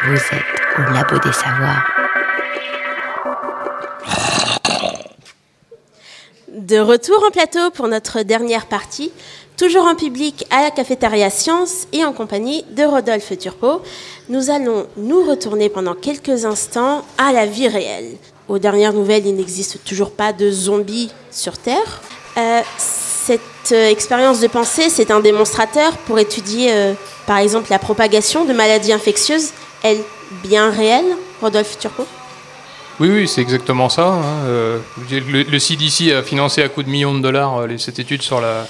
Vous 0.07 0.14
êtes 0.14 0.79
au 0.79 0.93
labo 0.93 1.18
des 1.18 1.33
savoirs. 1.33 1.85
De 6.47 6.79
retour 6.79 7.20
en 7.26 7.33
plateau 7.33 7.72
pour 7.72 7.89
notre 7.89 8.22
dernière 8.22 8.66
partie, 8.66 9.11
toujours 9.57 9.87
en 9.87 9.97
public 9.97 10.47
à 10.53 10.62
la 10.62 10.70
cafétéria 10.70 11.31
Science 11.31 11.89
et 11.93 12.05
en 12.05 12.12
compagnie 12.12 12.64
de 12.76 12.85
Rodolphe 12.85 13.37
Turpo. 13.37 13.83
Nous 14.29 14.49
allons 14.49 14.87
nous 14.97 15.29
retourner 15.29 15.70
pendant 15.70 15.97
quelques 15.97 16.45
instants 16.45 17.05
à 17.18 17.33
la 17.33 17.47
vie 17.47 17.66
réelle. 17.66 18.14
Aux 18.47 18.61
dernières 18.61 18.93
nouvelles, 18.93 19.26
il 19.26 19.35
n'existe 19.35 19.83
toujours 19.85 20.12
pas 20.12 20.33
de 20.33 20.49
zombies 20.49 21.11
sur 21.33 21.59
Terre. 21.59 22.03
Euh, 22.37 22.61
cette 23.29 23.72
euh, 23.72 23.91
expérience 23.91 24.41
de 24.41 24.47
pensée, 24.47 24.89
c'est 24.89 25.11
un 25.11 25.20
démonstrateur 25.20 25.93
pour 26.07 26.18
étudier, 26.18 26.72
euh, 26.72 26.95
par 27.26 27.37
exemple, 27.39 27.66
la 27.70 27.79
propagation 27.79 28.47
de 28.47 28.55
maladies 28.55 28.93
infectieuses, 28.95 29.51
elle 29.83 29.99
bien 30.43 30.70
réelle, 30.70 31.05
Rodolphe 31.43 31.79
Turpo 31.79 32.07
Oui, 33.01 33.09
oui, 33.11 33.29
c'est 33.29 33.43
exactement 33.43 33.91
ça. 33.91 34.07
hein. 34.07 34.22
Euh, 34.47 34.79
le, 35.11 35.43
le 35.43 35.59
CDC 35.59 36.11
a 36.12 36.22
financé 36.22 36.62
à 36.62 36.68
coups 36.70 36.87
de 36.87 36.91
millions 36.91 37.14
de 37.14 37.20
dollars 37.20 37.64
cette 37.76 37.99
étude 37.99 38.22
sur 38.22 38.41
la, 38.41 38.66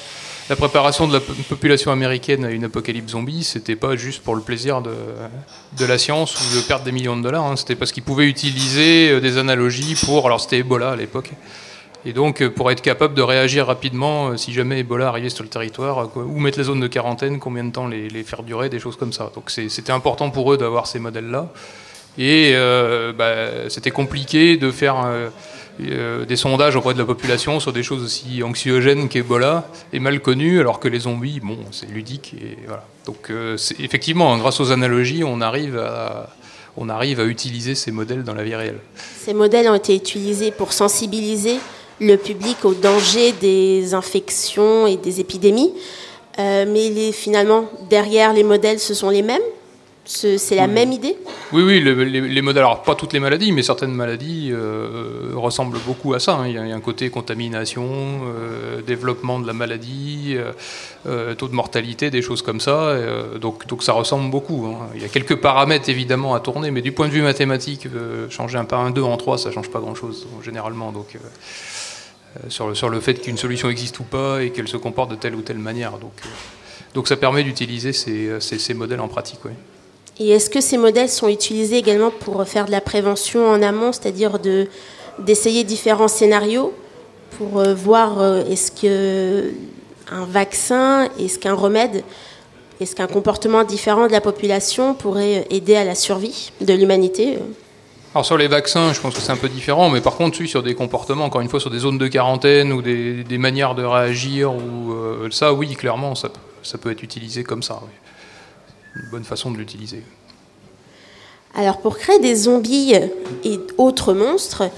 préparation 0.57 1.07
de 1.07 1.13
la 1.15 1.21
po- 1.21 1.35
population 1.49 1.93
américaine 1.93 2.45
à 2.45 2.51
une 2.51 2.65
apocalypse 2.65 3.13
zombie. 3.13 3.45
C'était 3.45 3.77
pas 3.77 3.95
juste 3.95 4.25
pour 4.25 4.35
le 4.35 4.41
plaisir 4.43 4.83
de, 4.83 5.87
la 5.87 5.99
science 5.99 6.35
ou 6.41 6.57
de 6.57 6.61
perdre 6.63 6.85
des 6.85 6.93
millions 6.93 7.17
de 7.17 7.23
dollars. 7.23 7.45
hein. 7.45 7.55
C'était 7.57 7.77
parce 7.77 7.93
qu'ils 7.93 8.03
pouvaient 8.03 8.27
utiliser 8.27 9.21
des 9.21 9.39
analogies 9.39 9.95
pour. 10.05 10.27
Alors, 10.27 10.41
c'était 10.41 10.59
Ebola 10.59 10.91
à 10.91 10.97
l'époque. 10.97 11.31
Et 12.09 12.15
donc, 12.15 12.41
euh, 12.41 12.49
pour 12.49 12.71
être 12.71 12.81
capable 12.81 13.13
de 13.13 13.21
réagir 13.21 13.67
rapidement 13.67 14.29
euh, 14.29 14.37
si 14.39 14.55
jamais 14.55 14.79
Ebola 14.79 15.09
arrivait 15.09 15.29
sur 15.29 15.45
le 15.45 15.51
territoire, 15.51 16.05
euh, 16.05 16.23
ou 16.25 16.41
mettre 16.41 16.57
les 16.57 16.65
zones 16.65 16.81
de 16.81 16.87
quarantaine, 16.87 17.39
combien 17.39 17.63
de 17.65 17.71
temps 17.71 17.87
les, 17.87 18.09
faire 18.23 18.43
durer, 18.43 18.71
des 18.71 18.79
choses 18.79 18.97
comme 18.97 19.13
ça. 19.13 19.31
Donc, 19.35 19.51
c'était 19.51 19.93
important 19.93 20.31
pour 20.31 20.51
eux 20.51 20.57
d'avoir 20.57 20.87
ces 20.87 21.01
modèles-là. 21.01 21.53
Et 22.17 22.55
bah, 23.17 23.69
c'était 23.69 23.93
compliqué 23.93 24.57
de 24.57 24.73
faire 24.73 25.07
des 25.79 26.37
sondages 26.37 26.75
auprès 26.75 26.93
de 26.93 26.99
la 26.99 27.05
population 27.05 27.61
sur 27.61 27.73
des 27.73 27.85
choses 27.85 28.03
aussi 28.03 28.43
anxiogènes 28.43 29.09
qu'Ebola 29.09 29.69
et 29.93 30.01
mal 30.01 30.19
connues, 30.19 30.59
alors 30.59 30.81
que 30.81 30.89
les 30.89 31.01
zombies, 31.01 31.39
bon, 31.39 31.59
c'est 31.71 31.89
ludique. 31.89 32.35
Et 32.43 32.59
voilà. 32.67 32.85
Donc, 33.07 33.31
effectivement, 33.79 34.35
hein, 34.35 34.39
grâce 34.39 34.59
aux 34.59 34.73
analogies, 34.73 35.23
on 35.23 35.41
arrive 35.41 35.79
à 35.79 37.25
utiliser 37.25 37.77
ces 37.77 37.93
modèles 37.93 38.25
dans 38.25 38.35
la 38.35 38.43
vie 38.43 38.57
réelle. 38.57 38.81
Ces 38.97 39.35
modèles 39.35 39.69
ont 39.69 39.77
été 39.77 39.95
utilisés 39.95 40.51
pour 40.51 40.73
sensibiliser 40.73 41.59
le 42.01 42.17
public 42.17 42.65
au 42.65 42.75
danger 42.75 43.33
des 43.33 43.95
infections 43.95 44.87
et 44.87 44.97
des 44.97 45.21
épidémies. 45.21 45.73
Euh, 46.39 46.65
mais 46.69 46.89
les- 46.91 47.13
finalement, 47.13 47.65
derrière 47.91 48.33
les 48.33 48.45
modèles, 48.45 48.79
ce 48.79 48.95
sont 48.95 49.11
les 49.11 49.23
mêmes 49.23 49.43
Ce- 50.11 50.39
C'est 50.39 50.55
la 50.57 50.69
même 50.69 50.91
idée 50.91 51.17
Oui, 51.53 51.63
oui, 51.63 51.81
le- 51.81 52.03
les, 52.05 52.23
les 52.23 52.41
modèles, 52.41 52.63
alors 52.63 52.81
pas 52.83 52.95
toutes 52.95 53.13
les 53.13 53.21
maladies, 53.21 53.53
mais 53.53 53.63
certaines 53.63 53.93
maladies 53.93 54.49
euh, 54.53 55.33
ressemblent 55.35 55.77
beaucoup 55.87 56.15
à 56.15 56.19
ça. 56.19 56.33
hein. 56.37 56.47
Il, 56.49 56.55
y 56.55 56.59
a, 56.59 56.63
il 56.65 56.71
y 56.71 56.73
a 56.73 56.75
un 56.75 56.81
côté 56.81 57.11
contamination, 57.11 57.85
euh, 57.87 58.81
développement 58.81 59.39
de 59.39 59.47
la 59.47 59.53
maladie, 59.53 60.35
euh, 61.07 61.35
taux 61.35 61.49
de 61.49 61.53
mortalité, 61.55 62.09
des 62.11 62.23
choses 62.23 62.41
comme 62.41 62.59
ça. 62.59 62.97
donc, 63.39 63.67
donc 63.67 63.83
ça 63.83 63.93
ressemble 63.93 64.31
beaucoup. 64.31 64.65
hein. 64.67 64.87
Il 64.95 65.03
y 65.03 65.05
a 65.05 65.09
quelques 65.09 65.37
paramètres 65.37 65.91
évidemment 65.91 66.33
à 66.35 66.41
tourner, 66.41 66.71
mais 66.71 66.81
du 66.81 66.93
point 66.93 67.07
de 67.09 67.13
vue 67.13 67.21
mathématique, 67.23 67.87
changer 68.31 68.57
un 68.57 68.65
pas 68.65 68.77
un 68.79 68.91
2 68.91 69.03
en 69.03 69.19
3, 69.19 69.37
ça 69.37 69.51
change 69.53 69.69
pas 69.69 69.81
grand-chose 69.81 70.27
généralement. 70.43 70.91
Donc, 70.91 71.19
sur, 72.49 72.69
le, 72.69 72.75
sur 72.75 72.89
le 72.89 73.01
fait 73.01 73.15
qu'une 73.15 73.37
solution 73.39 73.69
existe 73.71 73.99
ou 74.01 74.05
pas 74.05 74.43
et 74.43 74.51
qu'elle 74.51 74.69
se 74.69 74.77
comporte 74.77 75.11
de 75.11 75.17
telle 75.17 75.35
ou 75.35 75.43
telle 75.43 75.59
manière. 75.59 75.93
Donc, 75.99 76.13
euh, 76.25 76.29
donc 76.95 77.09
ça 77.09 77.17
permet 77.17 77.43
d'utiliser 77.43 77.93
ces, 77.93 78.41
ces- 78.41 78.59
ces 78.59 78.75
modèles 78.75 79.01
en 79.01 79.09
pratique. 79.09 79.41
oui. 79.45 79.53
Et 80.21 80.31
est-ce 80.31 80.51
que 80.51 80.61
ces 80.61 80.79
modèles 80.79 81.09
sont 81.09 81.29
utilisés 81.29 81.77
également 81.77 82.11
pour 82.11 82.45
faire 82.47 82.67
de 82.67 82.73
la 82.73 82.81
prévention 82.81 83.47
en 83.49 83.63
amont, 83.63 83.93
c'est-à-dire 83.93 84.41
de, 84.41 84.67
d'essayer 85.21 85.63
différents 85.63 86.09
scénarios 86.09 86.73
pour 87.39 87.61
euh, 87.61 87.73
voir 87.75 88.21
euh, 88.21 88.43
est-ce 88.51 88.73
que 88.73 89.53
un 90.11 90.25
vaccin, 90.25 91.09
est-ce 91.21 91.39
qu'un 91.39 91.55
remède, 91.55 92.03
est-ce 92.81 92.97
qu'un 92.97 93.07
comportement 93.07 93.63
différent 93.63 94.07
de 94.09 94.13
la 94.13 94.21
population 94.21 94.95
pourrait 94.95 95.47
aider 95.51 95.77
à 95.77 95.85
la 95.85 95.95
survie 95.95 96.51
de 96.61 96.73
l'humanité 96.73 97.37
euh? 97.37 97.41
Alors 98.15 98.25
sur 98.25 98.39
les 98.39 98.49
vaccins, 98.49 98.93
je 98.93 99.01
pense 99.01 99.15
que 99.15 99.21
c'est 99.21 99.33
un 99.33 99.37
peu 99.37 99.49
différent, 99.49 99.91
mais 99.91 100.01
par 100.01 100.17
contre, 100.17 100.43
sur 100.45 100.63
des 100.63 100.75
comportements, 100.75 101.27
encore 101.27 101.43
une 101.43 101.49
fois, 101.49 101.61
sur 101.61 101.71
des 101.71 101.79
zones 101.79 101.99
de 101.99 102.09
quarantaine 102.09 102.73
ou 102.73 102.81
des, 102.81 103.39
manières 103.39 103.75
de 103.75 103.85
réagir, 103.85 104.55
ou 104.55 104.93
euh, 104.93 105.29
ça, 105.31 105.53
oui, 105.53 105.75
clairement, 105.75 106.15
ça 106.15 106.31
peut 106.81 106.91
être 106.91 107.03
utilisé 107.03 107.45
comme 107.45 107.63
ça. 107.63 107.81
oui. 107.83 109.03
Une 109.03 109.11
bonne 109.11 109.25
façon 109.25 109.51
de 109.51 109.59
l'utiliser. 109.59 110.03
Alors 111.55 111.81
pour 111.81 111.99
créer 111.99 112.19
des 112.19 112.35
zombies 112.35 112.95
et 113.45 113.61
autres 113.79 114.13
monstres, 114.15 114.71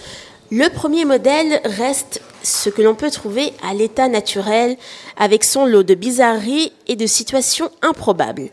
le 0.51 0.68
premier 0.68 1.05
modèle 1.05 1.61
reste 1.64 2.22
ce 2.43 2.70
que 2.70 2.83
l'on 2.83 2.95
peut 2.95 3.11
trouver 3.11 3.53
à 3.62 3.74
l'état 3.74 4.09
naturel, 4.09 4.76
avec 5.16 5.45
son 5.45 5.66
lot 5.66 5.83
de 5.83 5.95
bizarreries 5.95 6.72
et 6.89 6.97
de 6.97 7.07
situations 7.07 7.70
improbables. 7.83 8.51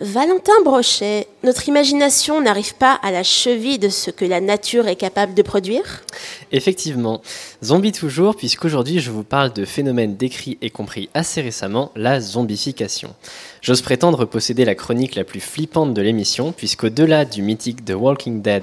Valentin 0.00 0.52
Brochet, 0.64 1.26
notre 1.42 1.68
imagination 1.68 2.40
n'arrive 2.40 2.76
pas 2.76 2.94
à 3.02 3.10
la 3.10 3.24
cheville 3.24 3.80
de 3.80 3.88
ce 3.88 4.12
que 4.12 4.24
la 4.24 4.40
nature 4.40 4.86
est 4.86 4.94
capable 4.94 5.34
de 5.34 5.42
produire? 5.42 6.04
Effectivement, 6.52 7.20
zombie 7.64 7.90
toujours, 7.90 8.36
puisqu'aujourd'hui 8.36 9.00
je 9.00 9.10
vous 9.10 9.24
parle 9.24 9.52
de 9.52 9.64
phénomène 9.64 10.14
décrit 10.14 10.56
et 10.62 10.70
compris 10.70 11.08
assez 11.14 11.40
récemment, 11.40 11.90
la 11.96 12.20
zombification. 12.20 13.12
J'ose 13.60 13.82
prétendre 13.82 14.24
posséder 14.24 14.64
la 14.64 14.76
chronique 14.76 15.16
la 15.16 15.24
plus 15.24 15.40
flippante 15.40 15.94
de 15.94 16.02
l'émission, 16.02 16.52
puisqu'au-delà 16.52 17.24
du 17.24 17.42
mythique 17.42 17.84
The 17.84 17.94
Walking 17.94 18.40
Dead 18.40 18.62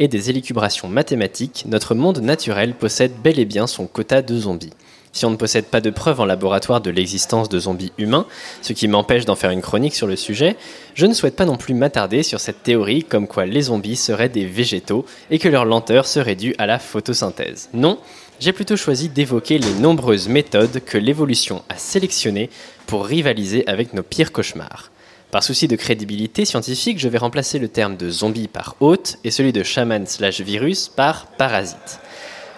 et 0.00 0.08
des 0.08 0.30
élucubrations 0.30 0.88
mathématiques, 0.88 1.66
notre 1.68 1.94
monde 1.94 2.18
naturel 2.18 2.74
possède 2.74 3.12
bel 3.22 3.38
et 3.38 3.44
bien 3.44 3.68
son 3.68 3.86
quota 3.86 4.22
de 4.22 4.36
zombies. 4.36 4.72
Si 5.14 5.24
on 5.24 5.30
ne 5.30 5.36
possède 5.36 5.66
pas 5.66 5.80
de 5.80 5.90
preuves 5.90 6.20
en 6.20 6.24
laboratoire 6.24 6.80
de 6.80 6.90
l'existence 6.90 7.48
de 7.48 7.60
zombies 7.60 7.92
humains, 7.98 8.26
ce 8.62 8.72
qui 8.72 8.88
m'empêche 8.88 9.24
d'en 9.24 9.36
faire 9.36 9.52
une 9.52 9.62
chronique 9.62 9.94
sur 9.94 10.08
le 10.08 10.16
sujet, 10.16 10.56
je 10.94 11.06
ne 11.06 11.14
souhaite 11.14 11.36
pas 11.36 11.44
non 11.44 11.56
plus 11.56 11.72
m'attarder 11.72 12.24
sur 12.24 12.40
cette 12.40 12.64
théorie 12.64 13.04
comme 13.04 13.28
quoi 13.28 13.46
les 13.46 13.62
zombies 13.62 13.94
seraient 13.94 14.28
des 14.28 14.44
végétaux 14.44 15.06
et 15.30 15.38
que 15.38 15.48
leur 15.48 15.66
lenteur 15.66 16.06
serait 16.06 16.34
due 16.34 16.56
à 16.58 16.66
la 16.66 16.80
photosynthèse. 16.80 17.68
Non, 17.72 18.00
j'ai 18.40 18.52
plutôt 18.52 18.76
choisi 18.76 19.08
d'évoquer 19.08 19.58
les 19.58 19.74
nombreuses 19.74 20.28
méthodes 20.28 20.82
que 20.84 20.98
l'évolution 20.98 21.62
a 21.68 21.76
sélectionnées 21.76 22.50
pour 22.88 23.06
rivaliser 23.06 23.62
avec 23.68 23.94
nos 23.94 24.02
pires 24.02 24.32
cauchemars. 24.32 24.90
Par 25.30 25.44
souci 25.44 25.68
de 25.68 25.76
crédibilité 25.76 26.44
scientifique, 26.44 26.98
je 26.98 27.08
vais 27.08 27.18
remplacer 27.18 27.60
le 27.60 27.68
terme 27.68 27.96
de 27.96 28.10
zombie 28.10 28.48
par 28.48 28.74
hôte 28.80 29.18
et 29.22 29.30
celui 29.30 29.52
de 29.52 29.62
chaman 29.62 30.06
slash 30.06 30.40
virus 30.40 30.88
par 30.88 31.26
parasite. 31.26 32.00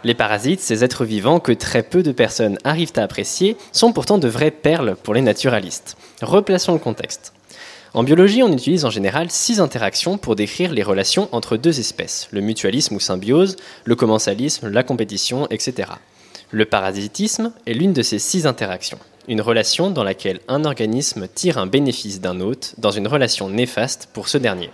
Les 0.05 0.14
parasites, 0.14 0.61
ces 0.61 0.84
êtres 0.84 1.05
vivants 1.05 1.40
que 1.40 1.53
très 1.53 1.82
peu 1.82 2.03
de 2.03 2.12
personnes 2.12 2.59
arrivent 2.64 2.92
à 2.97 3.03
apprécier, 3.03 3.57
sont 3.72 3.92
pourtant 3.92 4.18
de 4.18 4.28
vraies 4.28 4.51
perles 4.51 4.97
pour 5.03 5.14
les 5.14 5.22
naturalistes. 5.22 5.97
Replaçons 6.22 6.72
le 6.72 6.78
contexte. 6.78 7.32
En 7.94 8.05
biologie, 8.05 8.42
on 8.42 8.53
utilise 8.53 8.84
en 8.84 8.90
général 8.90 9.30
six 9.30 9.59
interactions 9.59 10.18
pour 10.18 10.36
décrire 10.36 10.70
les 10.70 10.82
relations 10.82 11.30
entre 11.32 11.57
deux 11.57 11.80
espèces, 11.80 12.28
le 12.30 12.42
mutualisme 12.42 12.94
ou 12.94 13.01
symbiose, 13.01 13.57
le 13.84 13.97
commensalisme, 13.97 14.68
la 14.68 14.82
compétition, 14.82 15.49
etc. 15.49 15.88
Le 16.51 16.66
parasitisme 16.66 17.53
est 17.66 17.72
l'une 17.72 17.94
de 17.94 18.03
ces 18.03 18.18
six 18.18 18.47
interactions, 18.47 18.99
une 19.28 19.40
relation 19.40 19.90
dans 19.90 20.05
laquelle 20.05 20.40
un 20.47 20.64
organisme 20.64 21.26
tire 21.26 21.57
un 21.57 21.66
bénéfice 21.66 22.20
d'un 22.20 22.40
hôte 22.40 22.74
dans 22.76 22.90
une 22.90 23.09
relation 23.09 23.49
néfaste 23.49 24.11
pour 24.12 24.28
ce 24.28 24.36
dernier. 24.36 24.70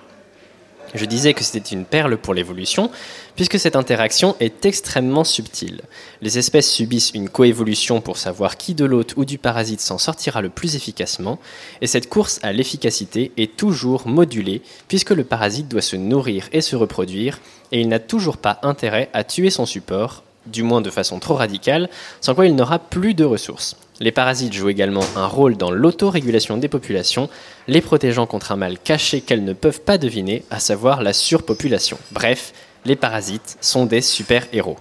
Je 0.95 1.07
disais 1.07 1.33
que 1.33 1.43
c'était 1.43 1.75
une 1.75 1.87
perle 1.87 2.19
pour 2.19 2.35
l'évolution, 2.35 2.91
puisque 3.35 3.59
cette 3.59 3.77
interaction 3.77 4.37
est 4.41 4.67
extrêmement 4.67 5.25
subtile. 5.25 5.81
Les 6.21 6.39
espèces 6.39 6.71
subissent 6.71 7.13
une 7.15 7.31
coévolution 7.31 8.03
pour 8.03 8.19
savoir 8.19 8.59
qui 8.59 8.75
de 8.75 8.85
l'hôte 8.85 9.15
ou 9.17 9.25
du 9.25 9.39
parasite 9.39 9.81
s'en 9.81 9.97
sortira 9.97 10.43
le 10.43 10.51
plus 10.51 10.77
efficacement, 10.77 11.39
et 11.81 11.87
cette 11.87 12.11
course 12.11 12.41
à 12.43 12.53
l'efficacité 12.53 13.33
est 13.39 13.57
toujours 13.57 14.07
modulée, 14.07 14.61
puisque 14.89 15.11
le 15.11 15.25
parasite 15.25 15.69
doit 15.69 15.81
se 15.81 15.97
nourrir 15.97 16.49
et 16.53 16.61
se 16.61 16.77
reproduire, 16.77 17.41
et 17.73 17.81
il 17.81 17.89
n'a 17.89 17.99
toujours 17.99 18.37
pas 18.37 18.59
intérêt 18.63 19.09
à 19.15 19.25
tuer 19.25 19.49
son 19.49 19.65
support, 19.65 20.25
du 20.47 20.63
moins 20.63 20.83
de 20.83 20.91
façon 20.91 21.21
trop 21.21 21.35
radicale, 21.35 21.89
sans 22.21 22.35
quoi 22.35 22.47
il 22.47 22.55
n'aura 22.55 22.79
plus 22.79 23.15
de 23.15 23.25
ressources. 23.25 23.77
Les 24.01 24.13
parasites 24.13 24.53
jouent 24.53 24.71
également 24.71 25.05
un 25.17 25.27
rôle 25.27 25.57
dans 25.57 25.71
l'autorégulation 25.71 26.57
des 26.57 26.69
populations, 26.69 27.29
les 27.69 27.81
protégeant 27.81 28.27
contre 28.27 28.53
un 28.53 28.57
mal 28.57 28.79
caché 28.79 29.21
qu'elles 29.21 29.45
ne 29.45 29.53
peuvent 29.53 29.83
pas 29.83 29.99
deviner, 29.99 30.45
à 30.51 30.59
savoir 30.59 31.03
la 31.03 31.13
surpopulation. 31.13 31.99
Bref, 32.11 32.53
les 32.85 32.97
parasites 32.97 33.57
sont 33.61 33.87
des 33.87 34.01
super-héros. 34.01 34.79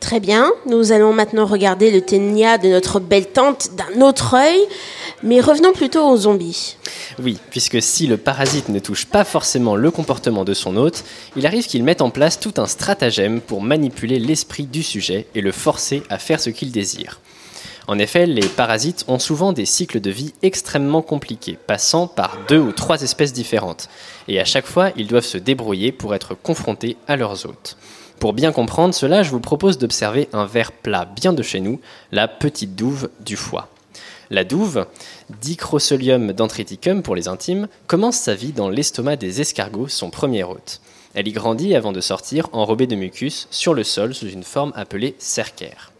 Très 0.00 0.20
bien, 0.20 0.52
nous 0.66 0.92
allons 0.92 1.12
maintenant 1.12 1.44
regarder 1.44 1.90
le 1.90 2.00
ténia 2.00 2.56
de 2.56 2.68
notre 2.68 3.00
belle 3.00 3.26
tante 3.26 3.70
d'un 3.74 4.00
autre 4.00 4.34
œil, 4.34 4.60
mais 5.22 5.40
revenons 5.40 5.72
plutôt 5.72 6.06
aux 6.08 6.16
zombies. 6.16 6.76
Oui, 7.18 7.38
puisque 7.50 7.82
si 7.82 8.06
le 8.06 8.16
parasite 8.16 8.68
ne 8.68 8.78
touche 8.78 9.06
pas 9.06 9.24
forcément 9.24 9.76
le 9.76 9.90
comportement 9.90 10.44
de 10.44 10.54
son 10.54 10.76
hôte, 10.76 11.04
il 11.36 11.46
arrive 11.46 11.66
qu'il 11.66 11.84
mette 11.84 12.02
en 12.02 12.10
place 12.10 12.38
tout 12.38 12.54
un 12.58 12.66
stratagème 12.66 13.40
pour 13.40 13.62
manipuler 13.62 14.18
l'esprit 14.18 14.64
du 14.64 14.82
sujet 14.82 15.26
et 15.34 15.40
le 15.40 15.52
forcer 15.52 16.02
à 16.10 16.18
faire 16.18 16.40
ce 16.40 16.50
qu'il 16.50 16.70
désire. 16.70 17.20
En 17.88 17.98
effet, 17.98 18.26
les 18.26 18.46
parasites 18.46 19.06
ont 19.08 19.18
souvent 19.18 19.54
des 19.54 19.64
cycles 19.64 20.00
de 20.00 20.10
vie 20.10 20.34
extrêmement 20.42 21.00
compliqués, 21.00 21.56
passant 21.66 22.06
par 22.06 22.36
deux 22.46 22.58
ou 22.58 22.72
trois 22.72 23.00
espèces 23.00 23.32
différentes. 23.32 23.88
Et 24.28 24.38
à 24.38 24.44
chaque 24.44 24.66
fois, 24.66 24.90
ils 24.96 25.06
doivent 25.06 25.24
se 25.24 25.38
débrouiller 25.38 25.90
pour 25.90 26.14
être 26.14 26.34
confrontés 26.34 26.98
à 27.08 27.16
leurs 27.16 27.46
hôtes. 27.46 27.78
Pour 28.20 28.34
bien 28.34 28.52
comprendre 28.52 28.92
cela, 28.92 29.22
je 29.22 29.30
vous 29.30 29.40
propose 29.40 29.78
d'observer 29.78 30.28
un 30.34 30.44
ver 30.44 30.72
plat 30.72 31.06
bien 31.06 31.32
de 31.32 31.42
chez 31.42 31.60
nous, 31.60 31.80
la 32.12 32.28
petite 32.28 32.74
douve 32.74 33.08
du 33.24 33.36
foie. 33.36 33.70
La 34.30 34.44
douve, 34.44 34.86
Dicrocelium 35.40 36.32
dendriticum 36.32 37.02
pour 37.02 37.16
les 37.16 37.28
intimes, 37.28 37.66
commence 37.86 38.18
sa 38.18 38.34
vie 38.34 38.52
dans 38.52 38.68
l'estomac 38.68 39.16
des 39.16 39.40
escargots, 39.40 39.88
son 39.88 40.10
premier 40.10 40.44
hôte. 40.44 40.82
Elle 41.14 41.28
y 41.28 41.32
grandit 41.32 41.74
avant 41.74 41.92
de 41.92 42.02
sortir 42.02 42.48
enrobée 42.52 42.86
de 42.86 42.94
mucus 42.94 43.48
sur 43.50 43.72
le 43.72 43.84
sol 43.84 44.14
sous 44.14 44.28
une 44.28 44.42
forme 44.42 44.72
appelée 44.76 45.16
cercaire. 45.18 45.92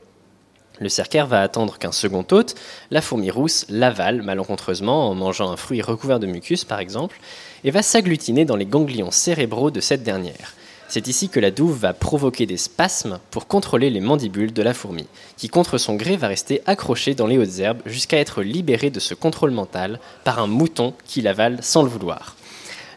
Le 0.78 0.90
cercaire 0.90 1.26
va 1.26 1.40
attendre 1.40 1.78
qu'un 1.78 1.90
second 1.90 2.24
hôte, 2.30 2.54
la 2.90 3.00
fourmi 3.00 3.30
rousse, 3.30 3.64
l'avale 3.70 4.22
malencontreusement 4.22 5.08
en 5.08 5.14
mangeant 5.14 5.50
un 5.50 5.56
fruit 5.56 5.80
recouvert 5.80 6.20
de 6.20 6.26
mucus 6.26 6.64
par 6.64 6.80
exemple, 6.80 7.18
et 7.64 7.70
va 7.70 7.82
s'agglutiner 7.82 8.44
dans 8.44 8.56
les 8.56 8.66
ganglions 8.66 9.10
cérébraux 9.10 9.70
de 9.70 9.80
cette 9.80 10.02
dernière. 10.02 10.54
C'est 10.90 11.06
ici 11.06 11.28
que 11.28 11.38
la 11.38 11.50
douve 11.50 11.78
va 11.78 11.92
provoquer 11.92 12.46
des 12.46 12.56
spasmes 12.56 13.18
pour 13.30 13.46
contrôler 13.46 13.90
les 13.90 14.00
mandibules 14.00 14.54
de 14.54 14.62
la 14.62 14.72
fourmi, 14.72 15.06
qui 15.36 15.50
contre 15.50 15.76
son 15.76 15.96
gré 15.96 16.16
va 16.16 16.28
rester 16.28 16.62
accrochée 16.64 17.14
dans 17.14 17.26
les 17.26 17.36
hautes 17.36 17.58
herbes 17.58 17.82
jusqu'à 17.84 18.16
être 18.16 18.42
libérée 18.42 18.88
de 18.88 18.98
ce 18.98 19.12
contrôle 19.12 19.50
mental 19.50 20.00
par 20.24 20.38
un 20.38 20.46
mouton 20.46 20.94
qui 21.04 21.20
l'avale 21.20 21.58
sans 21.60 21.82
le 21.82 21.90
vouloir. 21.90 22.36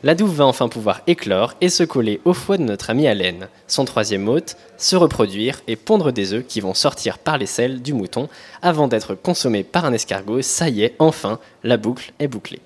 La 0.03 0.15
douve 0.15 0.37
va 0.37 0.45
enfin 0.45 0.69
pouvoir 0.69 1.01
éclore 1.05 1.53
et 1.59 1.67
se 1.67 1.83
coller 1.83 2.21
au 2.23 2.33
foie 2.33 2.57
de 2.57 2.63
notre 2.63 2.89
ami 2.89 3.07
Allen, 3.07 3.49
son 3.67 3.83
troisième 3.83 4.29
hôte, 4.29 4.55
se 4.77 4.95
reproduire 4.95 5.61
et 5.67 5.75
pondre 5.75 6.13
des 6.13 6.31
œufs 6.31 6.45
qui 6.47 6.61
vont 6.61 6.73
sortir 6.73 7.19
par 7.19 7.37
les 7.37 7.45
selles 7.45 7.81
du 7.81 7.93
mouton 7.93 8.29
avant 8.61 8.87
d'être 8.87 9.15
consommés 9.15 9.63
par 9.63 9.83
un 9.83 9.93
escargot. 9.93 10.41
Ça 10.41 10.69
y 10.69 10.83
est, 10.83 10.95
enfin, 10.97 11.39
la 11.63 11.75
boucle 11.75 12.13
est 12.19 12.27
bouclée. 12.27 12.61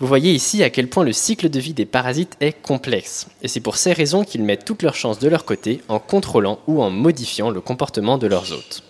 Vous 0.00 0.06
voyez 0.06 0.32
ici 0.32 0.62
à 0.62 0.70
quel 0.70 0.88
point 0.88 1.02
le 1.02 1.12
cycle 1.12 1.48
de 1.48 1.58
vie 1.58 1.74
des 1.74 1.84
parasites 1.84 2.36
est 2.40 2.52
complexe, 2.52 3.26
et 3.42 3.48
c'est 3.48 3.58
pour 3.58 3.76
ces 3.76 3.92
raisons 3.92 4.22
qu'ils 4.22 4.44
mettent 4.44 4.64
toutes 4.64 4.84
leurs 4.84 4.94
chances 4.94 5.18
de 5.18 5.28
leur 5.28 5.44
côté 5.44 5.80
en 5.88 5.98
contrôlant 5.98 6.60
ou 6.68 6.80
en 6.82 6.90
modifiant 6.90 7.50
le 7.50 7.60
comportement 7.60 8.16
de 8.16 8.28
leurs 8.28 8.52
hôtes. 8.52 8.84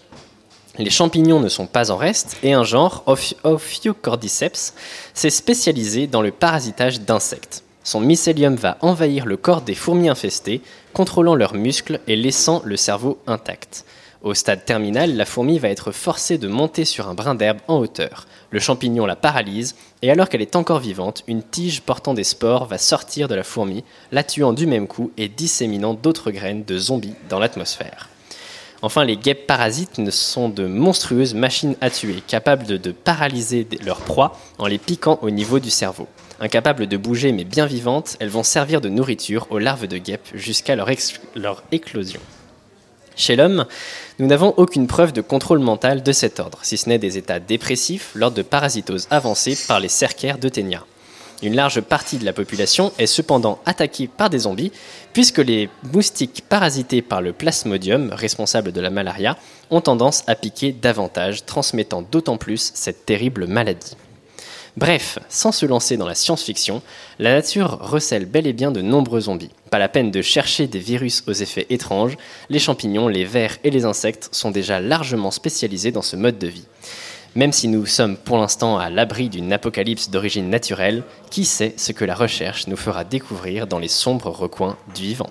Les 0.78 0.90
champignons 0.90 1.40
ne 1.40 1.48
sont 1.48 1.66
pas 1.66 1.90
en 1.90 1.96
reste, 1.96 2.36
et 2.42 2.52
un 2.52 2.62
genre, 2.62 3.04
Oph- 3.06 3.34
Ophiocordyceps, 3.42 4.74
s'est 5.14 5.30
spécialisé 5.30 6.06
dans 6.06 6.20
le 6.20 6.30
parasitage 6.30 7.00
d'insectes. 7.00 7.64
Son 7.84 8.00
mycélium 8.00 8.54
va 8.54 8.76
envahir 8.82 9.24
le 9.24 9.38
corps 9.38 9.62
des 9.62 9.74
fourmis 9.74 10.10
infestées, 10.10 10.60
contrôlant 10.92 11.34
leurs 11.34 11.54
muscles 11.54 12.00
et 12.06 12.16
laissant 12.16 12.60
le 12.66 12.76
cerveau 12.76 13.18
intact. 13.26 13.86
Au 14.20 14.34
stade 14.34 14.66
terminal, 14.66 15.16
la 15.16 15.24
fourmi 15.24 15.58
va 15.58 15.70
être 15.70 15.90
forcée 15.90 16.36
de 16.38 16.48
monter 16.48 16.84
sur 16.84 17.08
un 17.08 17.14
brin 17.14 17.34
d'herbe 17.34 17.60
en 17.66 17.78
hauteur. 17.78 18.26
Le 18.50 18.60
champignon 18.60 19.04
la 19.04 19.16
paralyse, 19.16 19.74
et 20.00 20.10
alors 20.10 20.28
qu'elle 20.28 20.40
est 20.40 20.56
encore 20.56 20.78
vivante, 20.78 21.22
une 21.26 21.42
tige 21.42 21.82
portant 21.82 22.14
des 22.14 22.24
spores 22.24 22.64
va 22.66 22.78
sortir 22.78 23.28
de 23.28 23.34
la 23.34 23.44
fourmi, 23.44 23.84
la 24.10 24.24
tuant 24.24 24.54
du 24.54 24.66
même 24.66 24.86
coup 24.86 25.10
et 25.18 25.28
disséminant 25.28 25.92
d'autres 25.92 26.30
graines 26.30 26.64
de 26.64 26.78
zombies 26.78 27.14
dans 27.28 27.38
l'atmosphère. 27.38 28.08
Enfin, 28.80 29.04
les 29.04 29.16
guêpes 29.16 29.46
parasites 29.46 29.98
ne 29.98 30.10
sont 30.10 30.48
de 30.48 30.66
monstrueuses 30.66 31.34
machines 31.34 31.76
à 31.80 31.90
tuer, 31.90 32.22
capables 32.26 32.64
de, 32.64 32.92
paralyser 32.92 33.66
leurs 33.84 34.00
proies 34.00 34.38
en 34.58 34.66
les 34.66 34.78
piquant 34.78 35.18
au 35.22 35.30
niveau 35.30 35.58
du 35.58 35.70
cerveau. 35.70 36.06
Incapables 36.40 36.86
de 36.86 36.96
bouger 36.96 37.32
mais 37.32 37.44
bien 37.44 37.66
vivantes, 37.66 38.16
elles 38.20 38.28
vont 38.28 38.44
servir 38.44 38.80
de 38.80 38.88
nourriture 38.88 39.48
aux 39.50 39.58
larves 39.58 39.88
de 39.88 39.98
guêpes 39.98 40.28
jusqu'à 40.32 40.76
leur 40.76 40.88
éclosion. 41.72 42.20
Chez 43.18 43.34
l'homme, 43.34 43.66
nous 44.20 44.28
n'avons 44.28 44.54
aucune 44.56 44.86
preuve 44.86 45.12
de 45.12 45.20
contrôle 45.20 45.58
mental 45.58 46.04
de 46.04 46.12
cet 46.12 46.38
ordre, 46.38 46.60
si 46.62 46.76
ce 46.76 46.88
n'est 46.88 47.00
des 47.00 47.18
états 47.18 47.40
dépressifs 47.40 48.12
lors 48.14 48.30
de 48.30 48.42
parasitose 48.42 49.08
avancée 49.10 49.58
par 49.66 49.80
les 49.80 49.88
cercaires 49.88 50.38
de 50.38 50.48
Ténia. 50.48 50.84
Une 51.42 51.56
large 51.56 51.80
partie 51.80 52.18
de 52.18 52.24
la 52.24 52.32
population 52.32 52.92
est 52.96 53.06
cependant 53.06 53.58
attaquée 53.66 54.06
par 54.06 54.30
des 54.30 54.40
zombies, 54.40 54.70
puisque 55.12 55.38
les 55.38 55.68
moustiques 55.92 56.44
parasités 56.48 57.02
par 57.02 57.20
le 57.20 57.32
plasmodium, 57.32 58.10
responsable 58.12 58.70
de 58.70 58.80
la 58.80 58.90
malaria, 58.90 59.36
ont 59.70 59.80
tendance 59.80 60.22
à 60.28 60.36
piquer 60.36 60.70
davantage, 60.70 61.44
transmettant 61.44 62.02
d'autant 62.02 62.36
plus 62.36 62.70
cette 62.74 63.04
terrible 63.04 63.48
maladie. 63.48 63.96
Bref, 64.78 65.18
sans 65.28 65.50
se 65.50 65.66
lancer 65.66 65.96
dans 65.96 66.06
la 66.06 66.14
science-fiction, 66.14 66.82
la 67.18 67.32
nature 67.32 67.78
recèle 67.80 68.26
bel 68.26 68.46
et 68.46 68.52
bien 68.52 68.70
de 68.70 68.80
nombreux 68.80 69.22
zombies. 69.22 69.50
Pas 69.72 69.80
la 69.80 69.88
peine 69.88 70.12
de 70.12 70.22
chercher 70.22 70.68
des 70.68 70.78
virus 70.78 71.24
aux 71.26 71.32
effets 71.32 71.66
étranges, 71.70 72.16
les 72.48 72.60
champignons, 72.60 73.08
les 73.08 73.24
vers 73.24 73.58
et 73.64 73.72
les 73.72 73.84
insectes 73.84 74.28
sont 74.30 74.52
déjà 74.52 74.78
largement 74.78 75.32
spécialisés 75.32 75.90
dans 75.90 76.02
ce 76.02 76.14
mode 76.14 76.38
de 76.38 76.46
vie. 76.46 76.66
Même 77.34 77.50
si 77.50 77.66
nous 77.66 77.86
sommes 77.86 78.16
pour 78.16 78.38
l'instant 78.38 78.78
à 78.78 78.88
l'abri 78.88 79.28
d'une 79.28 79.52
apocalypse 79.52 80.10
d'origine 80.10 80.48
naturelle, 80.48 81.02
qui 81.28 81.44
sait 81.44 81.74
ce 81.76 81.90
que 81.90 82.04
la 82.04 82.14
recherche 82.14 82.68
nous 82.68 82.76
fera 82.76 83.02
découvrir 83.02 83.66
dans 83.66 83.80
les 83.80 83.88
sombres 83.88 84.30
recoins 84.30 84.76
du 84.94 85.02
vivant? 85.02 85.30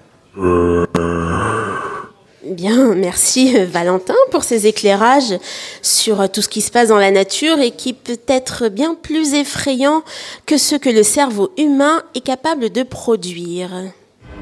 Bien, 2.49 2.93
merci 2.95 3.57
euh, 3.57 3.65
Valentin 3.65 4.13
pour 4.31 4.43
ces 4.43 4.67
éclairages 4.67 5.37
sur 5.81 6.21
euh, 6.21 6.27
tout 6.27 6.41
ce 6.41 6.49
qui 6.49 6.61
se 6.61 6.71
passe 6.71 6.89
dans 6.89 6.97
la 6.97 7.11
nature 7.11 7.59
et 7.59 7.71
qui 7.71 7.93
peut 7.93 8.19
être 8.27 8.69
bien 8.69 8.95
plus 8.95 9.33
effrayant 9.33 10.03
que 10.45 10.57
ce 10.57 10.75
que 10.75 10.89
le 10.89 11.03
cerveau 11.03 11.51
humain 11.57 12.01
est 12.15 12.21
capable 12.21 12.69
de 12.69 12.83
produire. 12.83 13.69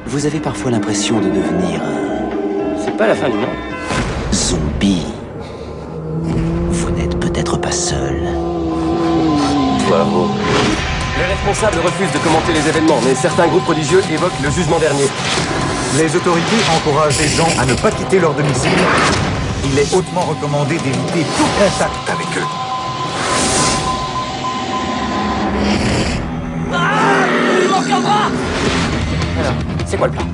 Vous 0.06 0.26
avez 0.26 0.39
parfois 0.39 0.72
l'impression 0.72 1.20
de 1.20 1.28
devenir 1.30 1.82
un 1.82 2.84
C'est 2.84 2.95
pas 2.95 3.08
la 3.08 3.16
fin 3.16 3.30
du 3.30 3.38
monde. 3.38 3.49
zombie. 4.32 5.06
Vous 6.70 6.91
n'êtes 6.91 7.20
peut-être 7.20 7.58
pas 7.60 7.72
seul. 7.72 8.22
Bravo. 9.89 10.28
Les 11.18 11.26
responsables 11.34 11.80
refusent 11.80 12.12
de 12.12 12.20
commenter 12.20 12.53
les 12.53 12.68
événements, 12.68 12.99
mais 13.03 13.16
certains 13.16 13.47
groupes 13.47 13.66
religieux 13.68 14.01
évoquent 14.12 14.39
le 14.43 14.51
jugement 14.51 14.80
dernier. 14.80 15.06
Les 15.98 16.14
autorités 16.14 16.58
encouragent 16.76 17.20
les 17.20 17.30
gens 17.30 17.48
à 17.58 17.66
ne 17.66 17.74
pas 17.74 17.89
quitter 17.89 18.20
leur 18.20 18.34
domicile. 18.34 18.70
Il 19.64 19.80
est 19.80 19.96
hautement 19.96 20.22
recommandé 20.22 20.76
d'éviter 20.76 21.26
tout 21.38 21.48
contact 21.58 22.10
avec 22.10 22.28
eux. 22.38 22.43
Alors, 29.39 29.54
c'est 29.86 29.98
quoi 29.98 30.08
le 30.08 30.14
plan? 30.14 30.26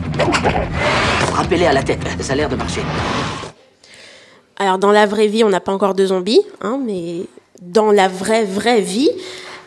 Frappez-les 1.32 1.68
à 1.68 1.74
la 1.74 1.84
tête, 1.84 2.02
ça 2.20 2.34
a 2.34 2.36
l'air 2.36 2.50
de 2.50 2.56
marcher. 2.56 2.82
Alors 4.58 4.80
dans 4.80 4.92
la 4.92 5.06
vraie 5.06 5.28
vie, 5.28 5.44
on 5.44 5.50
n'a 5.50 5.60
pas 5.60 5.74
encore 5.74 5.94
de 5.94 6.08
zombies, 6.08 6.42
hein, 6.62 6.80
mais 6.84 7.28
dans 7.62 7.92
la 7.92 8.08
vraie 8.08 8.46
vraie 8.46 8.82
vie, 8.82 9.12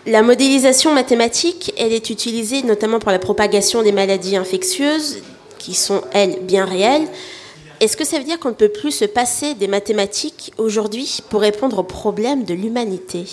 la 0.06 0.22
modélisation 0.22 0.92
mathématique, 0.92 1.72
elle 1.78 1.92
est 1.92 2.10
utilisée 2.10 2.62
notamment 2.62 2.98
pour 2.98 3.12
la 3.12 3.20
propagation 3.20 3.82
des 3.82 3.92
maladies 3.92 4.36
infectieuses, 4.36 5.22
qui 5.64 5.72
sont 5.72 6.02
elles 6.12 6.40
bien 6.42 6.66
réelles. 6.66 7.08
Est-ce 7.80 7.96
que 7.96 8.04
ça 8.04 8.18
veut 8.18 8.24
dire 8.24 8.38
qu'on 8.38 8.50
ne 8.50 8.54
peut 8.54 8.68
plus 8.68 8.92
se 8.92 9.06
passer 9.06 9.54
des 9.54 9.66
mathématiques 9.66 10.52
aujourd'hui 10.58 11.20
pour 11.30 11.40
répondre 11.40 11.78
aux 11.78 11.84
problèmes 11.84 12.44
de 12.44 12.52
l'humanité? 12.52 13.26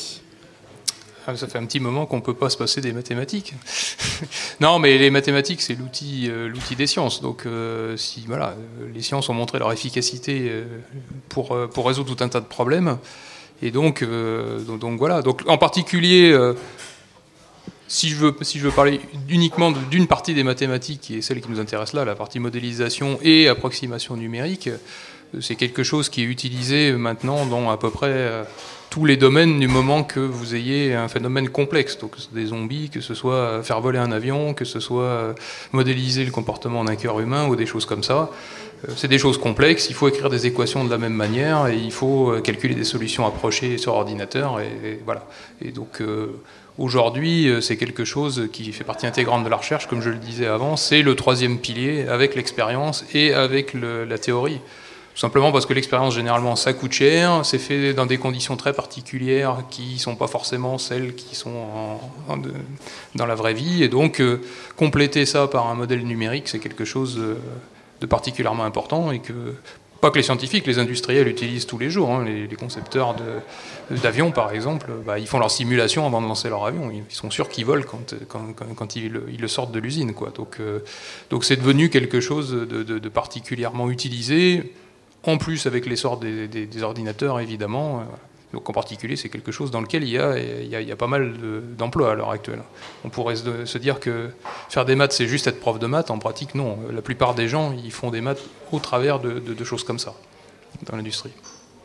Ah, 1.27 1.35
Ça 1.35 1.47
fait 1.47 1.57
un 1.57 1.65
petit 1.65 1.81
moment 1.81 2.05
qu'on 2.05 2.15
ne 2.17 2.21
peut 2.21 2.33
pas 2.33 2.49
se 2.49 2.57
passer 2.57 2.79
des 2.79 2.93
mathématiques. 2.93 3.53
non, 4.61 4.79
mais 4.79 4.97
les 4.97 5.09
mathématiques, 5.11 5.61
c'est 5.61 5.75
l'outil, 5.75 6.29
euh, 6.29 6.47
l'outil 6.47 6.75
des 6.77 6.87
sciences. 6.87 7.21
Donc, 7.21 7.45
euh, 7.45 7.97
si 7.97 8.23
voilà, 8.27 8.51
euh, 8.51 8.89
les 8.93 9.01
sciences 9.01 9.27
ont 9.27 9.33
montré 9.33 9.59
leur 9.59 9.71
efficacité 9.73 10.51
pour, 11.27 11.57
pour 11.73 11.85
résoudre 11.85 12.15
tout 12.15 12.23
un 12.23 12.29
tas 12.29 12.39
de 12.39 12.45
problèmes. 12.45 12.97
Et 13.61 13.71
donc, 13.71 14.03
donc, 14.03 14.97
voilà. 14.97 15.21
Donc, 15.21 15.41
en 15.47 15.57
particulier, 15.57 16.33
si 17.91 18.07
je 18.07 18.15
veux, 18.15 18.33
si 18.41 18.57
je 18.57 18.63
veux 18.63 18.71
parler 18.71 19.01
uniquement 19.27 19.69
d'une 19.69 20.07
partie 20.07 20.33
des 20.33 20.45
mathématiques, 20.45 21.01
qui 21.01 21.17
est 21.17 21.21
celle 21.21 21.41
qui 21.41 21.51
nous 21.51 21.59
intéresse 21.59 21.91
là, 21.91 22.05
la 22.05 22.15
partie 22.15 22.39
modélisation 22.39 23.19
et 23.21 23.49
approximation 23.49 24.15
numérique, 24.15 24.69
euh, 24.69 25.41
c'est 25.41 25.55
quelque 25.55 25.83
chose 25.83 26.07
qui 26.07 26.21
est 26.21 26.25
utilisé 26.25 26.93
maintenant 26.93 27.45
dans 27.45 27.69
à 27.69 27.75
peu 27.75 27.89
près 27.89 28.07
euh, 28.07 28.43
tous 28.89 29.03
les 29.03 29.17
domaines 29.17 29.59
du 29.59 29.67
moment 29.67 30.05
que 30.05 30.21
vous 30.21 30.55
ayez 30.55 30.93
un 30.95 31.09
phénomène 31.09 31.49
complexe. 31.49 31.97
Donc 31.97 32.15
des 32.31 32.45
zombies, 32.45 32.89
que 32.89 33.01
ce 33.01 33.13
soit 33.13 33.33
euh, 33.33 33.61
faire 33.61 33.81
voler 33.81 33.99
un 33.99 34.13
avion, 34.13 34.53
que 34.53 34.63
ce 34.63 34.79
soit 34.79 35.35
modéliser 35.73 36.23
le 36.23 36.31
comportement 36.31 36.85
d'un 36.85 36.95
cœur 36.95 37.19
humain 37.19 37.49
ou 37.49 37.57
des 37.57 37.65
choses 37.65 37.85
comme 37.85 38.03
ça. 38.03 38.31
C'est 38.95 39.09
des 39.09 39.19
choses 39.19 39.37
complexes, 39.37 39.89
il 39.89 39.95
faut 39.95 40.07
écrire 40.07 40.29
des 40.29 40.47
équations 40.47 40.85
de 40.85 40.89
la 40.89 40.97
même 40.97 41.13
manière 41.13 41.67
et 41.67 41.75
il 41.75 41.91
faut 41.91 42.33
calculer 42.41 42.73
des 42.73 42.83
solutions 42.83 43.27
approchées 43.27 43.77
sur 43.77 43.93
ordinateur 43.93 44.59
et, 44.59 44.99
voilà. 45.05 45.27
Et 45.63 45.71
donc 45.71 46.01
aujourd'hui, 46.77 47.47
euh, 47.49 47.61
c'est 47.61 47.77
quelque 47.77 48.05
chose 48.05 48.49
qui 48.51 48.71
fait 48.71 48.83
partie 48.83 49.05
intégrante 49.07 49.43
de 49.43 49.49
la 49.49 49.57
recherche, 49.57 49.87
comme 49.87 50.01
je 50.01 50.09
le 50.09 50.17
disais 50.17 50.47
avant, 50.47 50.75
c'est 50.77 51.01
le 51.01 51.15
troisième 51.15 51.59
pilier 51.59 52.07
avec 52.07 52.35
l'expérience 52.35 53.05
et 53.13 53.33
avec 53.33 53.73
la 53.73 54.17
théorie. 54.17 54.59
Tout 55.13 55.19
simplement 55.19 55.51
parce 55.51 55.65
que 55.65 55.73
l'expérience, 55.73 56.15
généralement, 56.15 56.55
ça 56.55 56.71
coûte 56.71 56.93
cher, 56.93 57.41
c'est 57.43 57.57
fait 57.57 57.93
dans 57.93 58.05
des 58.05 58.17
conditions 58.17 58.55
très 58.55 58.71
particulières 58.71 59.57
qui 59.69 59.95
ne 59.95 59.99
sont 59.99 60.15
pas 60.15 60.27
forcément 60.27 60.77
celles 60.77 61.15
qui 61.15 61.35
sont 61.35 61.99
de- 62.37 62.53
dans 63.15 63.25
la 63.25 63.35
vraie 63.35 63.53
vie. 63.53 63.83
Et 63.83 63.89
donc, 63.89 64.21
euh, 64.21 64.39
compléter 64.77 65.25
ça 65.25 65.47
par 65.47 65.67
un 65.67 65.75
modèle 65.75 66.05
numérique, 66.05 66.47
c'est 66.47 66.59
quelque 66.59 66.85
chose 66.85 67.17
euh, 67.19 67.35
de 67.99 68.05
particulièrement 68.05 68.63
important 68.63 69.11
et 69.11 69.19
que 69.19 69.33
pas 70.01 70.09
que 70.09 70.17
les 70.17 70.23
scientifiques, 70.23 70.65
les 70.65 70.79
industriels 70.79 71.27
utilisent 71.27 71.67
tous 71.67 71.77
les 71.77 71.89
jours. 71.91 72.09
hein. 72.09 72.25
Les, 72.25 72.55
concepteurs 72.55 73.15
d'avions, 73.89 74.31
par 74.31 74.51
exemple, 74.51 74.91
bah, 75.05 75.19
ils 75.19 75.27
font 75.27 75.39
leur 75.39 75.51
simulation 75.51 76.05
avant 76.05 76.21
de 76.21 76.27
lancer 76.27 76.49
leur 76.49 76.65
avion. 76.65 76.91
Ils 76.91 77.03
sont 77.15 77.29
sûrs 77.29 77.49
qu'ils 77.49 77.65
volent 77.65 77.85
quand, 77.87 78.95
ils, 78.95 79.11
le- 79.11 79.47
sortent 79.47 79.71
de 79.71 79.79
l'usine. 79.79 80.13
euh, 80.59 80.79
donc 81.29 81.45
c'est 81.45 81.55
devenu 81.55 81.89
quelque 81.89 82.19
chose 82.19 82.51
de, 82.51 83.09
particulièrement 83.09 83.89
utilisé, 83.89 84.73
en 85.23 85.37
plus 85.37 85.67
avec 85.67 85.85
l'essor 85.85 86.17
des, 86.17 86.83
ordinateurs, 86.83 87.39
évidemment. 87.39 88.03
Donc 88.53 88.69
en 88.69 88.73
particulier, 88.73 89.15
c'est 89.15 89.29
quelque 89.29 89.51
chose 89.51 89.71
dans 89.71 89.81
lequel 89.81 90.03
il 90.03 90.09
y 90.09 90.17
a, 90.17 90.37
il 90.37 90.67
y 90.87 90.91
a, 90.91 90.95
pas 90.95 91.07
mal 91.07 91.33
de- 91.37 91.63
d'emplois 91.77 92.11
à 92.11 92.15
l'heure 92.15 92.31
actuelle. 92.31 92.61
On 93.05 93.09
pourrait 93.09 93.35
se, 93.35 93.77
dire 93.77 93.99
que 93.99 94.29
faire 94.69 94.85
des 94.85 94.95
maths, 94.95 95.13
c'est 95.13 95.27
juste 95.27 95.47
être 95.47 95.59
prof 95.59 95.79
de 95.79 95.87
maths. 95.87 96.11
En 96.11 96.19
pratique, 96.19 96.55
non. 96.55 96.77
La 96.93 97.01
plupart 97.01 97.33
des 97.33 97.47
gens, 97.47 97.73
ils 97.83 97.91
font 97.91 98.09
des 98.09 98.21
maths 98.21 98.41
au 98.71 98.79
travers 98.79 99.19
de 99.19 99.63
choses 99.63 99.83
comme 99.83 99.99
ça 99.99 100.15
dans 100.89 100.95
l'industrie. 100.97 101.31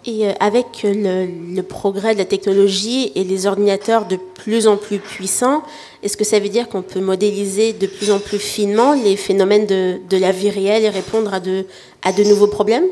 Et 0.07 0.29
euh, 0.29 0.33
avec 0.39 0.85
le, 0.85 1.27
le 1.27 1.63
progrès 1.63 2.15
de 2.15 2.19
la 2.19 2.25
technologie 2.25 3.11
et 3.17 3.25
les 3.25 3.47
ordinateurs 3.47 4.07
de 4.07 4.17
plus 4.17 4.69
en 4.69 4.77
plus 4.77 4.99
puissants, 4.99 5.63
est-ce 6.03 6.17
que 6.17 6.25
ça 6.25 6.39
veut 6.39 6.49
dire 6.49 6.69
qu'on 6.69 6.83
peut 6.83 7.01
modéliser 7.01 7.73
de 7.73 7.89
plus 7.89 8.13
en 8.13 8.21
plus 8.21 8.39
finement 8.39 8.93
les 8.95 9.17
phénomènes 9.17 9.67
de, 9.67 9.99
de 10.09 10.17
la 10.17 10.31
vie 10.31 10.51
réelle 10.51 10.85
et 10.85 10.91
répondre 10.91 11.35
à 11.35 11.41
de, 11.41 11.67
à 12.03 12.13
de 12.13 12.23
nouveaux 12.23 12.47
problèmes? 12.47 12.85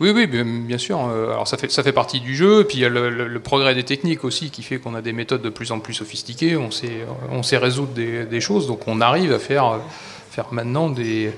Oui, 0.00 0.10
oui, 0.14 0.26
bien, 0.26 0.78
sûr. 0.78 0.98
Euh, 1.08 1.30
Alors 1.32 1.46
ça 1.46 1.56
fait, 1.56 1.70
ça 1.70 1.82
fait 1.82 1.92
partie 1.92 2.20
du 2.20 2.34
jeu. 2.34 2.64
Puis 2.64 2.78
il 2.78 2.80
y 2.80 2.84
a 2.84 2.88
le, 2.88 3.10
le- 3.10 3.40
progrès 3.40 3.74
des 3.74 3.84
techniques 3.84 4.24
aussi 4.24 4.50
qui 4.50 4.62
fait 4.62 4.78
qu'on 4.78 4.94
a 4.94 5.02
des 5.02 5.12
méthodes 5.12 5.42
de 5.42 5.50
plus 5.50 5.70
en 5.72 5.78
plus 5.78 5.94
sophistiquées. 5.94 6.56
On 6.56 6.70
sait, 6.70 7.06
on 7.30 7.42
sait 7.42 7.58
résoudre 7.58 7.92
des, 7.92 8.24
des 8.24 8.40
choses. 8.40 8.66
Donc 8.66 8.88
on 8.88 9.00
arrive 9.00 9.32
à 9.32 9.38
faire, 9.38 9.78
faire 10.30 10.46
maintenant 10.50 10.88
des, 10.90 11.30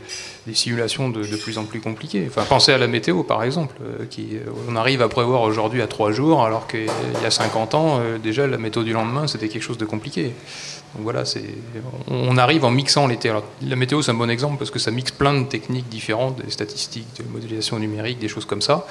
des 0.47 0.55
simulations 0.55 1.11
de, 1.11 1.23
de 1.23 1.37
plus 1.37 1.59
en 1.59 1.65
plus 1.65 1.81
compliquées. 1.81 2.25
Enfin, 2.29 2.45
pensez 2.49 2.73
à 2.73 2.79
la 2.79 2.87
météo 2.87 3.23
par 3.25 3.43
exemple. 3.43 3.75
euh, 3.83 4.07
Qui, 4.09 4.37
euh, 4.37 4.51
on 4.69 4.77
arrive 4.77 5.03
à 5.03 5.09
prévoir 5.09 5.43
aujourd'hui 5.43 5.83
à 5.83 5.87
trois 5.87 6.11
jours 6.13 6.45
alors 6.45 6.67
qu'il 6.67 6.87
y 6.87 7.27
a 7.27 7.31
50 7.31 7.75
ans, 7.75 7.99
euh, 8.01 8.17
déjà 8.19 8.47
la 8.47 8.57
météo 8.59 8.85
du 8.85 8.93
lendemain 8.95 9.27
c'était 9.27 9.49
quelque 9.49 9.63
chose 9.63 9.79
de 9.79 9.85
compliqué. 9.85 10.33
Donc 10.97 11.05
voilà, 11.05 11.25
on 12.09 12.39
arrive 12.39 12.65
en 12.65 12.71
mixant 12.71 13.07
les. 13.07 13.19
La 13.69 13.77
météo, 13.77 14.01
c'est 14.01 14.13
un 14.13 14.15
bon 14.15 14.31
exemple 14.31 14.57
parce 14.57 14.71
que 14.71 14.79
ça 14.79 14.91
mixe 14.91 15.11
plein 15.11 15.39
de 15.39 15.45
techniques 15.45 15.89
différentes, 15.91 16.37
des 16.43 16.51
statistiques, 16.51 17.07
de 17.19 17.25
modélisation 17.31 17.79
numérique, 17.79 18.19
des 18.19 18.29
choses 18.29 18.47
comme 18.47 18.63
ça, 18.63 18.87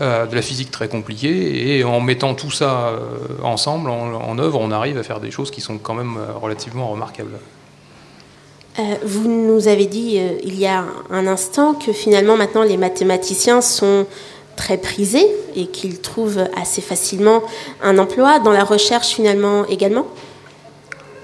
euh, 0.00 0.26
de 0.26 0.36
la 0.36 0.42
physique 0.42 0.70
très 0.70 0.86
compliquée. 0.86 1.78
Et 1.78 1.82
en 1.82 2.00
mettant 2.00 2.34
tout 2.34 2.52
ça 2.52 2.90
euh, 2.90 2.98
ensemble, 3.42 3.90
en, 3.90 4.38
œuvre, 4.38 4.60
on 4.60 4.70
arrive 4.70 4.98
à 4.98 5.02
faire 5.02 5.18
des 5.18 5.32
choses 5.32 5.50
qui 5.50 5.60
sont 5.60 5.78
quand 5.78 5.94
même 5.94 6.16
euh, 6.16 6.32
relativement 6.34 6.88
remarquables. 6.88 7.38
Vous 9.04 9.28
nous 9.28 9.68
avez 9.68 9.84
dit 9.84 10.18
il 10.44 10.58
y 10.58 10.64
a 10.64 10.84
un 11.10 11.26
instant 11.26 11.74
que 11.74 11.92
finalement 11.92 12.38
maintenant 12.38 12.62
les 12.62 12.78
mathématiciens 12.78 13.60
sont 13.60 14.06
très 14.56 14.78
prisés 14.78 15.26
et 15.54 15.66
qu'ils 15.66 16.00
trouvent 16.00 16.48
assez 16.56 16.80
facilement 16.80 17.42
un 17.82 17.98
emploi 17.98 18.38
dans 18.38 18.52
la 18.52 18.64
recherche 18.64 19.08
finalement 19.08 19.66
également? 19.66 20.06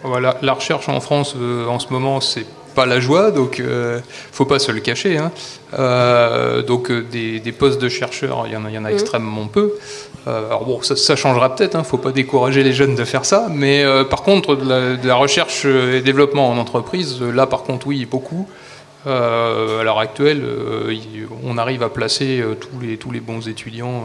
Voilà, 0.04 0.36
la 0.42 0.52
recherche 0.54 0.88
en 0.88 1.00
France 1.00 1.34
euh, 1.36 1.66
en 1.66 1.78
ce 1.78 1.88
moment, 1.92 2.20
c'est 2.20 2.46
pas 2.74 2.86
la 2.86 3.00
joie, 3.00 3.32
donc 3.32 3.58
euh, 3.58 3.98
faut 4.30 4.44
pas 4.44 4.58
se 4.60 4.70
le 4.70 4.80
cacher. 4.80 5.18
hein. 5.18 5.32
Euh, 5.78 6.62
donc 6.62 6.90
euh, 6.90 7.02
des, 7.10 7.40
des 7.40 7.52
postes 7.52 7.80
de 7.80 7.88
chercheurs, 7.88 8.44
il 8.46 8.52
y 8.52 8.56
en 8.56 8.64
a, 8.64 8.68
il 8.70 8.74
y 8.74 8.78
en 8.78 8.84
a 8.84 8.88
Mhm. 8.90 8.94
extrêmement 8.94 9.46
peu. 9.48 9.72
Euh, 10.28 10.46
alors 10.46 10.64
bon, 10.64 10.82
ça, 10.82 10.94
ça 10.94 11.16
changera 11.16 11.54
peut-être, 11.54 11.74
hein, 11.74 11.82
faut 11.82 11.96
pas 11.98 12.12
décourager 12.12 12.62
les 12.62 12.72
jeunes 12.72 12.94
de 12.94 13.04
faire 13.04 13.24
ça, 13.24 13.48
mais 13.52 13.84
par 14.08 14.22
contre, 14.22 14.54
de 14.54 14.68
la, 14.68 14.96
de 14.96 15.08
la 15.08 15.14
recherche 15.16 15.64
et 15.64 16.00
développement 16.00 16.48
en 16.50 16.58
entreprise, 16.58 17.20
là 17.20 17.46
par 17.46 17.62
contre, 17.64 17.86
oui, 17.88 18.04
beaucoup. 18.06 18.48
À 19.06 19.82
l'heure 19.84 19.98
actuelle, 20.00 20.42
on 21.44 21.56
arrive 21.56 21.82
à 21.82 21.88
placer 21.88 22.44
tous, 22.60 22.80
les, 22.80 22.98
tous 22.98 23.10
les 23.10 23.20
bons 23.20 23.48
étudiants 23.48 24.02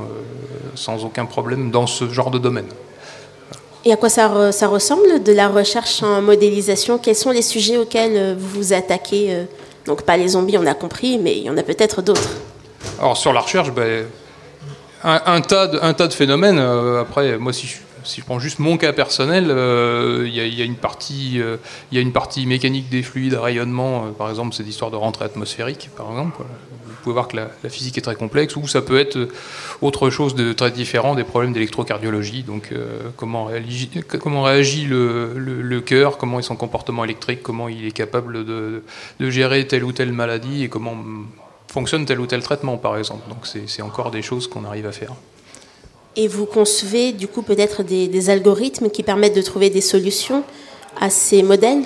sans 0.75 1.03
aucun 1.03 1.25
problème 1.25 1.71
dans 1.71 1.87
ce 1.87 2.07
genre 2.09 2.31
de 2.31 2.37
domaine. 2.39 2.67
Et 3.85 3.91
à 3.91 3.97
quoi 3.97 4.09
ça, 4.09 4.27
re- 4.29 4.51
ça 4.51 4.67
ressemble 4.67 5.23
de 5.23 5.33
la 5.33 5.49
recherche 5.49 6.01
en 6.03 6.21
modélisation? 6.21 6.97
Quels 6.97 7.15
sont 7.15 7.31
les 7.31 7.41
sujets 7.41 7.77
auxquels 7.77 8.15
euh, 8.15 8.35
vous 8.37 8.49
vous 8.61 8.73
attaquez 8.73 9.33
euh, 9.33 9.43
Donc 9.85 10.03
pas 10.03 10.15
les 10.15 10.29
zombies, 10.29 10.57
on 10.57 10.65
a 10.65 10.73
compris, 10.73 11.17
mais 11.17 11.35
il 11.37 11.43
y 11.43 11.49
en 11.49 11.57
a 11.57 11.63
peut-être 11.63 12.01
d'autres. 12.01 12.29
Alors 12.99 13.17
sur 13.17 13.33
la 13.33 13.41
recherche, 13.41 13.71
ben, 13.71 14.05
un, 15.03 15.21
un 15.25 15.41
tas 15.41 15.67
de, 15.67 15.79
un 15.81 15.93
tas 15.93 16.07
de 16.07 16.13
phénomènes. 16.13 16.59
euh, 16.59 17.01
après, 17.01 17.37
moi, 17.37 17.51
si 17.51 17.67
je, 17.67 17.75
si 18.03 18.21
je 18.21 18.25
prends 18.25 18.39
juste 18.39 18.59
mon 18.59 18.77
cas 18.77 18.93
personnel, 18.93 19.45
il 19.45 20.33
y, 20.33 20.61
a- 20.61 20.65
une 20.65 20.75
partie, 20.75 22.45
mécanique 22.45 22.89
des 22.89 23.03
fluides, 23.03 23.33
rayonnement. 23.33 24.05
euh, 24.05 24.11
par 24.11 24.29
exemple, 24.29 24.53
c'est 24.53 24.63
l'histoire 24.63 24.91
de 24.91 24.95
rentrée 24.95 25.25
atmosphérique, 25.25 25.89
par 25.95 26.09
exemple. 26.09 26.41
Vous 26.85 26.93
pouvez 27.03 27.13
voir 27.13 27.27
que 27.27 27.35
la, 27.35 27.69
physique 27.69 27.97
est 27.97 28.01
très 28.01 28.15
complexe, 28.15 28.55
ou 28.55 28.67
ça 28.67 28.81
peut 28.81 28.97
être 28.97 29.17
euh, 29.17 29.31
autre 29.81 30.09
chose 30.09 30.35
de 30.35 30.53
très 30.53 30.71
différent, 30.71 31.15
des 31.15 31.23
problèmes 31.23 31.53
d'électrocardiologie. 31.53 32.43
Donc, 32.43 32.71
euh, 32.71 33.09
comment 33.17 33.45
réagit, 33.45 34.85
le, 34.85 35.79
cœur, 35.81 36.17
comment 36.17 36.39
est 36.39 36.43
son 36.43 36.55
comportement 36.55 37.03
électrique, 37.03 37.41
comment 37.43 37.67
il 37.67 37.85
est 37.85 37.91
capable 37.91 38.45
de, 38.45 38.83
gérer 39.19 39.67
telle 39.67 39.83
ou 39.83 39.91
telle 39.91 40.13
maladie, 40.13 40.63
et 40.63 40.69
comment 40.69 40.95
mm, 40.95 41.27
fonctionne 41.67 42.05
tel 42.05 42.19
ou 42.19 42.27
tel 42.27 42.41
traitement, 42.43 42.77
par 42.77 42.97
exemple. 42.97 43.27
Donc, 43.29 43.45
c'est 43.45 43.81
encore 43.81 44.11
des 44.11 44.21
choses 44.21 44.47
qu'on 44.47 44.63
arrive 44.63 44.85
à 44.85 44.91
faire. 44.91 45.13
Et 46.15 46.27
vous 46.27 46.45
concevez 46.45 47.11
du 47.11 47.27
coup 47.27 47.41
peut-être 47.41 47.83
des, 47.83 48.07
des 48.07 48.29
algorithmes 48.29 48.89
qui 48.89 49.03
permettent 49.03 49.35
de 49.35 49.41
trouver 49.41 49.69
des 49.69 49.81
solutions 49.81 50.43
à 51.01 51.09
ces 51.09 51.41
modèles 51.41 51.81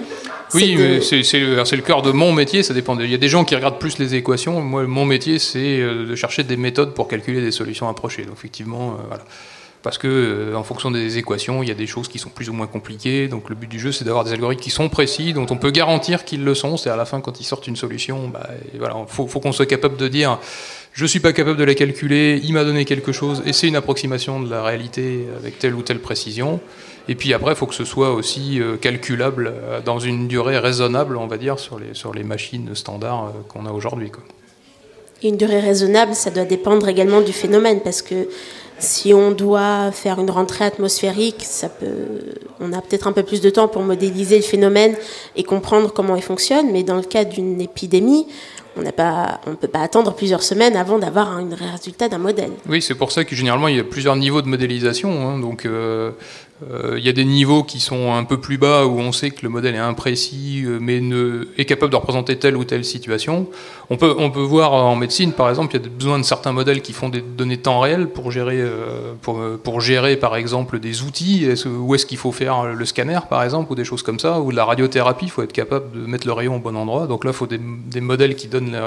Oui, 0.54 0.76
de- 0.76 0.82
mais 0.82 1.02
c'est 1.02 1.40
le, 1.40 1.82
cœur 1.82 2.02
de 2.02 2.12
mon 2.12 2.34
métier, 2.34 2.62
ça 2.62 2.74
dépend. 2.74 3.00
Il 3.00 3.10
y 3.10 3.14
a 3.14 3.18
des 3.18 3.30
gens 3.30 3.46
qui 3.46 3.56
regardent 3.56 3.80
plus 3.80 3.98
les 4.00 4.16
équations. 4.16 4.60
Moi, 4.62 4.86
mon 4.86 5.06
métier, 5.06 5.40
c'est 5.40 5.80
euh, 5.80 6.06
de 6.06 6.16
chercher 6.16 6.44
des 6.44 6.58
méthodes 6.58 6.94
pour 6.94 7.08
calculer 7.08 7.40
des 7.42 7.52
solutions 7.52 7.88
approchées. 7.88 8.24
Donc, 8.24 8.34
effectivement, 8.38 8.92
euh, 9.00 9.04
voilà. 9.08 9.24
Parce 9.84 9.98
que, 9.98 10.08
euh, 10.08 10.56
en 10.56 10.64
fonction 10.64 10.92
des 10.92 11.18
équations, 11.18 11.64
il 11.64 11.70
y 11.70 11.72
a 11.72 11.76
des 11.76 11.88
choses 11.88 12.10
qui 12.10 12.20
sont 12.20 12.30
plus 12.30 12.50
ou 12.50 12.54
moins 12.54 12.68
compliquées. 12.68 13.30
Donc, 13.30 13.48
le 13.48 13.56
but 13.56 13.68
du 13.70 13.80
jeu, 13.80 13.94
c'est 13.94 14.04
d'avoir 14.04 14.26
des 14.26 14.34
algorithmes 14.34 14.62
qui 14.62 14.72
sont 14.72 14.90
précis, 14.90 15.32
dont 15.32 15.46
on 15.50 15.56
peut 15.56 15.72
garantir 15.72 16.26
qu'ils 16.26 16.44
le 16.44 16.54
sont. 16.56 16.76
C'est 16.76 16.90
à 16.90 16.98
la 16.98 17.06
fin, 17.06 17.22
quand 17.22 17.40
ils 17.40 17.46
sortent 17.46 17.68
une 17.68 17.78
solution, 17.78 18.28
bah, 18.28 18.50
et 18.74 18.78
voilà, 18.78 18.96
faut, 19.08 19.28
faut 19.28 19.40
qu'on 19.40 19.54
soit 19.54 19.68
capable 19.68 19.96
de 19.96 20.10
dire 20.10 20.40
je 20.98 21.06
suis 21.06 21.20
pas 21.20 21.32
capable 21.32 21.60
de 21.60 21.64
la 21.64 21.76
calculer, 21.76 22.42
il 22.44 22.54
m'a 22.54 22.64
donné 22.64 22.84
quelque 22.84 23.12
chose, 23.12 23.44
et 23.46 23.54
c'est 23.54 23.68
une 23.68 23.76
approximation 23.76 24.40
de 24.40 24.50
la 24.50 24.64
réalité 24.64 25.28
avec 25.38 25.60
telle 25.60 25.76
ou 25.76 25.84
telle 25.84 26.00
précision. 26.00 26.60
Et 27.08 27.14
puis 27.14 27.36
après, 27.36 27.52
il 27.52 27.56
faut 27.56 27.68
que 27.68 27.76
ce 27.76 27.86
soit 27.86 28.12
aussi 28.16 28.60
euh, 28.60 28.78
calculable 28.78 29.54
euh, 29.54 29.80
dans 29.80 30.00
une 30.00 30.28
durée 30.28 30.58
raisonnable, 30.58 31.16
on 31.18 31.28
va 31.28 31.38
dire, 31.38 31.60
sur 31.60 31.78
les, 31.78 31.94
sur 31.94 32.16
les 32.16 32.24
machines 32.24 32.74
standards 32.74 33.26
euh, 33.26 33.32
qu'on 33.48 33.68
a 33.68 33.72
aujourd'hui. 33.72 34.12
une 35.24 35.38
durée 35.38 35.60
raisonnable, 35.60 36.16
ça 36.16 36.32
doit 36.32 36.46
dépendre 36.46 36.90
également 36.90 37.22
du 37.22 37.32
phénomène, 37.32 37.82
parce 37.84 38.02
que 38.02 38.28
si 38.80 39.14
on 39.14 39.32
doit 39.32 39.92
faire 39.92 40.20
une 40.20 40.32
rentrée 40.32 40.66
atmosphérique, 40.66 41.44
ça 41.44 41.70
peut, 41.70 42.34
on 42.60 42.74
a 42.74 42.82
peut-être 42.82 43.08
un 43.08 43.14
peu 43.14 43.24
plus 43.24 43.42
de 43.42 43.52
temps 43.52 43.68
pour 43.68 43.84
modéliser 43.84 44.38
le 44.38 44.44
phénomène 44.44 44.96
et 45.36 45.44
comprendre 45.44 45.94
comment 45.94 46.16
il 46.16 46.24
fonctionne, 46.24 46.72
mais 46.72 46.82
dans 46.82 46.96
le 46.96 47.04
cas 47.04 47.24
d'une 47.24 47.62
épidémie, 47.62 48.28
on 48.78 49.50
ne 49.52 49.56
peut 49.56 49.68
pas 49.68 49.80
attendre 49.82 50.14
plusieurs 50.14 50.44
semaines 50.44 50.76
avant 50.76 51.00
d'avoir 51.00 51.32
un 51.32 51.48
résultat 51.74 52.10
d'un 52.10 52.18
modèle. 52.18 52.52
Oui, 52.70 52.82
c'est 52.82 52.96
pour 52.96 53.12
ça 53.12 53.24
que 53.26 53.36
généralement 53.36 53.68
il 53.68 53.78
y 53.78 53.80
a 53.80 53.84
plusieurs 53.84 54.16
niveaux 54.16 54.42
de 54.42 54.48
modélisation. 54.48 55.10
hein. 55.30 55.40
donc 55.40 55.66
euh, 55.66 56.12
il 56.98 57.04
y 57.06 57.10
a 57.10 57.14
des 57.14 57.26
niveaux 57.26 57.64
qui 57.64 57.80
sont 57.80 58.14
un 58.14 58.24
peu 58.24 58.40
plus 58.40 58.58
bas 58.58 58.86
où 58.86 59.00
on 59.00 59.12
sait 59.12 59.30
que 59.30 59.44
le 59.44 59.50
modèle 59.50 59.76
est 59.76 59.80
imprécis 59.80 60.64
euh, 60.66 60.80
mais 60.82 61.02
est 61.58 61.66
capable 61.66 61.92
de 61.92 61.96
représenter 61.96 62.38
telle 62.38 62.58
ou 62.58 62.64
telle 62.64 62.86
situation. 62.86 63.48
On 63.90 63.98
peut, 63.98 64.08
voir 64.42 64.74
en 64.74 64.96
médecine 64.96 65.32
par 65.32 65.50
exemple, 65.50 65.76
il 65.76 65.82
y 65.82 65.86
a 65.86 65.90
besoin 65.90 66.20
de 66.20 66.24
certains 66.24 66.52
modèles 66.52 66.82
qui 66.82 66.94
font 66.94 67.10
des 67.10 67.22
données 67.22 67.58
temps 67.58 67.80
réel 67.80 68.08
pour 68.08 68.32
gérer, 68.32 68.60
euh, 68.60 69.14
pour, 69.22 69.82
gérer 69.82 70.18
par 70.18 70.36
exemple 70.36 70.80
des 70.80 71.04
outils. 71.04 71.48
Où 71.66 71.96
est-ce 71.96 72.06
qu'il 72.06 72.18
faut 72.18 72.32
faire 72.32 72.66
le 72.66 72.86
scanner 72.86 73.20
par 73.30 73.44
exemple 73.44 73.72
ou 73.72 73.76
des 73.76 73.86
choses 73.86 74.04
comme 74.04 74.20
ça 74.20 74.40
ou 74.40 74.52
de 74.52 74.56
la 74.56 74.66
radiothérapie, 74.66 75.26
il 75.26 75.32
faut 75.32 75.44
être 75.44 75.54
capable 75.54 75.92
de 75.92 76.06
mettre 76.06 76.28
le 76.28 76.34
rayon 76.34 76.58
au 76.58 76.60
bon 76.60 76.76
endroit. 76.76 77.08
Donc 77.08 77.24
là, 77.24 77.32
il 77.32 77.38
faut 77.38 77.48
des, 77.48 78.02
modèles 78.02 78.36
qui 78.36 78.48
donnent 78.48 78.78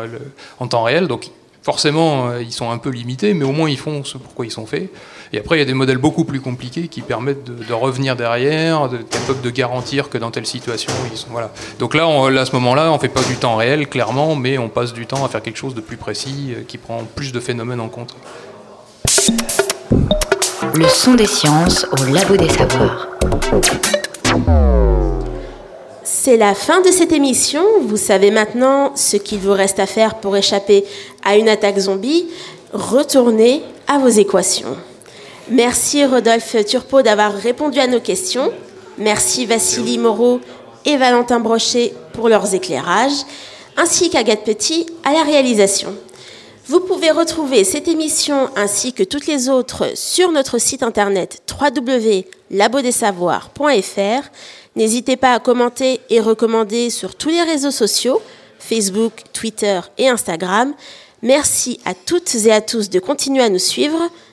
en 0.58 0.66
temps 0.66 0.82
réel. 0.82 1.08
Donc 1.08 1.30
Forcément, 1.62 2.28
euh, 2.28 2.42
ils 2.42 2.52
sont 2.52 2.70
un 2.70 2.78
peu 2.78 2.88
limités, 2.88 3.34
mais 3.34 3.44
au 3.44 3.52
moins 3.52 3.68
ils 3.68 3.78
font 3.78 4.02
ce 4.02 4.16
pourquoi 4.16 4.46
ils 4.46 4.50
sont 4.50 4.64
faits. 4.64 4.90
Et 5.32 5.38
après, 5.38 5.56
il 5.56 5.58
y 5.60 5.62
a 5.62 5.64
des 5.64 5.74
modèles 5.74 5.98
beaucoup 5.98 6.24
plus 6.24 6.40
compliqués 6.40 6.88
qui 6.88 7.02
permettent 7.02 7.44
de, 7.44 7.62
de 7.64 7.72
revenir 7.72 8.16
derrière, 8.16 8.88
de 8.88 8.96
capables 8.98 9.40
de 9.40 9.50
garantir 9.50 10.08
que 10.10 10.18
dans 10.18 10.32
telle 10.32 10.46
situation, 10.46 10.92
ils 11.12 11.16
sont. 11.16 11.28
Voilà. 11.30 11.52
Donc 11.78 11.94
là, 11.94 12.08
on- 12.08 12.28
là, 12.28 12.40
à 12.40 12.44
ce 12.44 12.52
moment-là, 12.56 12.90
on 12.92 12.98
fait 12.98 13.08
pas 13.08 13.22
du 13.22 13.36
temps 13.36 13.54
réel, 13.56 13.86
clairement, 13.88 14.34
mais 14.34 14.58
on 14.58 14.68
passe 14.68 14.92
du 14.92 15.06
temps 15.06 15.24
à 15.24 15.28
faire 15.28 15.40
quelque 15.40 15.56
chose 15.58 15.74
de 15.76 15.80
plus 15.80 15.96
précis, 15.96 16.48
euh, 16.56 16.62
qui 16.66 16.78
prend 16.78 17.02
plus 17.14 17.30
de 17.32 17.38
phénomènes 17.38 17.80
en 17.80 17.88
compte. 17.88 18.16
Le 20.74 20.88
son 20.88 21.14
des 21.14 21.26
sciences 21.26 21.86
au 22.00 22.12
labo 22.12 22.36
des 22.36 22.48
savoirs. 22.48 23.08
C'est 26.02 26.36
la 26.36 26.54
fin 26.54 26.80
de 26.80 26.90
cette 26.90 27.12
émission. 27.12 27.62
Vous 27.86 27.96
savez 27.96 28.30
maintenant 28.30 28.92
ce 28.96 29.16
qu'il 29.16 29.38
vous 29.38 29.52
reste 29.52 29.78
à 29.78 29.86
faire 29.86 30.16
pour 30.16 30.36
échapper 30.36 30.84
à 31.24 31.36
une 31.36 31.48
attaque 31.48 31.78
zombie. 31.78 32.26
Retournez 32.72 33.62
à 33.86 33.98
vos 33.98 34.08
équations. 34.08 34.76
Merci 35.50 36.04
Rodolphe 36.04 36.64
Turpot 36.64 37.02
d'avoir 37.02 37.34
répondu 37.34 37.80
à 37.80 37.88
nos 37.88 37.98
questions. 37.98 38.52
Merci 38.98 39.46
Vassili 39.46 39.98
Moreau 39.98 40.38
et 40.84 40.96
Valentin 40.96 41.40
Brochet 41.40 41.92
pour 42.12 42.28
leurs 42.28 42.54
éclairages, 42.54 43.24
ainsi 43.76 44.10
qu'Agathe 44.10 44.44
Petit 44.44 44.86
à 45.02 45.12
la 45.12 45.24
réalisation. 45.24 45.96
Vous 46.68 46.78
pouvez 46.78 47.10
retrouver 47.10 47.64
cette 47.64 47.88
émission 47.88 48.48
ainsi 48.54 48.92
que 48.92 49.02
toutes 49.02 49.26
les 49.26 49.48
autres 49.48 49.90
sur 49.96 50.30
notre 50.30 50.58
site 50.58 50.84
internet 50.84 51.42
www.labodesavoirs.fr. 51.60 54.28
N'hésitez 54.76 55.16
pas 55.16 55.34
à 55.34 55.40
commenter 55.40 55.98
et 56.10 56.20
recommander 56.20 56.90
sur 56.90 57.16
tous 57.16 57.30
les 57.30 57.42
réseaux 57.42 57.72
sociaux, 57.72 58.22
Facebook, 58.60 59.24
Twitter 59.32 59.80
et 59.98 60.08
Instagram. 60.08 60.74
Merci 61.22 61.80
à 61.84 61.94
toutes 61.94 62.36
et 62.36 62.52
à 62.52 62.60
tous 62.60 62.88
de 62.88 63.00
continuer 63.00 63.42
à 63.42 63.48
nous 63.48 63.58
suivre 63.58 63.98